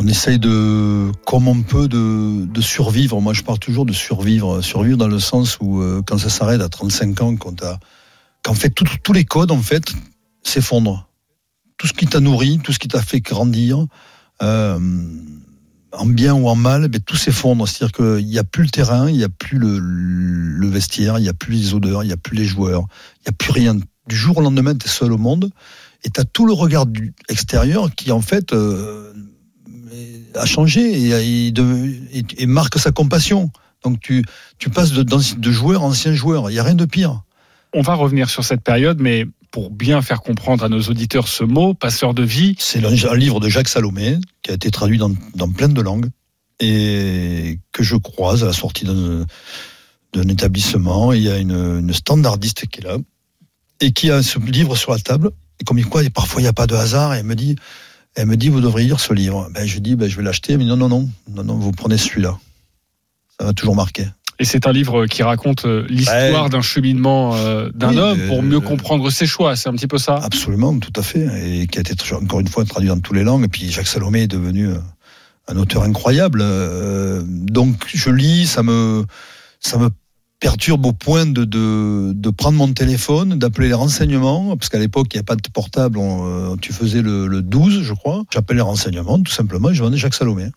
On 0.00 0.06
essaye 0.06 0.38
de, 0.38 1.10
comme 1.26 1.48
on 1.48 1.60
peut, 1.62 1.88
de, 1.88 2.60
survivre. 2.60 3.20
Moi, 3.20 3.32
je 3.32 3.42
parle 3.42 3.58
toujours 3.58 3.84
de 3.84 3.92
survivre. 3.92 4.60
Survivre 4.60 4.96
dans 4.96 5.08
le 5.08 5.18
sens 5.18 5.58
où, 5.60 5.80
euh, 5.80 6.02
quand 6.06 6.18
ça 6.18 6.28
s'arrête 6.28 6.60
à 6.60 6.68
35 6.68 7.20
ans, 7.20 7.36
quand 7.36 7.64
qu'en 8.44 8.54
fait, 8.54 8.70
tous 8.70 9.12
les 9.12 9.24
codes, 9.24 9.50
en 9.50 9.60
fait, 9.60 9.92
s'effondrent. 10.44 11.08
Tout 11.78 11.88
ce 11.88 11.92
qui 11.94 12.06
t'a 12.06 12.20
nourri, 12.20 12.60
tout 12.62 12.72
ce 12.72 12.78
qui 12.78 12.86
t'a 12.86 13.02
fait 13.02 13.20
grandir, 13.20 13.86
euh, 14.40 14.78
en 15.90 16.06
bien 16.06 16.32
ou 16.34 16.48
en 16.48 16.54
mal, 16.54 16.86
ben, 16.86 17.00
tout 17.00 17.16
s'effondre. 17.16 17.66
C'est-à-dire 17.66 17.92
qu'il 17.92 18.26
n'y 18.26 18.38
a 18.38 18.44
plus 18.44 18.62
le 18.62 18.70
terrain, 18.70 19.10
il 19.10 19.16
n'y 19.16 19.24
a 19.24 19.28
plus 19.28 19.58
le, 19.58 20.68
vestiaire, 20.68 21.18
il 21.18 21.22
n'y 21.22 21.28
a 21.28 21.34
plus 21.34 21.54
les 21.54 21.74
odeurs, 21.74 22.04
il 22.04 22.06
n'y 22.06 22.12
a 22.12 22.16
plus 22.16 22.36
les 22.36 22.44
joueurs, 22.44 22.86
il 23.16 23.22
n'y 23.28 23.30
a 23.30 23.36
plus 23.36 23.50
rien. 23.50 23.76
Du 24.06 24.16
jour 24.16 24.38
au 24.38 24.42
lendemain, 24.42 24.76
tu 24.76 24.86
es 24.86 24.88
seul 24.88 25.12
au 25.12 25.18
monde 25.18 25.50
et 26.04 26.10
tu 26.10 26.20
as 26.20 26.24
tout 26.24 26.46
le 26.46 26.52
regard 26.52 26.86
extérieur 27.28 27.92
qui, 27.96 28.12
en 28.12 28.20
fait, 28.20 28.52
euh, 28.52 29.12
a 30.34 30.46
changé 30.46 30.80
et, 30.80 31.46
et 31.46 31.50
de- 31.50 31.92
et- 32.12 32.24
et 32.38 32.46
marque 32.46 32.78
sa 32.78 32.90
compassion. 32.90 33.50
Donc 33.84 34.00
tu, 34.00 34.24
tu 34.58 34.70
passes 34.70 34.92
de, 34.92 35.50
joueur 35.52 35.82
à 35.82 35.86
ancien 35.86 36.12
joueur. 36.14 36.50
Il 36.50 36.54
n'y 36.54 36.58
a 36.58 36.64
rien 36.64 36.74
de 36.74 36.84
pire. 36.84 37.22
On 37.74 37.82
va 37.82 37.94
revenir 37.94 38.30
sur 38.30 38.44
cette 38.44 38.62
période, 38.62 38.98
mais 39.00 39.26
pour 39.50 39.70
bien 39.70 40.02
faire 40.02 40.20
comprendre 40.20 40.64
à 40.64 40.68
nos 40.68 40.80
auditeurs 40.82 41.28
ce 41.28 41.44
mot, 41.44 41.74
passeur 41.74 42.14
de 42.14 42.22
vie. 42.22 42.56
C'est 42.58 42.84
un, 42.84 43.14
livre 43.14 43.40
de 43.40 43.48
Jacques 43.48 43.68
Salomé 43.68 44.18
qui 44.42 44.50
a 44.50 44.54
été 44.54 44.70
traduit 44.70 44.98
dans, 44.98 45.12
dans 45.34 45.50
plein 45.50 45.68
de 45.68 45.80
langues 45.80 46.08
et 46.60 47.58
que 47.72 47.82
je 47.82 47.96
croise 47.96 48.42
à 48.42 48.46
la 48.46 48.52
sortie 48.52 48.84
d'un, 48.84 49.24
d'un 50.12 50.28
établissement. 50.28 51.12
Il 51.12 51.22
y 51.22 51.30
a 51.30 51.38
une, 51.38 51.52
une 51.80 51.92
standardiste 51.92 52.66
qui 52.66 52.80
est 52.80 52.84
là 52.84 52.96
et 53.80 53.92
qui 53.92 54.10
a 54.10 54.22
ce 54.22 54.38
livre 54.40 54.76
sur 54.76 54.92
la 54.92 54.98
table. 54.98 55.30
Et 55.60 55.64
comme 55.64 55.82
quoi, 55.84 56.02
parfois 56.12 56.40
il 56.40 56.44
n'y 56.44 56.48
a 56.48 56.52
pas 56.52 56.66
de 56.66 56.74
hasard. 56.74 57.14
Et 57.14 57.18
elle 57.18 57.24
me 57.26 57.36
dit, 57.36 57.56
elle 58.14 58.26
me 58.26 58.36
dit, 58.36 58.48
vous 58.48 58.60
devriez 58.60 58.86
lire 58.88 59.00
ce 59.00 59.12
livre. 59.14 59.48
Ben, 59.52 59.66
je 59.66 59.78
dis, 59.78 59.94
ben, 59.96 60.08
je 60.08 60.16
vais 60.16 60.22
l'acheter. 60.22 60.52
Elle 60.54 60.58
me 60.58 60.64
dit, 60.64 60.68
non, 60.68 60.76
non, 60.76 60.88
non, 60.88 61.08
non, 61.34 61.44
non, 61.44 61.54
vous 61.54 61.72
prenez 61.72 61.96
celui-là. 61.98 62.36
Ça 63.38 63.46
va 63.46 63.52
toujours 63.52 63.76
marquer. 63.76 64.06
Et 64.40 64.44
c'est 64.44 64.66
un 64.68 64.72
livre 64.72 65.06
qui 65.06 65.22
raconte 65.24 65.64
euh, 65.64 65.84
l'histoire 65.88 66.44
Ouais. 66.44 66.48
d'un 66.48 66.60
cheminement 66.62 67.34
euh, 67.36 67.70
d'un 67.74 67.90
Oui, 67.90 67.98
homme 67.98 68.20
euh, 68.20 68.28
pour 68.28 68.42
mieux 68.42 68.60
comprendre 68.60 69.10
ses 69.10 69.26
choix. 69.26 69.56
C'est 69.56 69.68
un 69.68 69.72
petit 69.72 69.88
peu 69.88 69.98
ça. 69.98 70.14
Absolument, 70.16 70.78
tout 70.78 70.92
à 70.94 71.02
fait. 71.02 71.26
Et 71.44 71.66
qui 71.66 71.78
a 71.78 71.80
été 71.80 71.94
encore 72.14 72.38
une 72.40 72.46
fois 72.48 72.64
traduit 72.64 72.88
dans 72.88 73.00
toutes 73.00 73.16
les 73.16 73.24
langues. 73.24 73.44
Et 73.44 73.48
puis 73.48 73.68
Jacques 73.70 73.88
Salomé 73.88 74.22
est 74.22 74.28
devenu 74.28 74.68
euh, 74.68 74.78
un 75.48 75.56
auteur 75.56 75.82
incroyable. 75.82 76.40
Euh, 76.42 77.20
Donc 77.26 77.84
je 77.92 78.10
lis, 78.10 78.46
ça 78.46 78.62
me, 78.62 79.04
ça 79.58 79.76
me 79.78 79.90
perturbe 80.40 80.86
au 80.86 80.92
point 80.92 81.26
de, 81.26 82.30
prendre 82.30 82.58
mon 82.58 82.72
téléphone, 82.72 83.38
d'appeler 83.38 83.68
les 83.68 83.74
renseignements, 83.74 84.56
parce 84.56 84.68
qu'à 84.68 84.78
l'époque, 84.78 85.08
il 85.12 85.16
n'y 85.16 85.20
a 85.20 85.24
pas 85.24 85.36
de 85.36 85.42
portable, 85.52 85.98
euh, 85.98 86.56
tu 86.60 86.72
faisais 86.72 87.02
le, 87.02 87.26
le 87.26 87.42
12, 87.42 87.82
je 87.82 87.94
crois. 87.94 88.22
J'appelle 88.32 88.56
les 88.56 88.62
renseignements, 88.62 89.20
tout 89.20 89.32
simplement, 89.32 89.70
et 89.70 89.74
je 89.74 89.82
vendais 89.82 89.96
Jacques 89.96 90.14
Salomé. 90.14 90.50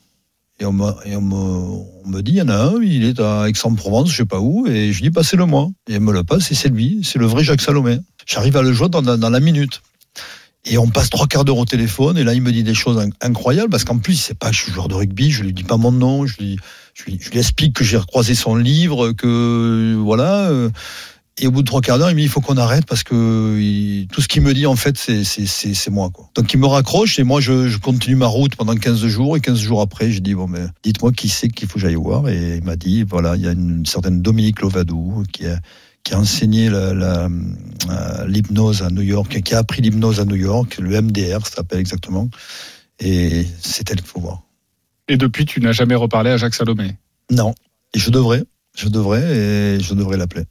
Et 0.61 0.65
on, 0.65 0.73
me, 0.73 2.21
dit, 2.21 2.33
il 2.33 2.37
y 2.37 2.41
en 2.43 2.49
a 2.49 2.55
un, 2.55 2.83
il 2.83 3.03
est 3.03 3.19
à 3.19 3.49
Aix-en-Provence, 3.49 4.11
je 4.11 4.17
sais 4.17 4.25
pas 4.25 4.39
où, 4.39 4.67
et 4.67 4.93
je 4.93 5.01
dis, 5.01 5.09
passez-le 5.09 5.47
moi. 5.47 5.69
Et 5.89 5.93
elle 5.93 6.01
me 6.01 6.13
le 6.13 6.23
passe, 6.23 6.51
et 6.51 6.55
c'est 6.55 6.69
lui, 6.69 7.01
c'est 7.03 7.17
le 7.17 7.25
vrai 7.25 7.43
Jacques 7.43 7.61
Salomé. 7.61 7.97
J'arrive 8.27 8.57
à 8.57 8.61
le 8.61 8.71
joindre 8.71 9.01
dans 9.01 9.29
la 9.29 9.39
minute. 9.39 9.81
Et 10.65 10.77
on 10.77 10.87
passe 10.87 11.09
trois 11.09 11.25
quarts 11.27 11.43
d'heure 11.43 11.57
au 11.57 11.65
téléphone, 11.65 12.17
et 12.17 12.23
là, 12.23 12.33
il 12.35 12.41
me 12.41 12.51
dit 12.51 12.63
des 12.63 12.75
choses 12.75 12.99
in- 12.99 13.09
incroyables, 13.21 13.69
parce 13.69 13.83
qu'en 13.83 13.97
plus, 13.97 14.13
il 14.13 14.17
sait 14.17 14.35
pas 14.35 14.49
que 14.51 14.55
je 14.55 14.61
suis 14.61 14.71
joueur 14.71 14.87
de 14.87 14.93
rugby, 14.93 15.31
je 15.31 15.43
lui 15.43 15.53
dis 15.53 15.63
pas 15.63 15.77
mon 15.77 15.91
nom, 15.91 16.27
je 16.27 16.37
lui, 16.39 16.57
explique 17.33 17.73
que 17.75 17.83
j'ai 17.83 17.97
recroisé 17.97 18.35
son 18.35 18.55
livre, 18.55 19.11
que, 19.13 19.95
voilà. 19.99 20.49
euh, 20.49 20.69
Et 21.39 21.47
au 21.47 21.51
bout 21.51 21.61
de 21.61 21.65
trois 21.65 21.81
quarts 21.81 21.97
d'heure, 21.97 22.11
il 22.11 22.13
me 22.13 22.19
dit, 22.19 22.25
il 22.25 22.29
faut 22.29 22.41
qu'on 22.41 22.57
arrête, 22.57 22.85
parce 22.85 23.01
que 23.01 24.05
tout 24.11 24.21
ce 24.21 24.27
qu'il 24.27 24.43
me 24.43 24.53
dit, 24.53 24.67
en 24.67 24.75
fait, 24.75 24.97
c'est, 24.97 25.89
moi, 25.89 26.11
quoi. 26.11 26.29
Donc, 26.35 26.53
il 26.53 26.59
me 26.59 26.67
raccroche, 26.67 27.17
et 27.17 27.23
moi, 27.23 27.41
je, 27.41 27.75
continue 27.79 28.15
ma 28.15 28.27
route 28.27 28.55
pendant 28.55 28.75
15 28.75 29.07
jours, 29.07 29.35
et 29.37 29.39
15 29.41 29.57
jours 29.59 29.81
après, 29.81 30.11
je 30.11 30.19
dis, 30.19 30.35
bon, 30.35 30.47
mais, 30.47 30.65
dites-moi 30.83 31.11
qui 31.11 31.27
c'est 31.29 31.47
qu'il 31.47 31.67
faut 31.67 31.75
que 31.75 31.79
j'aille 31.79 31.95
voir, 31.95 32.29
et 32.29 32.57
il 32.57 32.63
m'a 32.63 32.75
dit, 32.75 33.01
voilà, 33.01 33.35
il 33.35 33.41
y 33.41 33.47
a 33.47 33.53
une, 33.53 33.83
certaine 33.87 34.21
Dominique 34.21 34.61
Lovadou, 34.61 35.23
qui 35.33 35.45
est, 35.45 35.57
qui 36.03 36.13
a 36.13 36.19
enseigné 36.19 36.69
euh, 36.71 37.29
l'hypnose 38.27 38.81
à 38.81 38.89
New 38.89 39.01
York, 39.01 39.41
qui 39.41 39.53
a 39.53 39.59
appris 39.59 39.81
l'hypnose 39.81 40.19
à 40.19 40.25
New 40.25 40.35
York, 40.35 40.77
le 40.79 41.01
MDR, 41.01 41.45
ça 41.45 41.57
s'appelle 41.57 41.79
exactement. 41.79 42.29
Et 42.99 43.45
c'est 43.61 43.89
elle 43.89 43.97
qu'il 43.97 44.07
faut 44.07 44.19
voir. 44.19 44.43
Et 45.07 45.17
depuis, 45.17 45.45
tu 45.45 45.59
n'as 45.61 45.71
jamais 45.71 45.95
reparlé 45.95 46.31
à 46.31 46.37
Jacques 46.37 46.55
Salomé? 46.55 46.95
Non, 47.29 47.53
et 47.93 47.99
je 47.99 48.09
devrais, 48.09 48.43
je 48.75 48.87
devrais, 48.87 49.21
et 49.21 49.79
je 49.79 49.93
devrais 49.93 50.17
l'appeler. 50.17 50.43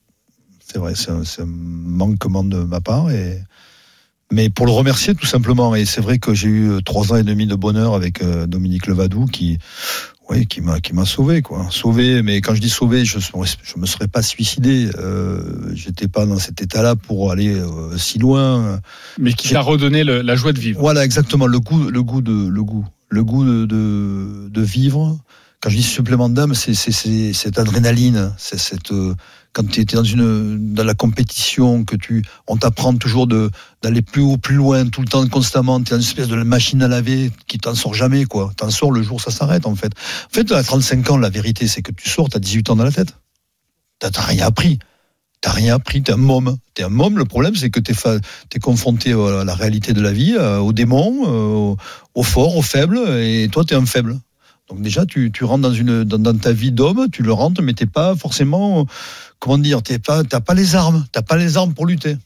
C'est 0.60 0.78
vrai, 0.78 0.94
c'est 0.94 1.10
un, 1.10 1.22
un 1.22 1.46
manquement 1.46 2.44
de 2.44 2.58
ma 2.58 2.80
part. 2.80 3.10
Et... 3.10 3.40
Mais 4.32 4.48
pour 4.48 4.66
le 4.66 4.72
remercier 4.72 5.14
tout 5.14 5.26
simplement, 5.26 5.74
et 5.74 5.84
c'est 5.84 6.00
vrai 6.00 6.18
que 6.18 6.34
j'ai 6.34 6.48
eu 6.48 6.82
trois 6.84 7.12
ans 7.12 7.16
et 7.16 7.24
demi 7.24 7.46
de 7.46 7.56
bonheur 7.56 7.94
avec 7.94 8.22
euh, 8.22 8.46
Dominique 8.46 8.86
Levadou 8.86 9.26
qui, 9.26 9.58
oui, 10.30 10.46
qui 10.46 10.60
m'a 10.60 10.80
qui 10.80 10.92
m'a 10.94 11.04
sauvé 11.04 11.42
quoi, 11.42 11.66
sauvé. 11.70 12.22
Mais 12.22 12.40
quand 12.40 12.54
je 12.54 12.60
dis 12.60 12.70
sauvé, 12.70 13.04
je 13.04 13.18
je 13.18 13.78
me 13.78 13.86
serais 13.86 14.08
pas 14.08 14.22
suicidé. 14.22 14.88
Euh, 14.98 15.74
J'étais 15.74 16.08
pas 16.08 16.24
dans 16.26 16.38
cet 16.38 16.62
état-là 16.62 16.96
pour 16.96 17.30
aller 17.32 17.54
euh, 17.54 17.96
si 17.98 18.18
loin. 18.18 18.80
Mais 19.18 19.32
qui 19.32 19.50
t'a 19.50 19.60
redonné 19.60 20.04
le- 20.04 20.22
la 20.22 20.36
joie 20.36 20.52
de 20.52 20.60
vivre. 20.60 20.80
Voilà, 20.80 21.04
exactement. 21.04 21.46
Le 21.46 21.58
goût, 21.60 21.90
le 21.90 22.02
goût 22.02 22.22
de, 22.22 22.48
le 22.48 22.62
goût, 22.62 22.86
le 23.08 23.24
goût 23.24 23.44
de, 23.44 23.64
de, 23.66 24.48
de 24.48 24.62
vivre. 24.62 25.18
Quand 25.60 25.68
je 25.68 25.76
dis 25.76 25.82
supplément 25.82 26.30
d'âme, 26.30 26.54
c'est 26.54 26.72
cette 26.74 27.58
adrénaline, 27.58 28.32
c'est 28.38 28.58
cette 28.58 28.92
euh, 28.92 29.14
quand 29.52 29.68
tu 29.68 29.80
étais 29.80 29.96
dans 29.96 30.84
la 30.84 30.94
compétition 30.94 31.84
que 31.84 31.96
tu 31.96 32.22
on 32.46 32.56
t'apprend 32.56 32.94
toujours 32.96 33.26
d'aller 33.26 34.02
plus 34.02 34.22
haut, 34.22 34.36
plus 34.36 34.54
loin, 34.54 34.86
tout 34.86 35.00
le 35.00 35.08
temps, 35.08 35.26
constamment. 35.28 35.80
Tu 35.82 35.88
es 35.88 35.90
dans 35.90 35.96
une 35.96 36.06
espèce 36.06 36.28
de 36.28 36.36
machine 36.36 36.82
à 36.82 36.88
laver 36.88 37.32
qui 37.46 37.58
t'en 37.58 37.74
sort 37.74 37.94
jamais 37.94 38.24
quoi. 38.24 38.52
T'en 38.56 38.70
sors 38.70 38.92
le 38.92 39.02
jour 39.02 39.20
ça 39.20 39.30
s'arrête 39.30 39.66
en 39.66 39.74
fait. 39.74 39.92
En 40.26 40.34
fait, 40.34 40.52
à 40.52 40.62
35 40.62 41.10
ans, 41.10 41.18
la 41.18 41.30
vérité 41.30 41.66
c'est 41.66 41.82
que 41.82 41.92
tu 41.92 42.08
sors, 42.08 42.28
t'as 42.28 42.38
18 42.38 42.70
ans 42.70 42.76
dans 42.76 42.84
la 42.84 42.92
tête. 42.92 43.16
T'as 43.98 44.10
rien 44.20 44.46
appris. 44.46 44.78
T'as 45.40 45.52
rien 45.52 45.74
appris, 45.74 46.02
t'es 46.02 46.12
un 46.12 46.16
môme. 46.16 46.56
T'es 46.74 46.82
un 46.82 46.90
môme, 46.90 47.18
le 47.18 47.24
problème 47.24 47.56
c'est 47.56 47.70
que 47.70 47.80
t'es 47.80 47.94
fa... 47.94 48.16
es 48.54 48.58
confronté 48.58 49.12
à 49.12 49.44
la 49.44 49.54
réalité 49.54 49.94
de 49.94 50.00
la 50.00 50.12
vie, 50.12 50.36
euh, 50.38 50.58
aux 50.58 50.72
démons, 50.72 51.24
euh, 51.26 51.74
aux 52.14 52.22
forts, 52.22 52.56
aux 52.56 52.62
faibles, 52.62 52.98
et 53.18 53.48
toi 53.50 53.64
t'es 53.64 53.74
un 53.74 53.86
faible. 53.86 54.20
Donc 54.70 54.82
déjà 54.82 55.04
tu, 55.04 55.30
tu 55.32 55.44
rentres 55.44 55.62
dans, 55.62 55.72
une, 55.74 56.04
dans, 56.04 56.18
dans 56.18 56.36
ta 56.36 56.52
vie 56.52 56.72
d'homme, 56.72 57.08
tu 57.10 57.22
le 57.22 57.32
rentres, 57.32 57.60
mais 57.62 57.72
t'es 57.74 57.86
pas 57.86 58.14
forcément, 58.14 58.86
comment 59.40 59.58
dire, 59.58 59.82
t'es 59.82 59.98
pas, 59.98 60.22
t'as 60.24 60.40
pas 60.40 60.54
les 60.54 60.76
armes, 60.76 61.04
t'as 61.12 61.22
pas 61.22 61.36
les 61.36 61.56
armes 61.56 61.74
pour 61.74 61.86
lutter. 61.86 62.16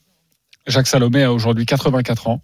Jacques 0.67 0.87
Salomé 0.87 1.23
a 1.23 1.33
aujourd'hui 1.33 1.65
84 1.65 2.27
ans. 2.27 2.41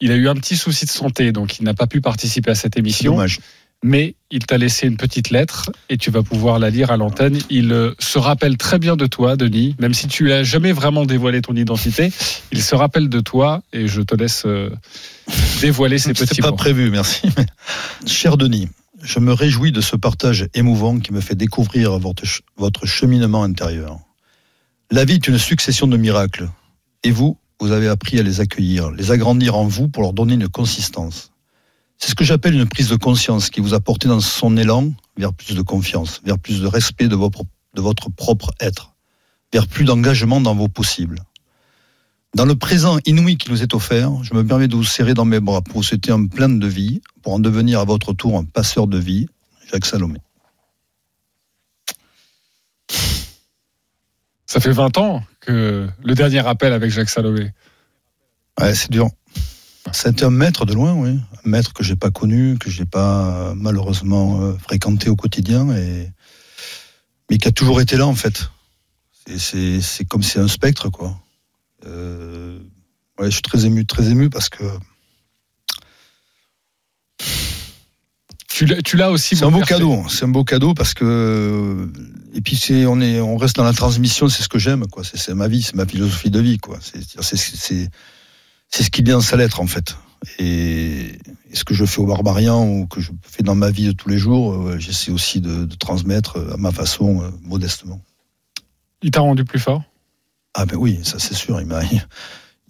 Il 0.00 0.10
a 0.12 0.16
eu 0.16 0.28
un 0.28 0.34
petit 0.34 0.56
souci 0.56 0.84
de 0.84 0.90
santé, 0.90 1.32
donc 1.32 1.58
il 1.58 1.64
n'a 1.64 1.74
pas 1.74 1.86
pu 1.86 2.00
participer 2.00 2.50
à 2.50 2.54
cette 2.54 2.76
émission. 2.76 3.12
dommage. 3.12 3.40
Mais 3.82 4.14
il 4.30 4.46
t'a 4.46 4.56
laissé 4.56 4.86
une 4.86 4.96
petite 4.96 5.28
lettre 5.28 5.70
et 5.90 5.98
tu 5.98 6.10
vas 6.10 6.22
pouvoir 6.22 6.58
la 6.58 6.70
lire 6.70 6.90
à 6.90 6.96
l'antenne. 6.96 7.38
Il 7.50 7.70
euh, 7.70 7.92
se 7.98 8.18
rappelle 8.18 8.56
très 8.56 8.78
bien 8.78 8.96
de 8.96 9.04
toi, 9.04 9.36
Denis, 9.36 9.76
même 9.78 9.92
si 9.92 10.08
tu 10.08 10.24
n'as 10.24 10.42
jamais 10.42 10.72
vraiment 10.72 11.04
dévoilé 11.04 11.42
ton 11.42 11.54
identité. 11.54 12.10
Il 12.50 12.62
se 12.62 12.74
rappelle 12.74 13.10
de 13.10 13.20
toi 13.20 13.62
et 13.74 13.86
je 13.86 14.00
te 14.00 14.14
laisse 14.14 14.44
euh, 14.46 14.70
dévoiler 15.60 15.98
ces 15.98 16.12
petits 16.14 16.36
C'est 16.36 16.42
pas 16.42 16.50
mots. 16.50 16.56
prévu, 16.56 16.90
merci. 16.90 17.28
Cher 18.06 18.38
Denis, 18.38 18.68
je 19.04 19.18
me 19.18 19.32
réjouis 19.32 19.70
de 19.70 19.82
ce 19.82 19.96
partage 19.96 20.48
émouvant 20.54 20.98
qui 20.98 21.12
me 21.12 21.20
fait 21.20 21.34
découvrir 21.34 21.98
votre, 21.98 22.24
ch- 22.24 22.42
votre 22.56 22.86
cheminement 22.86 23.42
intérieur. 23.44 23.98
La 24.90 25.04
vie 25.04 25.14
est 25.14 25.28
une 25.28 25.38
succession 25.38 25.86
de 25.86 25.96
miracles. 25.96 26.48
Et 27.02 27.10
vous, 27.10 27.36
vous 27.60 27.70
avez 27.70 27.88
appris 27.88 28.18
à 28.18 28.22
les 28.22 28.40
accueillir, 28.40 28.90
les 28.90 29.10
agrandir 29.10 29.56
en 29.56 29.66
vous 29.66 29.88
pour 29.88 30.02
leur 30.02 30.14
donner 30.14 30.34
une 30.34 30.48
consistance. 30.48 31.32
C'est 31.98 32.10
ce 32.10 32.14
que 32.14 32.24
j'appelle 32.24 32.54
une 32.54 32.66
prise 32.68 32.88
de 32.88 32.96
conscience 32.96 33.50
qui 33.50 33.60
vous 33.60 33.74
a 33.74 33.80
porté 33.80 34.08
dans 34.08 34.20
son 34.20 34.56
élan 34.56 34.92
vers 35.18 35.32
plus 35.34 35.54
de 35.54 35.62
confiance, 35.62 36.20
vers 36.24 36.38
plus 36.38 36.60
de 36.62 36.66
respect 36.66 37.08
de 37.08 37.14
votre 37.16 38.10
propre 38.10 38.52
être, 38.60 38.94
vers 39.52 39.66
plus 39.68 39.84
d'engagement 39.84 40.40
dans 40.40 40.54
vos 40.54 40.68
possibles. 40.68 41.20
Dans 42.34 42.46
le 42.46 42.56
présent 42.56 42.98
inouï 43.06 43.36
qui 43.36 43.48
nous 43.48 43.62
est 43.62 43.74
offert, 43.74 44.10
je 44.24 44.34
me 44.34 44.44
permets 44.44 44.66
de 44.66 44.74
vous 44.74 44.82
serrer 44.82 45.14
dans 45.14 45.24
mes 45.24 45.38
bras 45.38 45.62
pour 45.62 45.76
vous 45.76 45.82
souhaiter 45.84 46.10
un 46.10 46.26
plein 46.26 46.48
de 46.48 46.66
vie, 46.66 47.00
pour 47.22 47.32
en 47.34 47.38
devenir 47.38 47.78
à 47.78 47.84
votre 47.84 48.12
tour 48.12 48.36
un 48.36 48.44
passeur 48.44 48.88
de 48.88 48.98
vie, 48.98 49.28
Jacques 49.70 49.86
Salomé. 49.86 50.18
Ça 54.46 54.58
fait 54.58 54.72
20 54.72 54.98
ans 54.98 55.22
que 55.40 55.88
le 56.02 56.14
dernier 56.14 56.44
appel 56.44 56.72
avec 56.72 56.90
Jacques 56.90 57.08
Salomé. 57.08 57.52
Ouais, 58.60 58.74
c'est 58.74 58.90
dur. 58.90 59.08
C'était 59.92 60.24
un 60.24 60.30
maître 60.30 60.64
de 60.64 60.74
loin, 60.74 60.92
oui. 60.94 61.10
Un 61.44 61.48
maître 61.48 61.72
que 61.72 61.84
j'ai 61.84 61.96
pas 61.96 62.10
connu, 62.10 62.58
que 62.58 62.68
j'ai 62.68 62.84
pas 62.84 63.26
euh, 63.26 63.54
malheureusement 63.54 64.40
euh, 64.40 64.54
fréquenté 64.58 65.08
au 65.08 65.16
quotidien, 65.16 65.70
et 65.76 66.10
mais 67.30 67.38
qui 67.38 67.46
a 67.46 67.52
toujours 67.52 67.80
été 67.80 67.96
là 67.96 68.06
en 68.06 68.14
fait. 68.14 68.50
C'est 69.38 70.04
comme 70.08 70.22
c'est 70.22 70.40
un 70.40 70.48
spectre 70.48 70.90
quoi. 70.90 71.16
Euh, 71.86 72.58
ouais, 73.18 73.26
je 73.26 73.32
suis 73.34 73.42
très 73.42 73.66
ému, 73.66 73.84
très 73.86 74.10
ému 74.10 74.30
parce 74.30 74.48
que 74.48 74.64
Tu 78.48 78.66
l'as- 78.96 79.10
aussi. 79.10 79.34
c'est 79.36 79.44
un 79.44 79.50
beau 79.50 79.60
cadeau. 79.62 80.04
C'est 80.08 80.24
un 80.24 80.28
beau 80.28 80.44
cadeau 80.44 80.74
parce 80.74 80.94
que 80.94 81.90
et 82.34 82.40
puis 82.40 82.54
c'est 82.56 82.86
on 82.86 83.00
est 83.00 83.20
on 83.20 83.36
reste 83.36 83.56
dans 83.56 83.64
la 83.64 83.72
transmission, 83.72 84.28
c'est 84.28 84.42
ce 84.44 84.48
que 84.48 84.58
j'aime 84.60 84.86
quoi. 84.86 85.02
C'est 85.02 85.34
ma 85.34 85.48
vie, 85.48 85.62
c'est 85.62 85.74
ma 85.74 85.86
philosophie 85.86 86.30
de 86.30 86.38
vie 86.40 86.58
quoi. 86.58 86.78
C'est 86.80 87.90
ce 88.82 88.90
qu'il 88.90 89.08
est 89.08 89.12
dans 89.12 89.20
sa 89.20 89.36
lettre 89.36 89.60
en 89.60 89.66
fait. 89.66 89.96
Et, 90.38 91.18
et 91.50 91.54
ce 91.54 91.64
que 91.64 91.74
je 91.74 91.84
fais 91.84 92.00
au 92.00 92.06
Barbarian 92.06 92.66
ou 92.66 92.86
que 92.86 93.00
je 93.00 93.10
fais 93.22 93.42
dans 93.42 93.54
ma 93.56 93.70
vie 93.70 93.86
de 93.88 93.92
tous 93.92 94.08
les 94.08 94.16
jours, 94.18 94.54
euh, 94.54 94.78
j'essaie 94.78 95.10
aussi 95.10 95.40
de, 95.42 95.64
de 95.66 95.74
transmettre 95.74 96.38
à 96.52 96.56
ma 96.56 96.72
façon, 96.72 97.20
euh, 97.22 97.28
modestement. 97.42 98.00
Il 99.02 99.10
t'a 99.10 99.20
rendu 99.20 99.44
plus 99.44 99.58
fort? 99.58 99.82
Ah 100.54 100.66
ben 100.66 100.76
oui, 100.76 101.00
ça 101.02 101.18
c'est 101.18 101.34
sûr. 101.34 101.60
Il 101.60 101.66
m'a, 101.66 101.82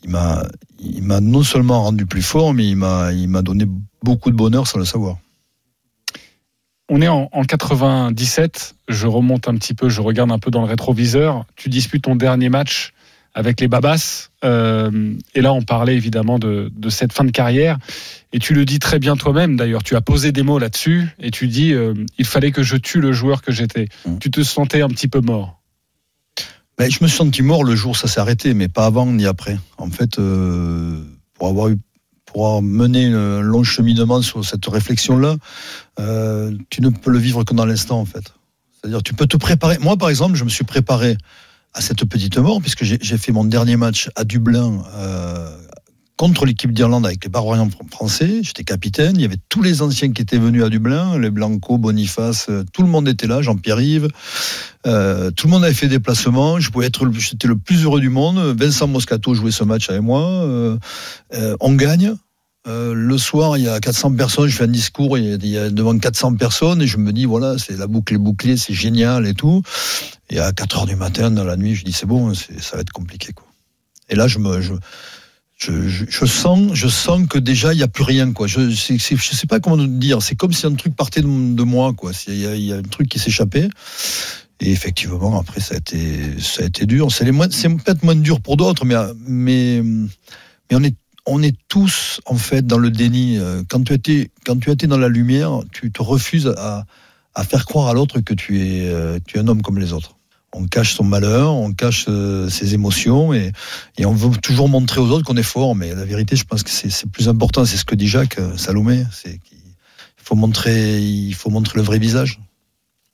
il 0.03 0.11
m'a, 0.11 0.43
il 0.81 1.03
m'a 1.03 1.21
non 1.21 1.43
seulement 1.43 1.83
rendu 1.83 2.07
plus 2.07 2.23
fort, 2.23 2.55
mais 2.55 2.67
il 2.67 2.77
m'a, 2.77 3.13
il 3.13 3.29
m'a 3.29 3.43
donné 3.43 3.67
beaucoup 4.03 4.31
de 4.31 4.37
bonheur 4.37 4.67
sans 4.67 4.79
le 4.79 4.85
savoir. 4.85 5.19
On 6.91 7.01
est 7.01 7.09
en, 7.09 7.31
en 7.33 7.45
97, 7.45 8.75
je 8.89 9.07
remonte 9.07 9.49
un 9.49 9.55
petit 9.57 9.73
peu, 9.73 9.89
je 9.89 10.03
regarde 10.03 10.31
un 10.31 10.39
peu 10.39 10.51
dans 10.51 10.61
le 10.61 10.69
rétroviseur. 10.69 11.47
Tu 11.57 11.71
disputes 11.71 12.05
ton 12.05 12.15
dernier 12.17 12.51
match 12.51 12.93
avec 13.33 13.61
les 13.61 13.69
Babas. 13.69 14.29
euh, 14.45 15.15
et 15.35 15.41
là, 15.41 15.53
on 15.55 15.63
parlait 15.63 15.97
évidemment 15.97 16.39
de, 16.39 16.71
de 16.77 16.89
cette 16.91 17.13
fin 17.13 17.25
de 17.25 17.31
carrière. 17.31 17.79
Et 18.33 18.39
tu 18.39 18.53
le 18.55 18.65
dis 18.67 18.79
très 18.79 18.99
bien 18.99 19.17
toi-même, 19.17 19.57
d'ailleurs. 19.57 19.83
Tu 19.83 19.97
as 19.97 20.03
posé 20.03 20.31
des 20.31 20.43
mots 20.43 20.59
là-dessus 20.59 21.09
et 21.19 21.31
tu 21.31 21.49
dis 21.49 21.73
euh, 21.73 21.95
il 22.19 22.27
fallait 22.27 22.53
que 22.53 22.63
je 22.63 22.77
tue 22.77 23.01
le 23.01 23.13
joueur 23.13 23.41
que 23.43 23.51
j'étais. 23.51 23.89
Tu 24.21 24.31
te 24.31 24.43
sentais 24.43 24.83
un 24.83 24.89
petit 24.89 25.09
peu 25.09 25.21
mort. 25.21 25.61
Ben, 26.77 26.91
je 26.91 26.99
me 27.03 27.09
suis 27.09 27.17
senti 27.17 27.43
mort 27.43 27.63
le 27.63 27.77
jour 27.77 27.93
où 27.93 27.95
ça 27.95 28.09
s'est 28.09 28.21
arrêté, 28.21 28.53
mais 28.53 28.69
pas 28.69 28.87
avant 28.87 29.07
ni 29.07 29.27
après. 29.27 29.59
En 29.79 29.91
fait, 29.91 30.19
euh, 30.19 31.01
pour 31.35 31.49
avoir 31.49 31.69
eu, 31.69 31.79
pour 32.25 32.63
mené 32.63 33.07
un 33.07 33.41
long 33.41 33.63
cheminement 33.63 34.23
sur 34.23 34.45
cette 34.45 34.67
réflexion-là, 34.67 35.37
euh, 36.01 36.53
tu 36.71 36.81
ne 36.81 36.89
peux 36.89 37.13
le 37.13 37.19
vivre 37.19 37.45
que 37.45 37.55
dans 37.55 37.65
l'instant, 37.65 38.01
en 38.01 38.05
fait. 38.05 38.35
C'est-à-dire, 38.73 39.03
tu 39.05 39.15
peux 39.15 39.27
te 39.27 39.37
préparer. 39.37 39.79
Moi, 39.79 39.97
par 39.97 40.09
exemple, 40.09 40.35
je 40.35 40.43
me 40.43 40.49
suis 40.49 40.65
préparé 40.65 41.17
à 41.75 41.81
cette 41.81 42.05
petite 42.05 42.39
mort, 42.39 42.61
puisque 42.61 42.85
j'ai 42.85 42.99
j'ai 43.01 43.19
fait 43.19 43.33
mon 43.33 43.45
dernier 43.45 43.77
match 43.77 44.11
à 44.17 44.25
Dublin 44.25 44.83
euh, 44.97 45.57
contre 46.17 46.45
l'équipe 46.47 46.73
d'Irlande 46.73 47.07
avec 47.07 47.25
les 47.25 47.31
Barbarians 47.31 47.67
fr- 47.69 47.91
français. 47.91 48.41
J'étais 48.43 48.65
capitaine. 48.65 49.17
Il 49.17 49.23
y 49.23 49.25
avait 49.25 49.41
tous 49.49 49.63
les 49.63 49.83
anciens 49.83 50.13
qui 50.13 50.23
étaient 50.23 50.39
venus 50.39 50.63
à 50.63 50.69
Dublin, 50.69 51.19
les 51.19 51.31
Blanco, 51.31 51.79
Boniface, 51.79 52.47
euh, 52.51 52.65
tout 52.73 52.83
le 52.83 52.89
monde 52.89 53.09
était 53.09 53.27
là, 53.27 53.43
Jean-Pierre 53.43 53.81
Yves. 53.81 54.09
Euh, 54.87 55.31
tout 55.31 55.47
le 55.49 55.53
monde 55.53 55.65
avait 55.65 55.75
fait 55.75 55.89
des 55.89 55.99
placements. 55.99 56.61
Je 56.61 56.71
pouvais 56.71 56.87
être, 56.87 57.11
j'étais 57.13 57.49
le 57.49 57.57
plus 57.57 57.85
heureux 57.85 58.01
du 58.01 58.11
monde. 58.11 58.39
Vincent 58.59 58.87
Moscato 58.87 59.35
jouait 59.35 59.51
ce 59.51 59.65
match 59.65 59.91
avec 59.91 60.03
moi. 60.03 60.23
Euh, 60.23 60.77
on 61.61 61.73
gagne. 61.75 62.15
Le 62.67 63.19
soir, 63.19 63.59
il 63.59 63.65
y 63.65 63.69
a 63.69 63.79
400 63.79 64.15
personnes. 64.15 64.47
Je 64.49 64.57
fais 64.57 64.65
un 64.65 64.69
discours 64.69 65.19
il 65.19 65.47
y 65.47 65.59
a, 65.59 65.69
devant 65.69 65.99
400 65.99 66.37
personnes 66.37 66.81
et 66.81 66.87
je 66.87 66.97
me 66.97 67.13
dis 67.13 67.27
voilà, 67.27 67.59
c'est 67.59 67.77
la 67.77 67.87
boucle 67.87 68.15
est 68.15 68.19
bouclée, 68.19 68.57
c'est 68.57 68.73
génial 68.73 69.27
et 69.27 69.35
tout. 69.35 69.61
Et 70.31 70.39
à 70.39 70.51
4 70.53 70.79
heures 70.79 70.87
du 70.87 70.97
matin, 70.97 71.31
dans 71.31 71.45
la 71.45 71.57
nuit, 71.59 71.75
je 71.75 71.85
dis 71.85 71.93
c'est 71.93 72.07
bon, 72.07 72.33
ça 72.33 72.77
va 72.77 72.81
être 72.81 72.93
compliqué 72.93 73.35
quoi. 73.35 73.47
Et 74.09 74.15
là, 74.15 74.29
je 74.29 74.39
me, 74.39 74.63
je, 75.57 76.27
sens, 76.27 76.75
je 76.75 76.89
sens 76.89 77.27
que 77.29 77.39
déjà 77.39 77.73
il 77.73 77.79
y 77.79 77.83
a 77.83 77.89
plus 77.89 78.05
rien 78.05 78.33
quoi. 78.33 78.47
Je, 78.47 78.71
je 78.71 78.97
sais 78.99 79.47
pas 79.47 79.61
comment 79.61 79.77
dire. 79.77 80.23
C'est 80.23 80.35
comme 80.35 80.53
si 80.53 80.67
un 80.67 80.75
truc 80.75 80.95
partait 80.97 81.23
de, 81.23 81.27
moi 81.63 81.93
quoi. 81.93 82.13
Il 82.29 82.39
y, 82.39 82.47
a, 82.47 82.57
y 82.57 82.73
a 82.73 82.77
un 82.77 82.83
truc 82.83 83.09
qui 83.09 83.19
s'échappait. 83.19 83.69
Et 84.61 84.71
effectivement, 84.71 85.39
après, 85.39 85.61
ça 85.61 85.75
a 85.75 85.79
été, 85.79 86.87
dur. 86.87 87.09
C'est 87.11 87.25
peut-être 87.25 88.03
moins 88.03 88.15
dur 88.15 88.41
pour 88.41 88.57
d'autres, 88.57 88.85
mais, 88.87 89.83
on 91.27 91.43
est, 91.43 91.57
tous, 91.69 92.21
en 92.27 92.37
fait, 92.37 92.67
dans 92.67 92.79
le 92.79 92.91
déni. 92.91 93.39
Euh, 93.39 93.63
Quand 93.69 93.83
tu 93.83 93.93
étais, 93.93 94.87
dans 94.87 94.99
la 94.99 95.09
lumière, 95.09 95.61
tu 95.73 95.91
te 95.91 96.03
refuses 96.03 96.53
à, 96.57 96.85
faire 97.45 97.67
croire 97.67 97.89
à 97.89 97.95
l'autre 97.95 98.21
que 98.21 98.35
tu 98.35 98.61
es, 98.61 98.89
euh, 98.89 99.19
tu 99.27 99.39
es 99.39 99.41
un 99.41 99.49
homme 99.49 99.63
comme 99.63 99.79
les 99.79 99.93
autres. 99.93 100.17
On 100.57 100.67
cache 100.67 100.95
son 100.95 101.05
malheur, 101.05 101.53
on 101.53 101.73
cache 101.73 102.07
euh, 102.09 102.49
ses 102.49 102.75
émotions 102.75 103.35
et, 103.35 103.53
on 104.05 104.13
veut 104.13 104.37
toujours 104.37 104.69
montrer 104.69 105.01
aux 105.01 105.11
autres 105.11 105.25
qu'on 105.25 105.37
est 105.37 105.43
fort. 105.43 105.75
Mais 105.75 105.95
la 105.95 106.05
vérité, 106.05 106.37
je 106.37 106.45
pense 106.45 106.63
que 106.63 106.71
c'est 106.71 107.11
plus 107.11 107.29
important. 107.29 107.65
C'est 107.65 107.77
ce 107.77 107.85
que 107.85 107.95
dit 107.95 108.09
Jacques 108.09 108.39
euh, 108.39 108.57
Salomé. 108.57 109.05
C'est 109.13 109.41
faut 110.17 110.37
montrer, 110.37 111.01
il 111.03 111.35
faut 111.35 111.51
montrer 111.51 111.77
le 111.77 111.83
vrai 111.83 111.99
visage. 111.99 112.41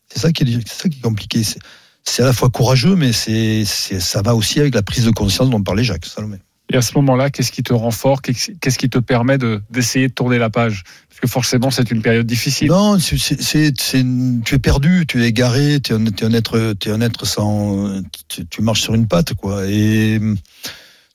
C'est 0.09 0.21
ça 0.21 0.33
qui 0.33 0.45
est, 0.45 0.69
ça 0.69 0.89
qui 0.89 0.99
est 0.99 1.03
compliqué. 1.03 1.43
C'est- 1.43 2.23
à 2.23 2.25
la 2.25 2.33
fois 2.33 2.51
courageux, 2.51 2.97
mais 2.97 3.13
c'est, 3.13 3.65
ça 3.65 4.23
va 4.23 4.35
aussi 4.35 4.61
avec 4.61 4.75
la 4.75 4.83
prise 4.83 5.05
de 5.05 5.11
conscience 5.11 5.49
dont 5.51 5.63
parlait 5.63 5.85
Jacques 5.85 6.07
Salomé. 6.07 6.39
Et 6.73 6.77
à 6.77 6.83
ce 6.83 6.95
moment-là, 6.95 7.31
qu'est-ce 7.31 7.51
qui 7.51 7.65
te 7.65 7.73
rend 7.73 7.91
fort 7.91 8.23
Qu'est-ce 8.23 8.79
qui 8.79 8.89
te 8.89 8.99
permet 8.99 9.39
de, 9.39 9.61
d'essayer 9.71 10.07
de 10.07 10.13
tourner 10.13 10.39
la 10.39 10.51
page? 10.51 10.85
Parce 11.09 11.21
que 11.21 11.27
forcément, 11.27 11.73
c'est 11.73 11.91
une 11.91 12.01
période 12.01 12.27
difficile. 12.27 12.69
Non, 12.69 12.97
tu 12.97 14.55
es 14.55 14.59
perdu, 14.61 15.05
tu 15.07 15.23
es 15.23 15.29
égaré, 15.29 15.81
tu 15.81 15.93
es 15.93 15.97
un, 15.97 16.05
tu 16.05 16.23
es 16.23 16.27
un 16.29 16.33
être, 16.33 16.77
es 16.87 16.91
un 16.91 17.01
être 17.01 17.27
sans, 17.27 18.01
tu, 18.29 18.47
tu 18.47 18.63
marches 18.63 18.83
sur 18.83 18.95
une 18.95 19.09
patte, 19.09 19.35
quoi. 19.35 19.67
Et 19.67 20.21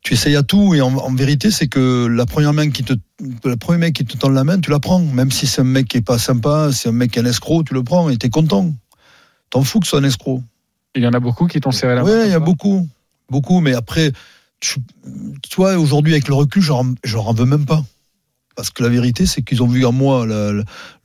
tu 0.01 0.13
essayes 0.13 0.35
à 0.35 0.43
tout. 0.43 0.75
Et 0.75 0.81
en, 0.81 0.93
en 0.93 1.13
vérité, 1.15 1.49
c'est 1.51 1.67
que 1.67 2.05
la 2.05 2.25
première 2.25 2.51
main 2.51 2.69
qui 2.69 2.83
te, 2.83 2.93
le 3.45 3.55
premier 3.55 3.79
mec 3.79 3.95
qui 3.95 4.03
te 4.03 4.17
tend 4.17 4.27
la 4.27 4.43
main, 4.43 4.59
tu 4.59 4.71
la 4.71 4.79
prends. 4.79 4.99
Même 4.99 5.31
si 5.31 5.47
c'est 5.47 5.61
un 5.61 5.65
mec 5.65 5.87
qui 5.87 5.97
est 5.97 6.01
pas 6.05 6.19
sympa, 6.19 6.71
c'est 6.73 6.89
un 6.89 6.91
mec 6.91 7.11
qui 7.11 7.19
est 7.19 7.21
un 7.21 7.25
escroc, 7.25 7.63
tu 7.63 7.73
le 7.73 7.83
prends 7.83 8.09
et 8.09 8.17
t'es 8.17 8.29
content. 8.29 8.73
T'en 9.51 9.63
fous 9.63 9.79
que 9.79 9.85
ce 9.85 9.91
soit 9.91 9.99
un 9.99 10.03
escroc. 10.03 10.43
Il 10.95 11.03
y 11.03 11.07
en 11.07 11.13
a 11.13 11.19
beaucoup 11.21 11.47
qui 11.47 11.61
t'ont 11.61 11.71
serré 11.71 11.95
la 11.95 12.03
main. 12.03 12.09
Oui, 12.09 12.25
il 12.25 12.31
y 12.31 12.35
a 12.35 12.39
beaucoup. 12.39 12.89
Beaucoup, 13.29 13.61
mais 13.61 13.73
après, 13.73 14.11
tu, 14.65 14.79
toi, 15.49 15.77
aujourd'hui, 15.77 16.13
avec 16.13 16.27
le 16.27 16.33
recul, 16.33 16.61
j'en 16.61 16.85
j'en 17.03 17.33
veux 17.33 17.45
même 17.45 17.65
pas. 17.65 17.83
Parce 18.55 18.69
que 18.69 18.83
la 18.83 18.89
vérité, 18.89 19.25
c'est 19.25 19.41
qu'ils 19.41 19.61
ont 19.61 19.67
vu 19.67 19.85
en 19.85 19.91
moi 19.91 20.25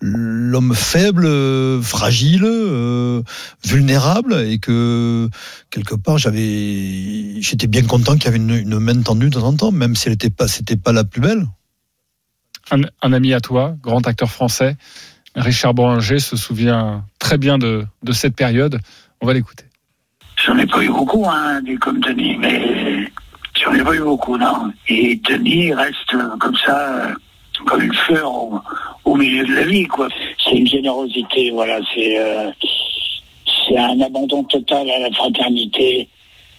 l'homme 0.00 0.74
faible, 0.74 1.26
euh, 1.26 1.82
fragile, 1.82 2.44
euh, 2.44 3.22
vulnérable, 3.64 4.34
et 4.34 4.58
que 4.60 5.28
quelque 5.70 5.96
part, 5.96 6.16
j'avais, 6.16 7.40
j'étais 7.42 7.66
bien 7.66 7.82
content 7.82 8.14
qu'il 8.14 8.26
y 8.26 8.28
avait 8.28 8.36
une, 8.36 8.54
une 8.54 8.78
main 8.78 9.02
tendue 9.02 9.30
de 9.30 9.34
temps 9.34 9.48
en 9.48 9.56
temps, 9.56 9.72
même 9.72 9.96
si 9.96 10.06
elle 10.06 10.12
n'était 10.12 10.30
pas, 10.30 10.46
c'était 10.46 10.76
pas 10.76 10.92
la 10.92 11.02
plus 11.02 11.20
belle. 11.20 11.44
Un, 12.70 12.82
un 13.02 13.12
ami 13.12 13.34
à 13.34 13.40
toi, 13.40 13.74
grand 13.82 14.06
acteur 14.06 14.30
français, 14.30 14.76
Richard 15.34 15.74
Boranger, 15.74 16.20
se 16.20 16.36
souvient 16.36 17.04
très 17.18 17.36
bien 17.36 17.58
de, 17.58 17.84
de 18.04 18.12
cette 18.12 18.36
période. 18.36 18.78
On 19.20 19.26
va 19.26 19.34
l'écouter. 19.34 19.64
J'en 20.46 20.56
ai 20.56 20.66
pas 20.66 20.82
eu 20.84 20.88
beaucoup, 20.88 21.26
hein, 21.28 21.60
des 21.62 21.76
comme 21.76 22.00
Denis, 22.00 22.36
mais 22.38 23.10
j'en 23.62 23.74
ai 23.74 23.84
pas 23.84 23.94
eu 23.94 24.00
beaucoup, 24.00 24.36
non. 24.36 24.72
Et 24.88 25.16
Denis 25.16 25.72
reste 25.72 26.14
euh, 26.14 26.36
comme 26.38 26.56
ça, 26.56 27.06
euh, 27.06 27.14
comme 27.66 27.82
une 27.82 27.94
fleur 27.94 28.32
au, 28.32 28.60
au 29.04 29.16
milieu 29.16 29.44
de 29.44 29.54
la 29.54 29.64
vie, 29.64 29.86
quoi. 29.86 30.08
C'est 30.44 30.56
une 30.56 30.66
générosité, 30.66 31.50
voilà, 31.50 31.80
c'est 31.94 32.18
euh, 32.18 32.50
c'est 33.68 33.76
un 33.76 34.00
abandon 34.00 34.42
total 34.44 34.90
à 34.90 34.98
la 34.98 35.10
fraternité, 35.12 36.08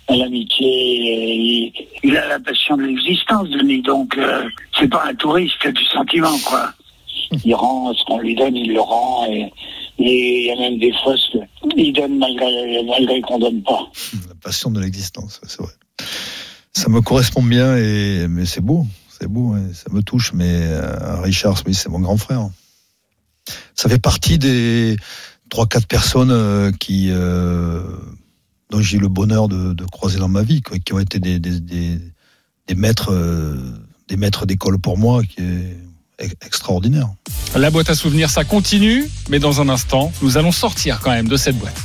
à 0.07 0.15
l'amitié. 0.15 0.67
Il, 0.67 1.73
il 2.03 2.17
a 2.17 2.27
la 2.27 2.39
passion 2.39 2.77
de 2.77 2.83
l'existence, 2.83 3.49
Denis, 3.49 3.81
donc 3.81 4.17
euh, 4.17 4.47
c'est 4.79 4.89
pas 4.89 5.05
un 5.07 5.15
touriste 5.15 5.67
du 5.67 5.85
sentiment, 5.85 6.37
quoi. 6.45 6.71
Il 7.45 7.55
rend 7.55 7.93
ce 7.93 8.03
qu'on 8.05 8.19
lui 8.19 8.35
donne, 8.35 8.55
il 8.55 8.73
le 8.73 8.81
rend, 8.81 9.25
et 9.29 9.51
et 9.99 10.39
il 10.39 10.45
y 10.47 10.51
a 10.51 10.55
même 10.55 10.79
des 10.79 10.91
fois 11.03 11.13
qu'il 11.69 11.93
donne 11.93 12.17
malgré, 12.17 12.83
malgré 12.83 13.21
qu'on 13.21 13.37
donne 13.37 13.61
pas. 13.61 13.87
La 14.27 14.35
passion 14.41 14.71
de 14.71 14.79
l'existence, 14.79 15.39
c'est 15.45 15.61
vrai. 15.61 15.73
Ça 16.73 16.89
me 16.89 17.01
correspond 17.01 17.43
bien, 17.43 17.75
et, 17.75 18.27
mais 18.29 18.45
c'est 18.45 18.61
beau, 18.61 18.87
c'est 19.19 19.27
beau, 19.27 19.55
ça 19.73 19.91
me 19.91 20.01
touche. 20.01 20.33
Mais 20.33 20.61
euh, 20.63 21.21
Richard 21.21 21.57
Smith, 21.57 21.75
c'est 21.75 21.89
mon 21.89 21.99
grand 21.99 22.17
frère. 22.17 22.49
Ça 23.75 23.89
fait 23.89 23.99
partie 23.99 24.37
des 24.37 24.95
trois, 25.49 25.67
quatre 25.67 25.87
personnes 25.87 26.31
euh, 26.31 26.71
qui, 26.71 27.09
euh, 27.11 27.81
dont 28.69 28.81
j'ai 28.81 28.97
eu 28.97 28.99
le 28.99 29.09
bonheur 29.09 29.47
de, 29.47 29.73
de 29.73 29.85
croiser 29.85 30.17
dans 30.17 30.29
ma 30.29 30.43
vie, 30.43 30.61
quoi, 30.61 30.79
qui 30.79 30.93
ont 30.93 30.99
été 30.99 31.19
des, 31.19 31.39
des, 31.39 31.59
des, 31.59 31.99
des 32.67 32.75
maîtres, 32.75 33.11
euh, 33.11 33.57
des 34.07 34.15
maîtres 34.15 34.45
d'école 34.45 34.79
pour 34.79 34.97
moi, 34.97 35.23
qui 35.23 35.41
est 35.41 35.77
extraordinaire. 36.45 37.09
La 37.55 37.69
boîte 37.69 37.89
à 37.89 37.95
souvenirs, 37.95 38.29
ça 38.29 38.43
continue, 38.43 39.09
mais 39.29 39.39
dans 39.39 39.59
un 39.59 39.69
instant, 39.69 40.11
nous 40.21 40.37
allons 40.37 40.51
sortir 40.51 40.99
quand 41.01 41.11
même 41.11 41.27
de 41.27 41.37
cette 41.37 41.57
boîte. 41.57 41.75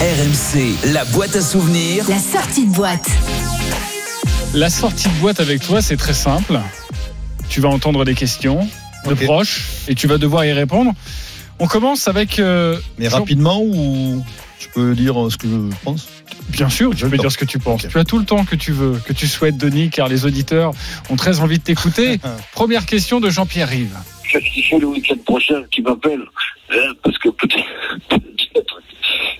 RMC, 0.00 0.92
la 0.92 1.04
boîte 1.06 1.36
à 1.36 1.42
souvenirs. 1.42 2.04
La 2.08 2.18
sortie 2.18 2.66
de 2.66 2.72
boîte. 2.72 3.08
La 4.54 4.70
sortie 4.70 5.08
de 5.08 5.14
boîte 5.20 5.40
avec 5.40 5.62
toi, 5.62 5.82
c'est 5.82 5.96
très 5.96 6.14
simple. 6.14 6.58
Tu 7.48 7.60
vas 7.60 7.68
entendre 7.68 8.04
des 8.04 8.14
questions 8.14 8.68
de 9.06 9.14
proches 9.14 9.62
et 9.88 9.94
tu 9.94 10.06
vas 10.06 10.18
devoir 10.18 10.44
y 10.44 10.52
répondre. 10.52 10.92
On 11.58 11.66
commence 11.66 12.08
avec. 12.08 12.38
euh, 12.38 12.78
Mais 12.98 13.08
Jean- 13.08 13.18
rapidement, 13.18 13.60
ou 13.62 14.24
je 14.60 14.68
peux 14.68 14.94
dire 14.94 15.20
euh, 15.26 15.30
ce 15.30 15.36
que 15.36 15.46
je 15.48 15.76
pense? 15.84 16.08
Bien 16.48 16.68
sûr, 16.70 16.94
tu 16.94 17.08
peux 17.08 17.18
dire 17.18 17.30
ce 17.32 17.38
que 17.38 17.44
tu 17.44 17.58
penses. 17.58 17.86
Tu 17.88 17.98
as 17.98 18.04
tout 18.04 18.18
le 18.18 18.24
temps 18.24 18.44
que 18.44 18.56
tu 18.56 18.72
veux, 18.72 18.98
que 19.06 19.12
tu 19.12 19.26
souhaites, 19.26 19.56
Denis, 19.58 19.90
car 19.90 20.08
les 20.08 20.24
auditeurs 20.24 20.72
ont 21.10 21.16
très 21.16 21.40
envie 21.40 21.58
de 21.58 21.62
t'écouter. 21.64 22.18
Première 22.52 22.86
question 22.86 23.20
de 23.20 23.28
Jean-Pierre 23.30 23.68
Rive. 23.68 23.96
Qu'est-ce 24.30 24.44
qu'il 24.52 24.64
fait 24.64 24.78
le 24.78 24.86
week-end 24.86 25.16
prochain 25.26 25.62
qui 25.70 25.82
m'appelle 25.82 26.22
hein, 26.70 26.92
Parce 27.02 27.18
que 27.18 27.28
peut-être, 27.30 27.64
peut-être, 28.08 28.80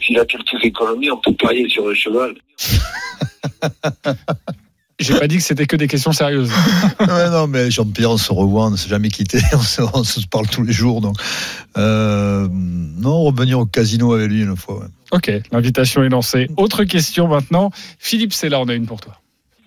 s'il 0.04 0.18
a 0.18 0.24
quelques 0.26 0.62
économies, 0.62 1.10
on 1.10 1.18
peut 1.18 1.34
parier 1.34 1.68
sur 1.68 1.88
un 1.88 1.94
cheval. 1.94 2.34
J'ai 5.00 5.18
pas 5.18 5.28
dit 5.28 5.36
que 5.36 5.42
c'était 5.44 5.66
que 5.66 5.76
des 5.76 5.86
questions 5.86 6.12
sérieuses. 6.12 6.50
ouais, 7.00 7.30
non, 7.30 7.46
mais 7.46 7.70
Jean-Pierre, 7.70 8.10
on 8.10 8.16
se 8.16 8.32
revoit, 8.32 8.66
on 8.66 8.70
ne 8.70 8.76
s'est 8.76 8.88
jamais 8.88 9.10
quitté, 9.10 9.38
on 9.52 9.58
se, 9.58 9.82
on 9.94 10.02
se 10.02 10.26
parle 10.26 10.48
tous 10.48 10.64
les 10.64 10.72
jours. 10.72 11.00
Donc, 11.00 11.16
euh, 11.76 12.48
non, 12.50 13.22
revenir 13.22 13.60
au 13.60 13.66
casino 13.66 14.12
avec 14.12 14.28
lui 14.28 14.42
une 14.42 14.56
fois. 14.56 14.80
ouais. 14.80 14.86
Ok, 15.12 15.30
l'invitation 15.52 16.02
est 16.02 16.08
lancée. 16.08 16.48
Autre 16.56 16.84
question 16.84 17.28
maintenant. 17.28 17.70
Philippe 17.98 18.32
Sella, 18.32 18.60
on 18.60 18.68
a 18.68 18.74
une 18.74 18.86
pour 18.86 19.00
toi. 19.00 19.14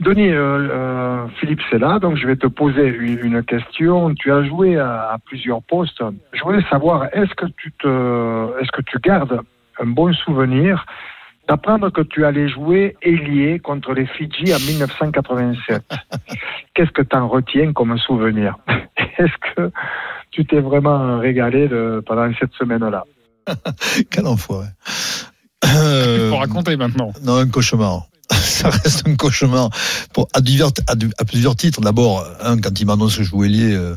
Denis, 0.02 0.30
euh, 0.30 0.68
euh, 0.72 1.28
Philippe, 1.40 1.62
c'est 1.70 1.78
là, 1.78 2.00
donc 2.00 2.18
je 2.18 2.26
vais 2.26 2.36
te 2.36 2.48
poser 2.48 2.88
une, 2.88 3.20
une 3.24 3.44
question. 3.44 4.14
Tu 4.16 4.32
as 4.32 4.44
joué 4.44 4.78
à, 4.78 5.12
à 5.14 5.18
plusieurs 5.24 5.62
postes. 5.62 6.02
Je 6.34 6.42
voulais 6.44 6.64
savoir, 6.70 7.06
est-ce 7.14 7.34
que 7.36 7.46
tu 7.58 7.72
te, 7.80 8.60
est-ce 8.60 8.72
que 8.72 8.82
tu 8.82 8.98
gardes 9.00 9.42
un 9.80 9.86
bon 9.86 10.12
souvenir 10.14 10.86
d'apprendre 11.48 11.90
que 11.92 12.02
tu 12.02 12.26
allais 12.26 12.50
jouer 12.50 12.96
ailier 13.02 13.60
contre 13.60 13.94
les 13.94 14.06
Fidji 14.06 14.54
en 14.54 14.60
1987 14.60 15.82
Qu'est-ce 16.74 16.92
que 16.92 17.02
tu 17.02 17.16
en 17.16 17.28
retiens 17.28 17.74
comme 17.74 17.98
souvenir? 17.98 18.56
Est-ce 19.18 19.56
que 19.56 19.72
tu 20.32 20.46
t'es 20.46 20.60
vraiment 20.62 21.20
régalé 21.20 21.68
de, 21.68 22.02
pendant 22.06 22.32
cette 22.40 22.54
semaine-là? 22.54 23.04
Quel 24.10 24.28
enfoiré. 24.28 24.68
Il 25.64 25.70
Euh, 25.78 26.30
faut 26.30 26.38
raconter 26.38 26.76
maintenant? 26.78 27.12
non, 27.24 27.36
un 27.38 27.48
cauchemar. 27.48 28.08
Ça 28.32 28.70
reste 28.70 29.08
un 29.08 29.16
cauchemar. 29.16 29.70
Pour, 30.14 30.28
à, 30.34 30.40
divers, 30.42 30.70
à, 30.88 30.96
du- 30.96 31.12
à 31.18 31.26
plusieurs 31.26 31.56
titres. 31.56 31.82
D'abord, 31.82 32.26
un, 32.42 32.58
quand 32.60 32.80
il 32.80 32.86
m'annonce 32.88 33.18
que 33.18 33.24
je 33.24 33.30
joue 33.30 33.44
ailier, 33.44 33.74
euh, 33.74 33.96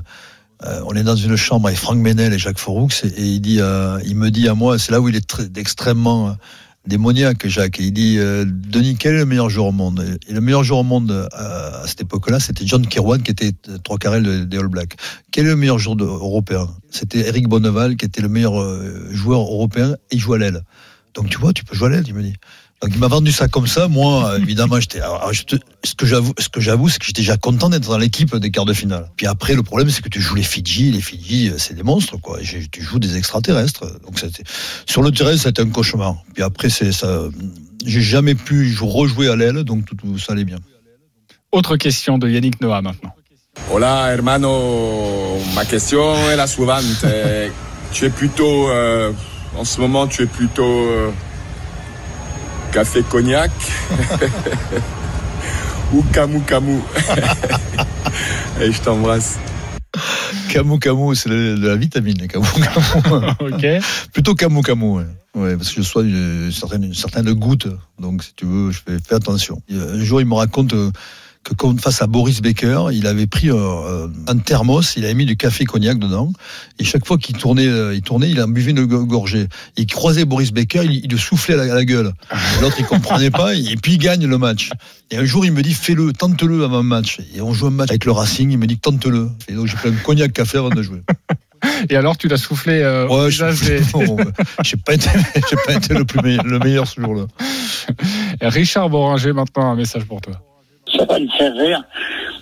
euh, 0.64 0.80
on 0.86 0.95
est 0.95 1.03
dans 1.05 1.14
une 1.16 1.36
chambre 1.36 1.68
avec 1.68 1.78
Franck 1.78 1.99
Ménel 1.99 2.32
et 2.32 2.38
Jacques 2.38 2.59
Foroux, 2.59 2.88
et, 3.05 3.07
et 3.07 3.22
il, 3.22 3.40
dit, 3.40 3.59
euh, 3.61 3.99
il 4.05 4.16
me 4.16 4.30
dit 4.30 4.49
à 4.49 4.55
moi, 4.55 4.78
c'est 4.78 4.90
là 4.92 5.01
où 5.01 5.09
il 5.09 5.14
est 5.16 5.26
très, 5.26 5.45
extrêmement 5.57 6.28
euh, 6.28 6.32
démoniaque, 6.87 7.47
Jacques, 7.47 7.78
il 7.78 7.93
dit, 7.93 8.18
euh, 8.18 8.45
Denis, 8.47 8.97
quel 8.99 9.14
est 9.14 9.18
le 9.18 9.26
meilleur 9.26 9.49
joueur 9.51 9.66
au 9.66 9.72
monde? 9.72 10.05
Et 10.28 10.32
le 10.32 10.41
meilleur 10.41 10.64
joueur 10.64 10.80
au 10.80 10.85
monde 10.85 11.11
euh, 11.11 11.28
à 11.32 11.87
cette 11.87 12.03
époque-là, 12.03 12.41
c'était 12.41 12.66
John 12.66 12.87
Kirwan, 12.87 13.22
qui 13.22 13.30
était 13.30 13.53
euh, 13.68 13.78
trois 13.78 13.99
carrés 13.99 14.20
de- 14.20 14.59
All 14.59 14.68
Blacks. 14.68 14.97
Quel 15.30 15.47
est 15.47 15.51
le 15.51 15.57
meilleur 15.57 15.78
joueur 15.78 15.97
européen? 16.03 16.68
C'était 16.91 17.26
Eric 17.26 17.49
Bonneval, 17.49 17.97
qui 17.97 18.05
était 18.05 18.22
le 18.22 18.28
meilleur 18.28 18.55
joueur 19.11 19.41
européen, 19.41 19.95
et 20.11 20.16
il 20.16 20.20
joue 20.20 20.35
à 20.35 20.39
l'aile. 20.39 20.62
Donc 21.14 21.28
tu 21.28 21.39
vois, 21.39 21.53
tu 21.53 21.64
peux 21.64 21.76
jouer 21.76 21.89
à 21.89 21.91
l'aile, 21.91 22.05
il 22.07 22.14
me 22.14 22.22
dit. 22.22 22.35
Donc 22.85 22.93
il 22.93 23.01
m'a 23.01 23.09
vendu 23.09 23.32
ça 23.32 23.49
comme 23.49 23.66
ça. 23.66 23.89
Moi, 23.89 24.37
évidemment, 24.39 24.78
j'étais. 24.78 25.01
ce 25.85 25.95
que 25.95 26.05
j'avoue, 26.05 26.35
ce 26.39 26.51
que 26.51 26.61
j'avoue, 26.61 26.91
c'est 26.91 26.99
que 26.99 27.07
j'étais 27.07 27.22
déjà 27.22 27.39
content 27.39 27.70
d'être 27.70 27.89
dans 27.89 27.97
l'équipe 27.97 28.37
des 28.37 28.51
quarts 28.51 28.66
de 28.66 28.74
finale. 28.74 29.09
Puis 29.16 29.26
après, 29.26 29.55
le 29.55 29.62
problème, 29.62 29.89
c'est 29.89 30.03
que 30.03 30.11
tu 30.11 30.20
joues 30.20 30.35
les 30.35 30.43
Fidji. 30.43 30.91
Les 30.93 31.01
Fidji, 31.01 31.49
euh, 31.49 31.55
c'est 31.57 31.72
des 31.72 31.82
monstres, 31.82 32.18
quoi. 32.20 32.41
Tu 32.43 32.82
joues 32.82 32.99
des 32.99 33.16
extraterrestres. 33.16 33.87
Donc 34.05 34.18
c'était 34.18 34.43
sur 34.85 35.01
le 35.01 35.11
terrain, 35.12 35.35
c'était 35.35 35.62
un 35.62 35.70
cauchemar. 35.70 36.16
Puis 36.35 36.43
après, 36.43 36.68
c'est 36.68 36.93
ça. 36.93 37.22
J'ai 37.87 38.03
jamais 38.03 38.35
pu 38.35 38.68
jou- 38.68 38.87
rejouer 38.87 39.28
à 39.30 39.37
l'aile, 39.37 39.64
donc 39.64 39.87
tout, 39.87 39.95
tout 39.97 40.18
ça 40.18 40.35
allait 40.35 40.45
bien. 40.45 40.59
Autre 41.53 41.78
question 41.78 42.18
de 42.18 42.28
Yannick 42.28 42.61
Noah 42.61 42.82
maintenant. 42.82 43.14
Hola, 43.72 44.12
hermano. 44.12 45.39
Ma 45.55 45.64
question 45.64 46.14
est 46.30 46.37
la 46.37 46.47
suivante. 46.47 46.85
Tu 47.93 48.05
es 48.07 48.11
plutôt, 48.11 48.68
euh, 48.70 49.12
en 49.57 49.64
ce 49.64 49.80
moment, 49.80 50.09
tu 50.09 50.22
es 50.22 50.26
plutôt 50.26 50.64
euh, 50.64 51.11
café 52.75 53.03
cognac 53.09 53.51
ou 55.93 56.03
camou 56.12 56.41
camou. 56.41 56.83
Et 58.61 58.72
je 58.72 58.81
t'embrasse. 58.81 59.39
Camou 60.49 60.79
Camou, 60.79 61.14
c'est 61.14 61.29
de 61.29 61.57
de 61.57 61.68
la 61.68 61.77
vitamine, 61.77 62.27
Camou 62.27 62.47
Camou. 62.47 63.27
ok. 63.55 63.66
Plutôt 64.12 64.35
Camou 64.35 64.62
Camou, 64.62 64.99
ouais. 64.99 65.07
Ouais, 65.37 65.57
parce 65.57 65.70
que 65.70 65.83
je 65.83 65.87
sois 65.87 66.03
une 66.03 66.51
certaine, 66.53 66.83
une 66.85 66.95
certaine 66.95 67.33
goutte. 67.33 67.68
Donc, 68.01 68.22
si 68.25 68.35
tu 68.35 68.45
veux, 68.45 68.70
je 68.72 68.81
fais, 68.85 68.99
fais 69.05 69.14
attention. 69.14 69.62
A- 69.70 69.95
Un 69.95 70.03
jour, 70.05 70.20
il 70.20 70.27
me 70.27 70.35
raconte 70.35 70.75
euh, 70.75 70.91
que 71.45 71.55
comme 71.55 71.78
face 71.78 72.01
à 72.03 72.07
Boris 72.07 72.40
Becker, 72.40 72.84
il 72.92 73.07
avait 73.07 73.26
pris 73.26 73.51
euh, 73.51 74.09
un 74.26 74.38
thermos, 74.38 74.95
il 74.97 75.05
avait 75.05 75.12
mis 75.14 75.26
du 75.26 75.36
café 75.36 75.64
cognac 75.66 75.99
dedans, 75.99 76.32
et 76.78 76.84
chaque 76.84 77.07
fois 77.07 77.18
qu'il 77.18 77.36
tournait, 77.36 77.66
euh, 77.66 77.95
il 77.95 78.01
tournait, 78.03 78.30
il 78.30 78.40
en 78.40 78.49
buvait 78.49 78.70
une 78.70 78.86
go- 78.86 79.05
gorgée. 79.05 79.47
Il 79.76 79.86
croisait 79.86 80.24
Boris 80.24 80.53
Becker, 80.53 80.84
il, 80.84 81.05
il 81.05 81.11
le 81.11 81.18
soufflait 81.18 81.55
à 81.55 81.59
la, 81.59 81.72
à 81.72 81.74
la 81.76 81.84
gueule. 81.84 82.12
L'autre, 82.62 82.76
il 82.78 82.86
comprenait 82.86 83.30
pas, 83.30 83.55
et 83.55 83.76
puis 83.82 83.92
il 83.92 83.99
gagne 83.99 84.26
le 84.26 84.38
match. 84.38 84.70
Et 85.11 85.18
un 85.18 85.24
jour, 85.26 85.45
il 85.45 85.53
me 85.53 85.62
dit, 85.62 85.74
fais-le, 85.74 86.12
tente-le 86.14 86.64
avant 86.64 86.78
un 86.78 86.82
match. 86.82 87.18
Et 87.34 87.40
on 87.42 87.53
joue 87.53 87.66
un 87.66 87.70
match 87.70 87.90
avec 87.90 88.07
le 88.07 88.12
Racing, 88.12 88.51
il 88.51 88.59
me 88.59 88.66
dit, 88.66 88.78
tente-le. 88.78 89.28
Et 89.49 89.53
donc, 89.53 89.66
j'ai 89.66 89.74
pris 89.76 89.90
un 89.90 89.92
cognac 90.03 90.32
café 90.32 90.59
avant 90.59 90.70
de 90.70 90.82
jouer. 90.82 91.03
Et 91.88 91.97
alors, 91.97 92.18
tu 92.18 92.28
l'as 92.28 92.36
soufflé 92.36 92.80
euh, 92.82 93.07
au 93.09 93.24
Ouais, 93.24 93.30
je- 93.30 93.45
des- 93.45 93.82
j'ai 94.64 94.76
pas 94.76 94.92
été, 94.95 95.09
j'ai 95.51 95.57
pas 95.66 95.74
été 95.74 95.95
le 95.95 96.05
plus 96.05 96.20
meilleur, 96.20 96.45
le 96.45 96.59
meilleur 96.59 96.86
ce 96.86 97.01
jour-là. 97.01 97.24
Richard 98.42 98.90
Boringer, 98.90 99.32
maintenant, 99.32 99.72
un 99.72 99.76
message 99.76 100.05
pour 100.05 100.20
toi. 100.20 100.40
Ça 100.97 101.05
va 101.07 101.18
le 101.18 101.28
faire 101.36 101.53
rire. 101.55 101.82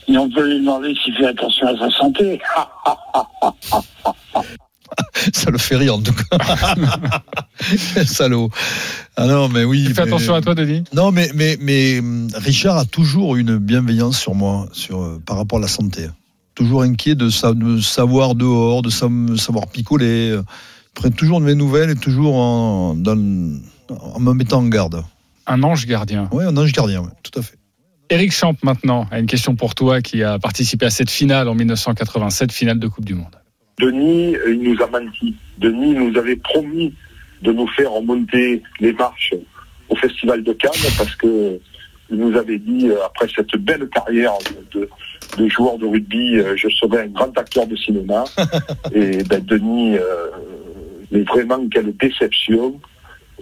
Et 0.09 0.19
on 0.19 0.29
peut 0.31 0.47
lui 0.49 0.59
demander 0.61 0.95
s'il 1.03 1.15
fait 1.15 1.27
attention 1.27 1.67
à 1.69 1.77
sa 1.79 1.91
santé. 1.97 2.41
Ça 5.33 5.51
le 5.51 5.59
fait 5.59 5.77
rire 5.77 5.95
en 5.95 6.03
tout 6.03 6.13
cas. 6.13 6.39
Salaud. 8.05 8.51
Ah 9.17 9.27
non, 9.27 9.49
mais 9.49 9.65
oui. 9.65 9.85
Tu 9.87 9.95
fais 9.95 10.03
mais- 10.05 10.09
attention 10.09 10.35
à 10.35 10.41
toi, 10.43 10.55
Denis 10.55 10.85
Non, 10.93 11.11
mais, 11.13 11.31
mais, 11.35 11.57
mais 11.61 11.99
hum, 12.01 12.29
Richard 12.35 12.77
a 12.77 12.85
toujours 12.85 13.37
une 13.37 13.57
bienveillance 13.59 14.19
sur 14.19 14.35
moi, 14.35 14.69
sur, 14.73 15.01
euh, 15.03 15.23
par 15.25 15.37
rapport 15.39 15.59
à 15.59 15.63
la 15.63 15.69
santé. 15.69 16.09
Toujours 16.55 16.83
inquiet 16.83 17.15
de, 17.15 17.31
sa- 17.31 17.55
de 17.55 17.81
savoir 17.81 18.35
dehors, 18.35 18.83
de 18.83 18.91
sa- 18.91 19.09
savoir 19.39 19.69
picoler. 19.69 20.31
euh, 20.33 20.43
Il 20.89 21.01
prend 21.01 21.11
toujours 21.11 21.41
de 21.41 21.47
mes 21.47 21.55
nouvelles 21.55 21.91
et 21.91 21.95
toujours 21.97 22.35
en, 22.37 22.95
dans- 22.95 23.13
en 23.89 24.21
me 24.21 24.33
mettant 24.35 24.59
en 24.59 24.67
garde. 24.69 25.03
Un 25.47 25.63
ange 25.63 25.87
gardien. 25.87 26.29
Oui, 26.33 26.45
un 26.45 26.57
ange 26.57 26.73
gardien, 26.73 27.01
ouais, 27.01 27.09
tout 27.23 27.39
à 27.39 27.43
fait. 27.43 27.55
Eric 28.13 28.31
Champ, 28.31 28.55
maintenant, 28.63 29.07
a 29.11 29.19
une 29.19 29.27
question 29.27 29.57
pour 29.57 29.75
toi 29.75 30.03
qui 30.03 30.23
a 30.23 30.39
participé 30.39 30.85
à 30.85 30.91
cette 30.91 31.11
finale 31.11 31.49
en 31.49 31.55
1987, 31.55 32.53
finale 32.53 32.79
de 32.79 32.87
Coupe 32.87 33.07
du 33.07 33.15
Monde. 33.15 33.35
Denis, 33.79 34.37
euh, 34.37 34.53
il 34.53 34.61
nous 34.61 34.83
a 34.83 34.87
menti. 34.87 35.35
Denis 35.57 35.95
nous 35.95 36.15
avait 36.19 36.37
promis 36.37 36.93
de 37.41 37.53
nous 37.53 37.67
faire 37.69 37.91
remonter 37.91 38.63
les 38.81 38.93
marches 38.93 39.33
au 39.89 39.97
Festival 39.97 40.43
de 40.43 40.53
Cannes 40.53 40.73
parce 40.99 41.17
que 41.17 41.59
il 42.11 42.19
nous 42.19 42.37
avait 42.37 42.59
dit, 42.59 42.91
euh, 42.91 43.03
après 43.07 43.29
cette 43.35 43.57
belle 43.57 43.89
carrière 43.89 44.35
de, 44.75 45.49
joueur 45.49 45.79
de 45.79 45.87
rugby, 45.87 46.39
euh, 46.39 46.55
je 46.55 46.69
serai 46.69 47.05
un 47.05 47.07
grand 47.07 47.39
acteur 47.39 47.67
de 47.67 47.77
cinéma. 47.77 48.25
Et 48.95 49.25
ben, 49.25 49.43
Denis, 49.43 49.97
euh, 49.97 50.27
mais 51.11 51.23
vraiment, 51.23 51.67
quelle 51.71 51.97
déception 51.97 52.79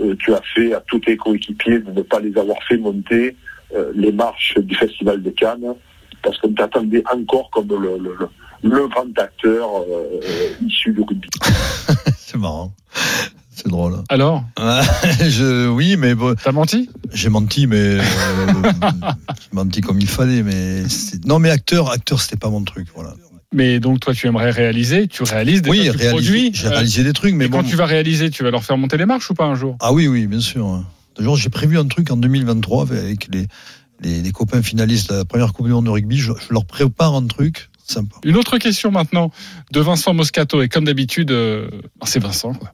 euh, 0.00 0.14
tu 0.20 0.32
as 0.32 0.42
fait 0.54 0.72
à 0.72 0.80
tous 0.86 1.00
tes 1.00 1.16
coéquipiers 1.16 1.80
de 1.80 1.90
ne 1.90 2.02
pas 2.02 2.20
les 2.20 2.38
avoir 2.38 2.62
fait 2.68 2.76
monter 2.76 3.34
les 3.94 4.12
marches 4.12 4.54
du 4.58 4.74
Festival 4.74 5.22
de 5.22 5.30
Cannes 5.30 5.74
parce 6.22 6.36
qu'on 6.38 6.52
t'attendait 6.52 7.02
encore 7.12 7.48
comme 7.50 7.68
le, 7.68 7.98
le- 7.98 8.16
le- 8.18 8.28
le 8.62 8.88
grand 8.88 9.06
acteur 9.18 9.66
euh, 9.88 10.20
euh, 10.22 10.66
issu 10.66 10.92
du 10.92 11.00
rugby. 11.00 11.28
C'est 12.18 12.36
marrant. 12.36 12.72
C'est 13.50 13.68
drôle. 13.68 13.94
Alors 14.10 14.44
je, 14.58 15.68
Oui, 15.68 15.96
mais 15.96 16.14
bon. 16.14 16.34
T'as 16.42 16.52
menti? 16.52 16.88
J'ai 17.12 17.28
menti, 17.30 17.66
mais. 17.66 17.76
euh, 17.76 18.02
j'ai 19.40 19.48
menti 19.52 19.80
comme 19.80 19.98
il 20.00 20.06
fallait, 20.08 20.42
mais. 20.42 20.82
Non, 21.24 21.38
mais 21.38 21.50
acteur, 21.50 21.90
acteur, 21.90 22.20
c'était 22.20 22.36
pas 22.36 22.50
mon 22.50 22.62
truc, 22.64 22.88
voilà. 22.94 23.14
Mais 23.52 23.80
donc, 23.80 23.98
toi, 24.00 24.14
tu 24.14 24.26
aimerais 24.28 24.50
réaliser, 24.50 25.08
tu 25.08 25.24
réalises 25.24 25.60
des 25.62 25.70
Oui, 25.70 25.80
tu 25.84 25.90
réaliser- 25.90 26.10
produis. 26.10 26.50
j'ai 26.54 26.66
euh, 26.68 26.70
réalisé 26.70 27.02
des 27.02 27.12
trucs, 27.12 27.34
mais 27.34 27.46
et 27.46 27.50
quand 27.50 27.64
tu 27.64 27.76
vas 27.76 27.86
réaliser, 27.86 28.30
tu 28.30 28.42
vas 28.44 28.50
leur 28.50 28.62
faire 28.62 28.76
monter 28.78 28.96
les 28.96 29.06
marches 29.06 29.28
ou 29.30 29.34
pas 29.34 29.44
un 29.46 29.54
jour? 29.56 29.76
Ah 29.80 29.92
oui, 29.92 30.06
oui, 30.06 30.26
bien 30.26 30.40
sûr. 30.40 30.84
J'ai 31.36 31.48
prévu 31.50 31.78
un 31.78 31.86
truc 31.86 32.10
en 32.10 32.16
2023 32.16 32.92
avec 32.92 33.28
les, 33.32 33.46
les, 34.00 34.22
les 34.22 34.32
copains 34.32 34.62
finalistes 34.62 35.10
de 35.10 35.18
la 35.18 35.24
première 35.24 35.52
Coupe 35.52 35.66
du 35.66 35.72
Monde 35.72 35.86
de 35.86 35.90
rugby. 35.90 36.18
Je, 36.18 36.32
je 36.32 36.52
leur 36.52 36.64
prépare 36.64 37.14
un 37.14 37.26
truc 37.26 37.70
sympa. 37.86 38.16
Une 38.24 38.36
autre 38.36 38.58
question 38.58 38.90
maintenant 38.90 39.30
de 39.72 39.80
Vincent 39.80 40.14
Moscato. 40.14 40.62
Et 40.62 40.68
comme 40.68 40.84
d'habitude, 40.84 41.30
euh, 41.30 41.68
c'est 42.04 42.20
Vincent. 42.20 42.54
Quoi. 42.54 42.72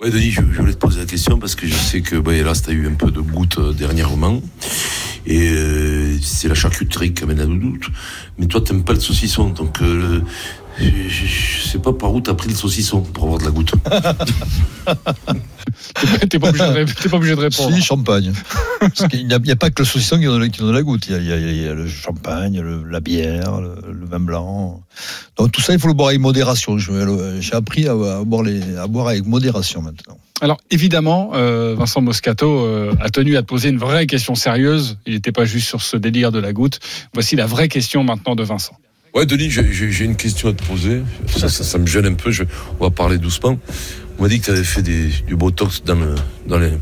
Ouais, 0.00 0.10
Denis, 0.10 0.32
je, 0.32 0.40
je 0.40 0.60
voulais 0.60 0.72
te 0.72 0.78
poser 0.78 1.00
la 1.00 1.06
question 1.06 1.38
parce 1.38 1.54
que 1.54 1.66
je 1.66 1.74
sais 1.74 2.00
que 2.00 2.16
bah, 2.16 2.34
hélas, 2.34 2.62
tu 2.62 2.70
as 2.70 2.72
eu 2.72 2.88
un 2.88 2.94
peu 2.94 3.10
de 3.10 3.20
goutte 3.20 3.58
euh, 3.58 3.72
dernièrement. 3.72 4.42
Et 5.24 5.48
euh, 5.50 6.18
c'est 6.20 6.48
la 6.48 6.54
charcuterie 6.54 7.14
qui 7.14 7.22
amène 7.22 7.40
à 7.40 7.46
doute. 7.46 7.86
Mais 8.36 8.46
toi, 8.46 8.60
t'aimes 8.60 8.82
pas 8.82 8.92
le 8.92 9.00
saucisson. 9.00 9.50
Donc, 9.50 9.80
euh, 9.82 10.20
je, 10.78 10.84
je, 11.08 11.26
je 11.26 11.68
sais 11.68 11.78
pas 11.78 11.92
par 11.92 12.12
où 12.14 12.20
t'as 12.20 12.34
pris 12.34 12.48
le 12.48 12.54
saucisson 12.54 13.00
pour 13.00 13.24
avoir 13.24 13.38
de 13.40 13.44
la 13.44 13.50
goutte. 13.50 13.72
T'es 16.28 16.38
pas, 16.38 16.52
pas 16.52 17.16
obligé 17.16 17.34
de 17.34 17.40
répondre. 17.40 17.74
Si, 17.74 17.82
champagne. 17.82 18.32
Parce 18.80 19.06
qu'il 19.08 19.26
n'y 19.26 19.34
a, 19.34 19.36
il 19.38 19.42
n'y 19.44 19.50
a 19.50 19.56
pas 19.56 19.70
que 19.70 19.82
le 19.82 19.86
saucisson 19.86 20.18
qui 20.18 20.24
donne, 20.24 20.50
qui 20.50 20.60
donne 20.60 20.74
la 20.74 20.82
goutte. 20.82 21.06
Il 21.08 21.12
y 21.12 21.16
a, 21.16 21.18
il 21.18 21.26
y 21.26 21.32
a- 21.32 21.36
il 21.38 21.62
y 21.62 21.68
a 21.68 21.74
le 21.74 21.86
champagne, 21.88 22.60
le- 22.60 22.84
la 22.88 23.00
bière, 23.00 23.60
le, 23.60 23.74
le 23.92 24.06
vin 24.06 24.20
blanc. 24.20 24.82
Donc 25.36 25.52
tout 25.52 25.60
ça, 25.60 25.72
il 25.72 25.78
faut 25.78 25.88
le 25.88 25.94
boire 25.94 26.08
avec 26.08 26.20
modération. 26.20 26.76
J'ai 26.78 27.54
appris 27.54 27.88
à, 27.88 27.92
à 27.92 28.24
boire 28.24 28.42
les, 28.42 28.76
à 28.76 28.86
boire 28.86 29.08
avec 29.08 29.24
modération 29.26 29.82
maintenant. 29.82 30.18
Alors 30.40 30.58
évidemment, 30.70 31.30
euh, 31.34 31.74
Vincent 31.78 32.00
Moscato 32.02 32.46
euh, 32.66 32.92
a 33.00 33.08
tenu 33.08 33.36
à 33.36 33.42
te 33.42 33.46
poser 33.46 33.68
une 33.70 33.78
vraie 33.78 34.06
question 34.06 34.34
sérieuse. 34.34 34.98
Il 35.06 35.14
n'était 35.14 35.32
pas 35.32 35.44
juste 35.44 35.68
sur 35.68 35.80
ce 35.82 35.96
délire 35.96 36.32
de 36.32 36.38
la 36.40 36.52
goutte. 36.52 36.80
Voici 37.14 37.36
la 37.36 37.46
vraie 37.46 37.68
question 37.68 38.04
maintenant 38.04 38.34
de 38.34 38.42
Vincent. 38.42 38.76
Ouais, 39.14 39.26
Denis, 39.26 39.48
j'ai- 39.50 40.04
une 40.04 40.16
question 40.16 40.48
à 40.48 40.52
te 40.52 40.64
poser. 40.64 41.02
Ça, 41.28 41.48
ça, 41.48 41.62
ça 41.62 41.78
me 41.78 41.86
gêne 41.86 42.06
un 42.06 42.14
peu. 42.14 42.30
Je, 42.32 42.42
on 42.80 42.84
va 42.84 42.90
parler 42.90 43.18
doucement. 43.18 43.56
On 44.18 44.22
m'a 44.22 44.28
dit 44.28 44.40
que 44.40 44.46
tu 44.46 44.50
avais 44.50 44.64
fait 44.64 44.82
des, 44.82 45.08
du 45.26 45.36
botox 45.36 45.82
dans, 45.84 45.94
le, 45.94 46.14
dans, 46.46 46.58
les, 46.58 46.72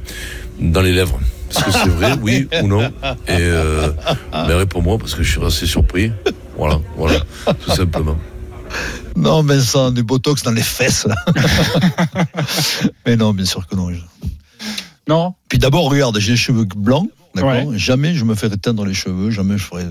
dans 0.58 0.80
les 0.80 0.92
lèvres. 0.92 1.20
Est-ce 1.50 1.64
que 1.64 1.70
c'est 1.72 1.88
vrai, 1.90 2.14
oui 2.22 2.48
ou 2.62 2.66
non? 2.66 2.82
Et 3.28 3.32
euh, 3.32 3.90
ben, 4.32 4.56
réponds-moi 4.56 4.96
parce 4.98 5.14
que 5.14 5.22
je 5.22 5.30
suis 5.32 5.44
assez 5.44 5.66
surpris. 5.66 6.10
Voilà, 6.56 6.80
voilà, 6.96 7.20
tout 7.64 7.70
simplement. 7.72 8.16
Non, 9.14 9.42
Vincent, 9.42 9.90
du 9.90 10.02
botox 10.02 10.42
dans 10.42 10.52
les 10.52 10.62
fesses. 10.62 11.06
là. 11.06 11.14
Mais 13.06 13.16
non, 13.16 13.34
bien 13.34 13.44
sûr 13.44 13.66
que 13.66 13.76
non. 13.76 13.90
Non? 15.06 15.34
Puis 15.50 15.58
d'abord, 15.58 15.90
regarde, 15.90 16.18
j'ai 16.18 16.30
les 16.32 16.36
cheveux 16.38 16.64
blancs, 16.64 17.10
d'accord? 17.34 17.50
Jamais 17.76 18.14
je 18.14 18.24
me 18.24 18.34
ferai 18.34 18.56
teindre 18.56 18.86
les 18.86 18.94
cheveux, 18.94 19.30
jamais 19.30 19.58
je 19.58 19.64
ferai 19.64 19.84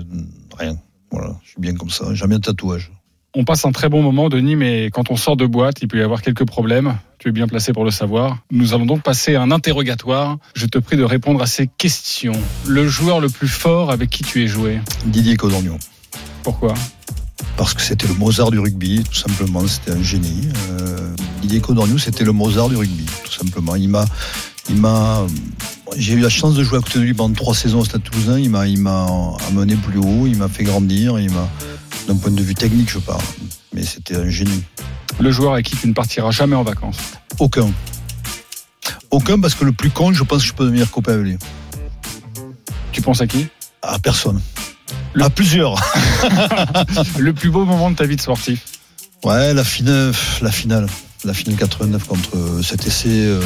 rien. 0.58 0.76
Voilà, 1.12 1.36
je 1.44 1.50
suis 1.50 1.60
bien 1.60 1.74
comme 1.74 1.90
ça. 1.90 2.14
Jamais 2.14 2.36
un 2.36 2.40
tatouage. 2.40 2.90
On 3.34 3.44
passe 3.44 3.64
un 3.64 3.72
très 3.72 3.88
bon 3.88 4.02
moment, 4.02 4.28
Denis, 4.28 4.56
mais 4.56 4.90
quand 4.90 5.10
on 5.10 5.16
sort 5.16 5.38
de 5.38 5.46
boîte, 5.46 5.76
il 5.80 5.88
peut 5.88 5.98
y 5.98 6.02
avoir 6.02 6.20
quelques 6.20 6.44
problèmes. 6.44 6.98
Tu 7.18 7.28
es 7.28 7.32
bien 7.32 7.46
placé 7.46 7.72
pour 7.72 7.84
le 7.84 7.90
savoir. 7.90 8.38
Nous 8.50 8.74
allons 8.74 8.84
donc 8.84 9.02
passer 9.02 9.36
à 9.36 9.42
un 9.42 9.50
interrogatoire. 9.50 10.36
Je 10.54 10.66
te 10.66 10.78
prie 10.78 10.98
de 10.98 11.04
répondre 11.04 11.40
à 11.40 11.46
ces 11.46 11.66
questions. 11.66 12.34
Le 12.66 12.86
joueur 12.86 13.20
le 13.20 13.30
plus 13.30 13.48
fort 13.48 13.90
avec 13.90 14.10
qui 14.10 14.22
tu 14.22 14.42
es 14.42 14.46
joué 14.46 14.80
Didier 15.06 15.36
Codornion. 15.36 15.78
Pourquoi? 16.42 16.74
Parce 17.56 17.72
que 17.72 17.80
c'était 17.80 18.06
le 18.06 18.14
Mozart 18.14 18.50
du 18.50 18.58
rugby, 18.58 19.02
tout 19.02 19.14
simplement. 19.14 19.66
C'était 19.66 19.92
un 19.92 20.02
génie. 20.02 20.48
Euh, 20.70 21.14
Didier 21.40 21.60
Codorniou, 21.60 21.98
c'était 21.98 22.24
le 22.24 22.32
Mozart 22.32 22.68
du 22.68 22.76
rugby, 22.76 23.06
tout 23.24 23.32
simplement. 23.32 23.76
Il 23.76 23.88
m'a, 23.88 24.04
il 24.68 24.76
m'a, 24.76 25.26
j'ai 25.96 26.14
eu 26.14 26.20
la 26.20 26.28
chance 26.28 26.54
de 26.54 26.62
jouer 26.62 26.78
à 26.78 26.80
côté 26.80 26.98
de 26.98 27.04
lui 27.04 27.14
pendant 27.14 27.34
trois 27.34 27.54
saisons 27.54 27.80
au 27.80 27.84
Stade 27.84 28.02
Toulousain. 28.02 28.38
Il 28.38 28.50
m'a, 28.50 28.66
il 28.66 28.78
m'a 28.78 29.06
amené 29.48 29.76
plus 29.76 29.98
haut, 29.98 30.26
il 30.26 30.36
m'a 30.36 30.48
fait 30.48 30.64
grandir, 30.64 31.18
il 31.18 31.30
m'a, 31.30 31.48
d'un 32.08 32.16
point 32.16 32.30
de 32.30 32.42
vue 32.42 32.54
technique, 32.54 32.90
je 32.90 32.98
parle. 32.98 33.22
Mais 33.74 33.84
c'était 33.84 34.16
un 34.16 34.28
génie. 34.28 34.62
Le 35.20 35.30
joueur 35.30 35.54
avec 35.54 35.66
qui 35.66 35.76
tu 35.76 35.88
ne 35.88 35.92
partiras 35.92 36.30
jamais 36.30 36.56
en 36.56 36.62
vacances 36.62 36.96
Aucun. 37.38 37.70
Aucun 39.10 39.40
parce 39.40 39.54
que 39.54 39.64
le 39.64 39.72
plus 39.72 39.90
con, 39.90 40.12
je 40.12 40.22
pense 40.24 40.42
que 40.42 40.48
je 40.48 40.54
peux 40.54 40.64
devenir 40.64 40.90
copain 40.90 41.12
avec 41.14 41.24
lui. 41.26 41.36
Tu 42.92 43.02
penses 43.02 43.20
à 43.20 43.26
qui 43.26 43.46
À 43.82 43.98
personne. 43.98 44.40
À 45.20 45.28
plusieurs. 45.28 45.74
le 47.18 47.32
plus 47.32 47.50
beau 47.50 47.64
moment 47.64 47.90
de 47.90 47.96
ta 47.96 48.06
vie 48.06 48.16
de 48.16 48.20
sportif 48.20 48.64
Ouais, 49.24 49.54
la 49.54 49.64
finale, 49.64 50.12
la 50.40 50.50
finale, 50.50 50.86
la 51.24 51.34
finale 51.34 51.56
89 51.56 52.04
contre 52.06 52.36
euh, 52.36 52.62
cet 52.62 52.86
essai. 52.86 53.08
euh, 53.10 53.40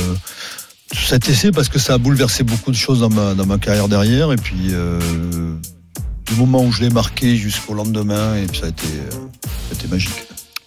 cet 0.93 1.29
essai 1.29 1.51
parce 1.51 1.69
que 1.69 1.79
ça 1.79 1.95
a 1.95 1.99
bouleversé 1.99 2.45
beaucoup 2.45 2.71
de 2.71 2.77
choses 2.77 3.01
dans 3.01 3.11
ma, 3.11 3.35
dans 3.35 3.47
ma 3.47 3.59
carrière 3.59 3.89
derrière 3.89 4.33
et 4.33 4.37
puis 4.37 4.69
euh, 4.71 5.01
du 6.27 6.35
moment 6.37 6.63
où 6.65 6.71
je 6.73 6.83
l'ai 6.83 6.91
marqué 6.91 7.37
jusqu'au 7.37 7.75
lendemain 7.75 8.37
et 8.37 8.47
puis 8.47 8.61
ça 8.61 8.67
a 8.67 8.69
été, 8.69 8.87
euh, 8.87 9.11
ça 9.11 9.49
a 9.73 9.75
été 9.75 9.89
magique. 9.89 10.13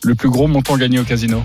Le 0.04 0.16
plus 0.16 0.30
gros 0.30 0.48
montant 0.48 0.78
gagné 0.78 1.00
au 1.00 1.04
casino 1.04 1.44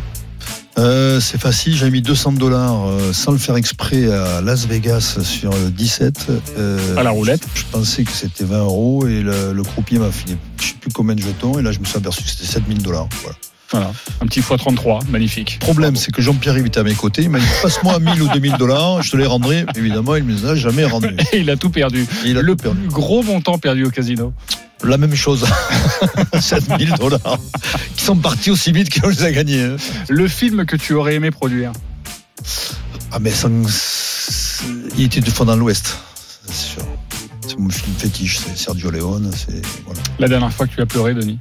Euh, 0.78 1.20
c'est 1.20 1.40
facile, 1.40 1.74
j'ai 1.76 1.88
mis 1.90 2.02
200 2.02 2.32
dollars 2.32 2.88
sans 3.12 3.30
le 3.30 3.38
faire 3.38 3.54
exprès 3.56 4.10
à 4.12 4.40
Las 4.40 4.66
Vegas 4.66 5.18
sur 5.22 5.50
le 5.52 5.70
17. 5.70 6.26
euh, 6.58 6.96
À 6.96 7.04
la 7.04 7.10
roulette 7.10 7.46
Je, 7.54 7.60
je 7.60 7.64
pensais 7.66 8.02
que 8.02 8.10
c'était 8.12 8.44
20 8.44 8.58
euros 8.58 9.06
et 9.06 9.20
le, 9.22 9.52
le 9.52 9.62
croupier 9.62 9.98
m'a 10.00 10.10
filé 10.10 10.36
je 10.60 10.66
sais 10.68 10.74
plus 10.80 10.90
combien 10.92 11.14
de 11.14 11.22
jetons 11.22 11.58
et 11.58 11.62
là 11.62 11.70
je 11.70 11.78
me 11.78 11.84
suis 11.84 11.96
aperçu 11.96 12.22
que 12.24 12.28
c'était 12.28 12.46
7000 12.46 12.82
dollars. 12.82 13.08
Voilà. 13.22 13.36
Voilà, 13.74 13.90
un 14.20 14.26
petit 14.26 14.38
x33, 14.38 15.08
magnifique. 15.10 15.58
Le 15.60 15.64
problème, 15.64 15.96
c'est 15.96 16.12
que 16.12 16.22
Jean-Pierre 16.22 16.56
était 16.58 16.78
à 16.78 16.84
mes 16.84 16.94
côtés. 16.94 17.22
Il 17.22 17.30
m'a 17.30 17.40
dit 17.40 17.46
passe-moi 17.60 17.98
1000 17.98 18.22
ou 18.22 18.28
2000 18.28 18.52
dollars, 18.52 19.02
je 19.02 19.10
te 19.10 19.16
les 19.16 19.26
rendrai. 19.26 19.66
Évidemment, 19.74 20.14
il 20.14 20.22
me 20.22 20.32
les 20.32 20.46
a 20.46 20.54
jamais 20.54 20.84
rendus. 20.84 21.08
Et 21.32 21.38
il 21.40 21.50
a 21.50 21.56
tout 21.56 21.70
perdu. 21.70 22.06
Il 22.24 22.38
a 22.38 22.42
le 22.42 22.54
tout 22.54 22.62
perdu. 22.62 22.78
plus 22.82 22.88
gros 22.90 23.24
montant 23.24 23.58
perdu 23.58 23.84
au 23.84 23.90
casino 23.90 24.32
La 24.84 24.96
même 24.96 25.16
chose. 25.16 25.44
7000 26.40 26.92
dollars. 27.00 27.38
Qui 27.96 28.04
sont 28.04 28.14
partis 28.14 28.52
aussi 28.52 28.70
vite 28.70 29.00
qu'on 29.00 29.08
les 29.08 29.24
a 29.24 29.32
gagnés. 29.32 29.64
hein. 29.64 29.76
Le 30.08 30.28
film 30.28 30.66
que 30.66 30.76
tu 30.76 30.94
aurais 30.94 31.16
aimé 31.16 31.32
produire? 31.32 31.72
Ah, 33.10 33.18
mais 33.18 33.32
sans... 33.32 33.50
il 34.96 35.04
était 35.06 35.20
du 35.20 35.32
fond 35.32 35.46
dans 35.46 35.56
l'Ouest. 35.56 35.98
C'est 36.46 36.54
sûr. 36.54 36.82
C'est 37.44 37.58
mon 37.58 37.70
film 37.70 37.92
fétiche. 37.98 38.38
C'est 38.38 38.56
Sergio 38.56 38.92
Leone. 38.92 39.32
Voilà. 39.84 40.00
La 40.20 40.28
dernière 40.28 40.52
fois 40.52 40.68
que 40.68 40.74
tu 40.74 40.80
as 40.80 40.86
pleuré, 40.86 41.12
Denis? 41.14 41.40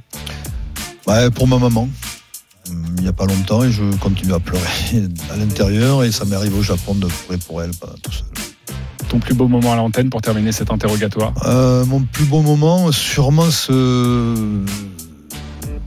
Ouais, 1.06 1.30
pour 1.30 1.46
ma 1.46 1.58
maman. 1.58 1.88
Il 2.70 3.02
n'y 3.02 3.08
a 3.08 3.12
pas 3.12 3.26
longtemps 3.26 3.62
et 3.62 3.70
je 3.70 3.82
continue 4.00 4.32
à 4.32 4.38
pleurer 4.40 4.64
à 5.32 5.36
l'intérieur 5.36 6.02
et 6.04 6.10
ça 6.12 6.24
m'est 6.24 6.36
arrivé 6.36 6.56
au 6.58 6.62
Japon 6.62 6.94
de 6.94 7.06
pleurer 7.06 7.38
pour 7.46 7.62
elle, 7.62 7.70
pas 7.72 7.94
tout 8.02 8.12
seul. 8.12 8.24
Ton 9.08 9.18
plus 9.18 9.34
beau 9.34 9.48
moment 9.48 9.72
à 9.72 9.76
l'antenne 9.76 10.08
pour 10.08 10.22
terminer 10.22 10.50
cet 10.52 10.70
interrogatoire? 10.70 11.32
Euh, 11.46 11.84
mon 11.84 12.00
plus 12.00 12.24
beau 12.24 12.40
moment, 12.40 12.90
sûrement 12.90 13.50
ce, 13.50 14.34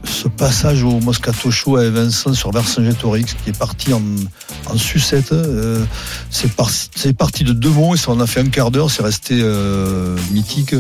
ce 0.04 0.28
passage 0.28 0.84
au 0.84 1.00
Moscato 1.00 1.50
Show 1.50 1.78
avec 1.78 1.94
Vincent 1.94 2.34
sur 2.34 2.52
Vercingétorix 2.52 3.26
qui 3.44 3.50
est 3.50 3.58
parti 3.58 3.94
en, 3.94 4.02
en 4.68 4.78
sucette. 4.78 5.32
euh, 5.32 5.84
c'est 6.30 6.52
par- 6.54 6.70
c'est 6.70 7.14
parti 7.18 7.44
de 7.44 7.54
deux 7.54 7.72
mots 7.72 7.96
et 7.96 7.98
ça 7.98 8.12
en 8.12 8.20
a 8.20 8.28
fait 8.28 8.42
un 8.42 8.50
quart 8.50 8.70
d'heure. 8.72 8.92
C'est 8.92 9.04
resté 9.04 9.40
euh, 9.42 10.16
mythique. 10.32 10.76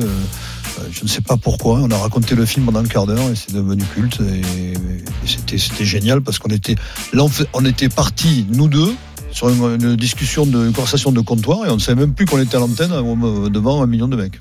Je 0.91 1.03
ne 1.03 1.07
sais 1.07 1.21
pas 1.21 1.37
pourquoi. 1.37 1.79
On 1.81 1.91
a 1.91 1.97
raconté 1.97 2.35
le 2.35 2.45
film 2.45 2.65
pendant 2.65 2.79
un 2.79 2.87
quart 2.87 3.05
d'heure 3.05 3.29
et 3.29 3.35
c'est 3.35 3.53
devenu 3.53 3.83
culte. 3.93 4.19
Et, 4.21 4.73
et 4.73 5.27
c'était 5.27 5.57
c'était 5.57 5.85
génial 5.85 6.21
parce 6.21 6.39
qu'on 6.39 6.49
était 6.49 6.75
là, 7.13 7.25
on, 7.53 7.65
était 7.65 7.89
partis 7.89 8.45
nous 8.49 8.67
deux 8.67 8.93
sur 9.31 9.49
une, 9.49 9.81
une 9.81 9.95
discussion 9.95 10.45
de 10.45 10.67
une 10.67 10.73
conversation 10.73 11.11
de 11.11 11.21
comptoir 11.21 11.65
et 11.65 11.69
on 11.69 11.75
ne 11.75 11.79
savait 11.79 12.01
même 12.01 12.13
plus 12.13 12.25
qu'on 12.25 12.41
était 12.41 12.55
à 12.55 12.59
l'antenne 12.59 12.91
euh, 12.91 13.49
devant 13.49 13.81
un 13.81 13.87
million 13.87 14.07
de 14.07 14.15
mecs. 14.15 14.39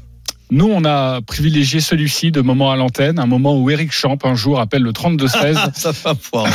Nous, 0.51 0.67
on 0.67 0.85
a 0.85 1.23
privilégié 1.23 1.81
celui-ci 1.81 2.31
de 2.31 2.41
moment 2.41 2.71
à 2.71 2.77
l'antenne, 2.77 3.19
un 3.19 3.27
moment 3.27 3.61
où 3.61 3.69
Eric 3.69 3.91
Champ 3.91 4.17
un 4.23 4.37
jour 4.37 4.61
appelle 4.61 4.83
le 4.83 4.93
32-16 4.93 5.73
ça 5.75 5.93
fait 5.93 6.15
poire. 6.31 6.47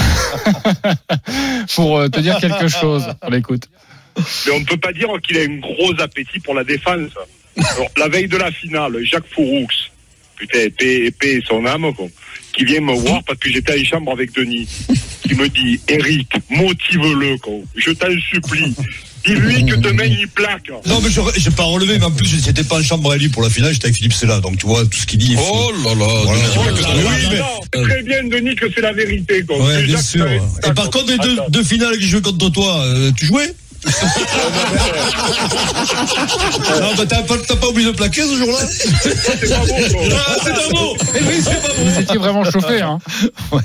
pour 1.76 1.98
euh, 1.98 2.08
te 2.08 2.20
dire 2.22 2.38
quelque 2.38 2.70
chose. 2.70 3.06
On 3.22 3.30
l'écoute. 3.30 3.68
Mais 4.46 4.54
on 4.54 4.60
ne 4.60 4.66
peut 4.66 4.78
pas 4.78 4.94
dire 4.94 5.10
qu'il 5.22 5.38
a 5.38 5.42
un 5.42 5.58
gros 5.60 5.92
appétit 6.00 6.40
pour 6.40 6.54
la 6.54 6.64
défense. 6.64 7.12
Alors, 7.58 7.91
la 7.97 8.08
veille 8.08 8.28
de 8.28 8.38
la 8.38 8.52
finale, 8.52 8.97
Jacques 9.04 9.28
Fouroux, 9.34 9.68
putain, 10.38 10.60
épée, 10.60 11.06
épée 11.06 11.38
et 11.38 11.43
son 11.47 11.66
âme, 11.66 11.93
quoi, 11.93 12.08
qui 12.54 12.66
vient 12.66 12.82
me 12.82 12.93
voir 12.93 13.24
parce 13.24 13.39
que 13.39 13.49
j'étais 13.52 13.80
en 13.80 13.84
chambre 13.84 14.12
avec 14.12 14.34
Denis, 14.34 14.68
qui 15.24 15.36
me 15.36 15.47
dit, 15.49 15.80
Eric, 15.88 16.34
motive-le, 16.49 17.38
quoi. 17.38 17.54
je 17.76 17.91
t'en 17.91 18.08
supplie. 18.30 18.76
Dis-lui 19.24 19.66
que 19.66 19.76
demain 19.76 20.06
il 20.06 20.28
plaque. 20.28 20.72
Non, 20.88 20.99
mais 21.02 21.10
je 21.12 21.22
j'ai 21.38 21.52
pas 21.52 21.64
relevé, 21.64 21.99
mais 21.99 22.06
en 22.06 22.12
plus, 22.12 22.28
j'étais 22.43 22.64
pas 22.64 22.80
en 22.80 22.84
chambre 22.84 23.12
à 23.12 23.18
lui 23.18 23.30
pour 23.30 23.43
la 23.43 23.52
finale, 23.52 23.72
j'étais 23.72 23.86
avec 23.86 23.97
Philippe 23.97 24.14
Sella. 24.14 24.39
Donc, 24.39 24.58
tu 24.58 24.66
vois, 24.66 24.84
tout 24.84 24.97
ce 24.97 25.06
qu'il 25.06 25.20
dit. 25.20 25.36
Oh 25.38 25.72
là 25.84 25.93
là, 25.93 26.08
Voilà. 26.24 26.41
Oh 26.58 26.64
là 26.64 27.62
Oui, 27.76 27.86
très 27.86 28.02
bien, 28.02 28.24
Denis, 28.24 28.56
que 28.56 28.66
c'est 28.74 28.82
la 28.82 28.93
vérité. 28.93 29.43
Quoi. 29.43 29.64
Ouais, 29.64 29.84
bien 29.84 30.02
sûr. 30.02 30.26
Et 30.28 30.74
par 30.74 30.89
contre, 30.89 31.12
les 31.12 31.20
deux, 31.20 31.38
deux 31.49 31.64
finales 31.64 31.95
que 31.97 32.02
je 32.02 32.08
jouais 32.08 32.22
contre 32.22 32.49
toi, 32.49 32.84
euh, 32.86 33.12
tu 33.16 33.28
jouais? 33.28 33.54
Non, 36.82 36.96
bah 36.98 37.06
t'as 37.08 37.24
pas, 37.24 37.36
t'as 37.48 37.56
pas 37.56 37.68
oublié 37.68 37.92
de 37.92 37.96
plaquer 37.98 38.22
ce 38.22 38.36
jour-là 38.36 38.60
C'est 38.68 39.50
pas 39.50 39.66
bon. 39.66 39.76
Ah, 40.14 40.36
c'est 40.44 40.54
pas 40.54 40.70
bon 40.72 40.96
Eh 41.16 41.24
oui, 41.24 41.42
c'est 41.44 41.62
pas 41.62 41.74
bon 41.76 41.84
Vous 41.90 42.00
étiez 42.00 42.18
vraiment 42.18 42.44
chauffé. 42.44 42.82
Hein. 42.82 43.00
Ouais. 43.52 43.62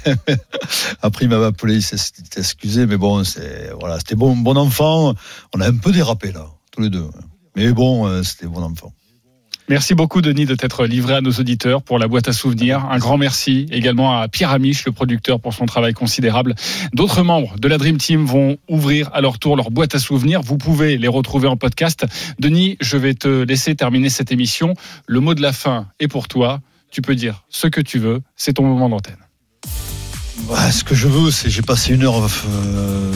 Après, 1.03 1.25
il 1.25 1.29
m'avait 1.29 1.47
appelé, 1.47 1.75
il 1.77 1.83
s'est 1.83 1.97
excusé, 2.37 2.87
mais 2.87 2.97
bon, 2.97 3.25
c'est 3.25 3.71
voilà, 3.79 3.99
c'était 3.99 4.15
bon, 4.15 4.37
bon 4.37 4.57
enfant. 4.57 5.15
On 5.55 5.61
a 5.61 5.69
un 5.69 5.77
peu 5.77 5.93
dérapé 5.93 6.33
là, 6.33 6.47
tous 6.73 6.83
les 6.83 6.91
deux. 6.91 7.09
Mais 7.55 7.73
bon, 7.73 8.07
euh, 8.07 8.23
c'était 8.23 8.47
bon 8.47 8.63
enfant. 8.63 8.93
Merci 9.69 9.95
beaucoup, 9.95 10.21
Denis, 10.23 10.47
de 10.47 10.55
t'être 10.55 10.87
livré 10.87 11.15
à 11.15 11.21
nos 11.21 11.33
auditeurs 11.33 11.83
pour 11.83 11.99
la 11.99 12.07
boîte 12.07 12.29
à 12.29 12.33
souvenirs. 12.33 12.87
Un 12.89 12.99
grand 12.99 13.19
merci 13.19 13.67
également 13.73 14.17
à 14.21 14.29
Pierre 14.29 14.53
Amiche, 14.53 14.85
le 14.87 14.93
producteur, 14.93 15.41
pour 15.41 15.55
son 15.55 15.67
travail 15.67 15.93
considérable. 15.93 16.55
D'autres 16.93 17.25
membres 17.25 17.59
de 17.59 17.67
la 17.67 17.77
Dream 17.77 17.97
Team 17.99 18.25
vont 18.25 18.59
ouvrir 18.69 19.11
à 19.13 19.21
leur 19.21 19.41
tour 19.41 19.57
leur 19.57 19.73
boîte 19.73 19.97
à 19.97 19.99
souvenirs. 19.99 20.41
Vous 20.41 20.57
pouvez 20.57 20.99
les 20.99 21.09
retrouver 21.09 21.49
en 21.49 21.57
podcast. 21.57 22.07
Denis, 22.39 22.77
je 22.81 22.97
vais 22.97 23.15
te 23.15 23.43
laisser 23.43 23.75
terminer 23.75 24.09
cette 24.09 24.31
émission. 24.31 24.75
Le 25.09 25.19
mot 25.19 25.35
de 25.35 25.43
la 25.43 25.53
fin 25.53 25.89
est 25.99 26.07
pour 26.09 26.29
toi. 26.29 26.61
Tu 26.93 27.03
peux 27.03 27.17
dire 27.17 27.43
ce 27.49 27.67
que 27.67 27.81
tu 27.81 27.99
veux. 27.99 28.23
C'est 28.37 28.53
ton 28.53 28.65
moment 28.65 28.89
d'antenne. 28.89 29.17
Ouais, 30.49 30.71
ce 30.71 30.85
que 30.85 30.95
je 30.95 31.09
veux, 31.09 31.33
c'est 31.33 31.51
j'ai 31.51 31.63
passé 31.63 31.93
une 31.95 32.05
heure 32.05 32.23
euh, 32.25 33.13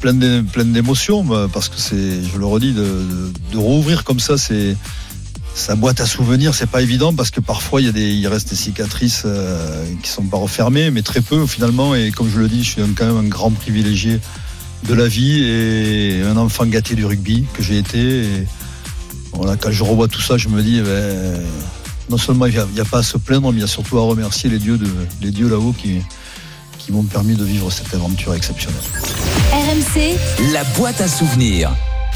pleine 0.00 0.18
d'é- 0.18 0.42
pleine 0.42 0.72
d'émotions, 0.72 1.22
bah, 1.22 1.46
parce 1.52 1.68
que 1.68 1.76
c'est, 1.78 2.24
je 2.24 2.38
le 2.38 2.44
redis, 2.44 2.72
de, 2.72 3.04
de 3.52 3.56
rouvrir 3.56 4.02
comme 4.02 4.18
ça, 4.18 4.36
c'est 4.36 4.76
sa 5.58 5.74
boîte 5.74 6.00
à 6.00 6.06
souvenirs, 6.06 6.54
c'est 6.54 6.68
pas 6.70 6.82
évident 6.82 7.12
parce 7.12 7.30
que 7.30 7.40
parfois 7.40 7.80
il 7.80 7.86
y 7.86 7.88
a 7.88 7.92
des, 7.92 8.10
il 8.12 8.26
reste 8.28 8.48
des 8.50 8.56
cicatrices 8.56 9.22
euh, 9.26 9.84
qui 10.02 10.08
sont 10.08 10.22
pas 10.22 10.36
refermées, 10.36 10.90
mais 10.90 11.02
très 11.02 11.20
peu 11.20 11.46
finalement. 11.46 11.94
Et 11.94 12.10
comme 12.12 12.30
je 12.30 12.38
le 12.38 12.48
dis, 12.48 12.62
je 12.64 12.70
suis 12.70 12.82
un- 12.82 12.92
quand 12.96 13.06
même 13.06 13.16
un 13.16 13.28
grand 13.28 13.50
privilégié 13.50 14.20
de 14.86 14.94
la 14.94 15.08
vie 15.08 15.42
et 15.42 16.22
un 16.22 16.36
enfant 16.36 16.64
gâté 16.66 16.94
du 16.94 17.04
rugby 17.04 17.44
que 17.54 17.62
j'ai 17.62 17.78
été. 17.78 17.98
Et 17.98 18.46
voilà, 19.32 19.56
quand 19.56 19.72
je 19.72 19.82
revois 19.82 20.06
tout 20.08 20.20
ça, 20.20 20.36
je 20.38 20.48
me 20.48 20.62
dis, 20.62 20.80
ben, 20.80 21.40
non 22.08 22.18
seulement 22.18 22.46
il 22.46 22.52
n'y 22.52 22.58
a, 22.58 22.66
il 22.72 22.78
y 22.78 22.80
a 22.80 22.84
pas 22.84 22.98
à 22.98 23.02
se 23.02 23.18
plaindre, 23.18 23.50
mais 23.52 23.58
il 23.58 23.62
y 23.62 23.64
a 23.64 23.68
surtout 23.68 23.98
à 23.98 24.02
remercier 24.02 24.48
les 24.48 24.58
dieux, 24.58 24.78
de, 24.78 24.88
les 25.20 25.32
dieux 25.32 25.48
là-haut 25.48 25.74
qui, 25.76 25.96
qui 26.78 26.92
m'ont 26.92 27.02
permis 27.02 27.34
de 27.34 27.44
vivre 27.44 27.70
cette 27.72 27.92
aventure 27.94 28.32
exceptionnelle. 28.34 28.80
RMC, 29.52 30.16
La 30.52 30.62
boîte 30.76 31.00
à 31.00 31.08
souvenirs. 31.08 31.72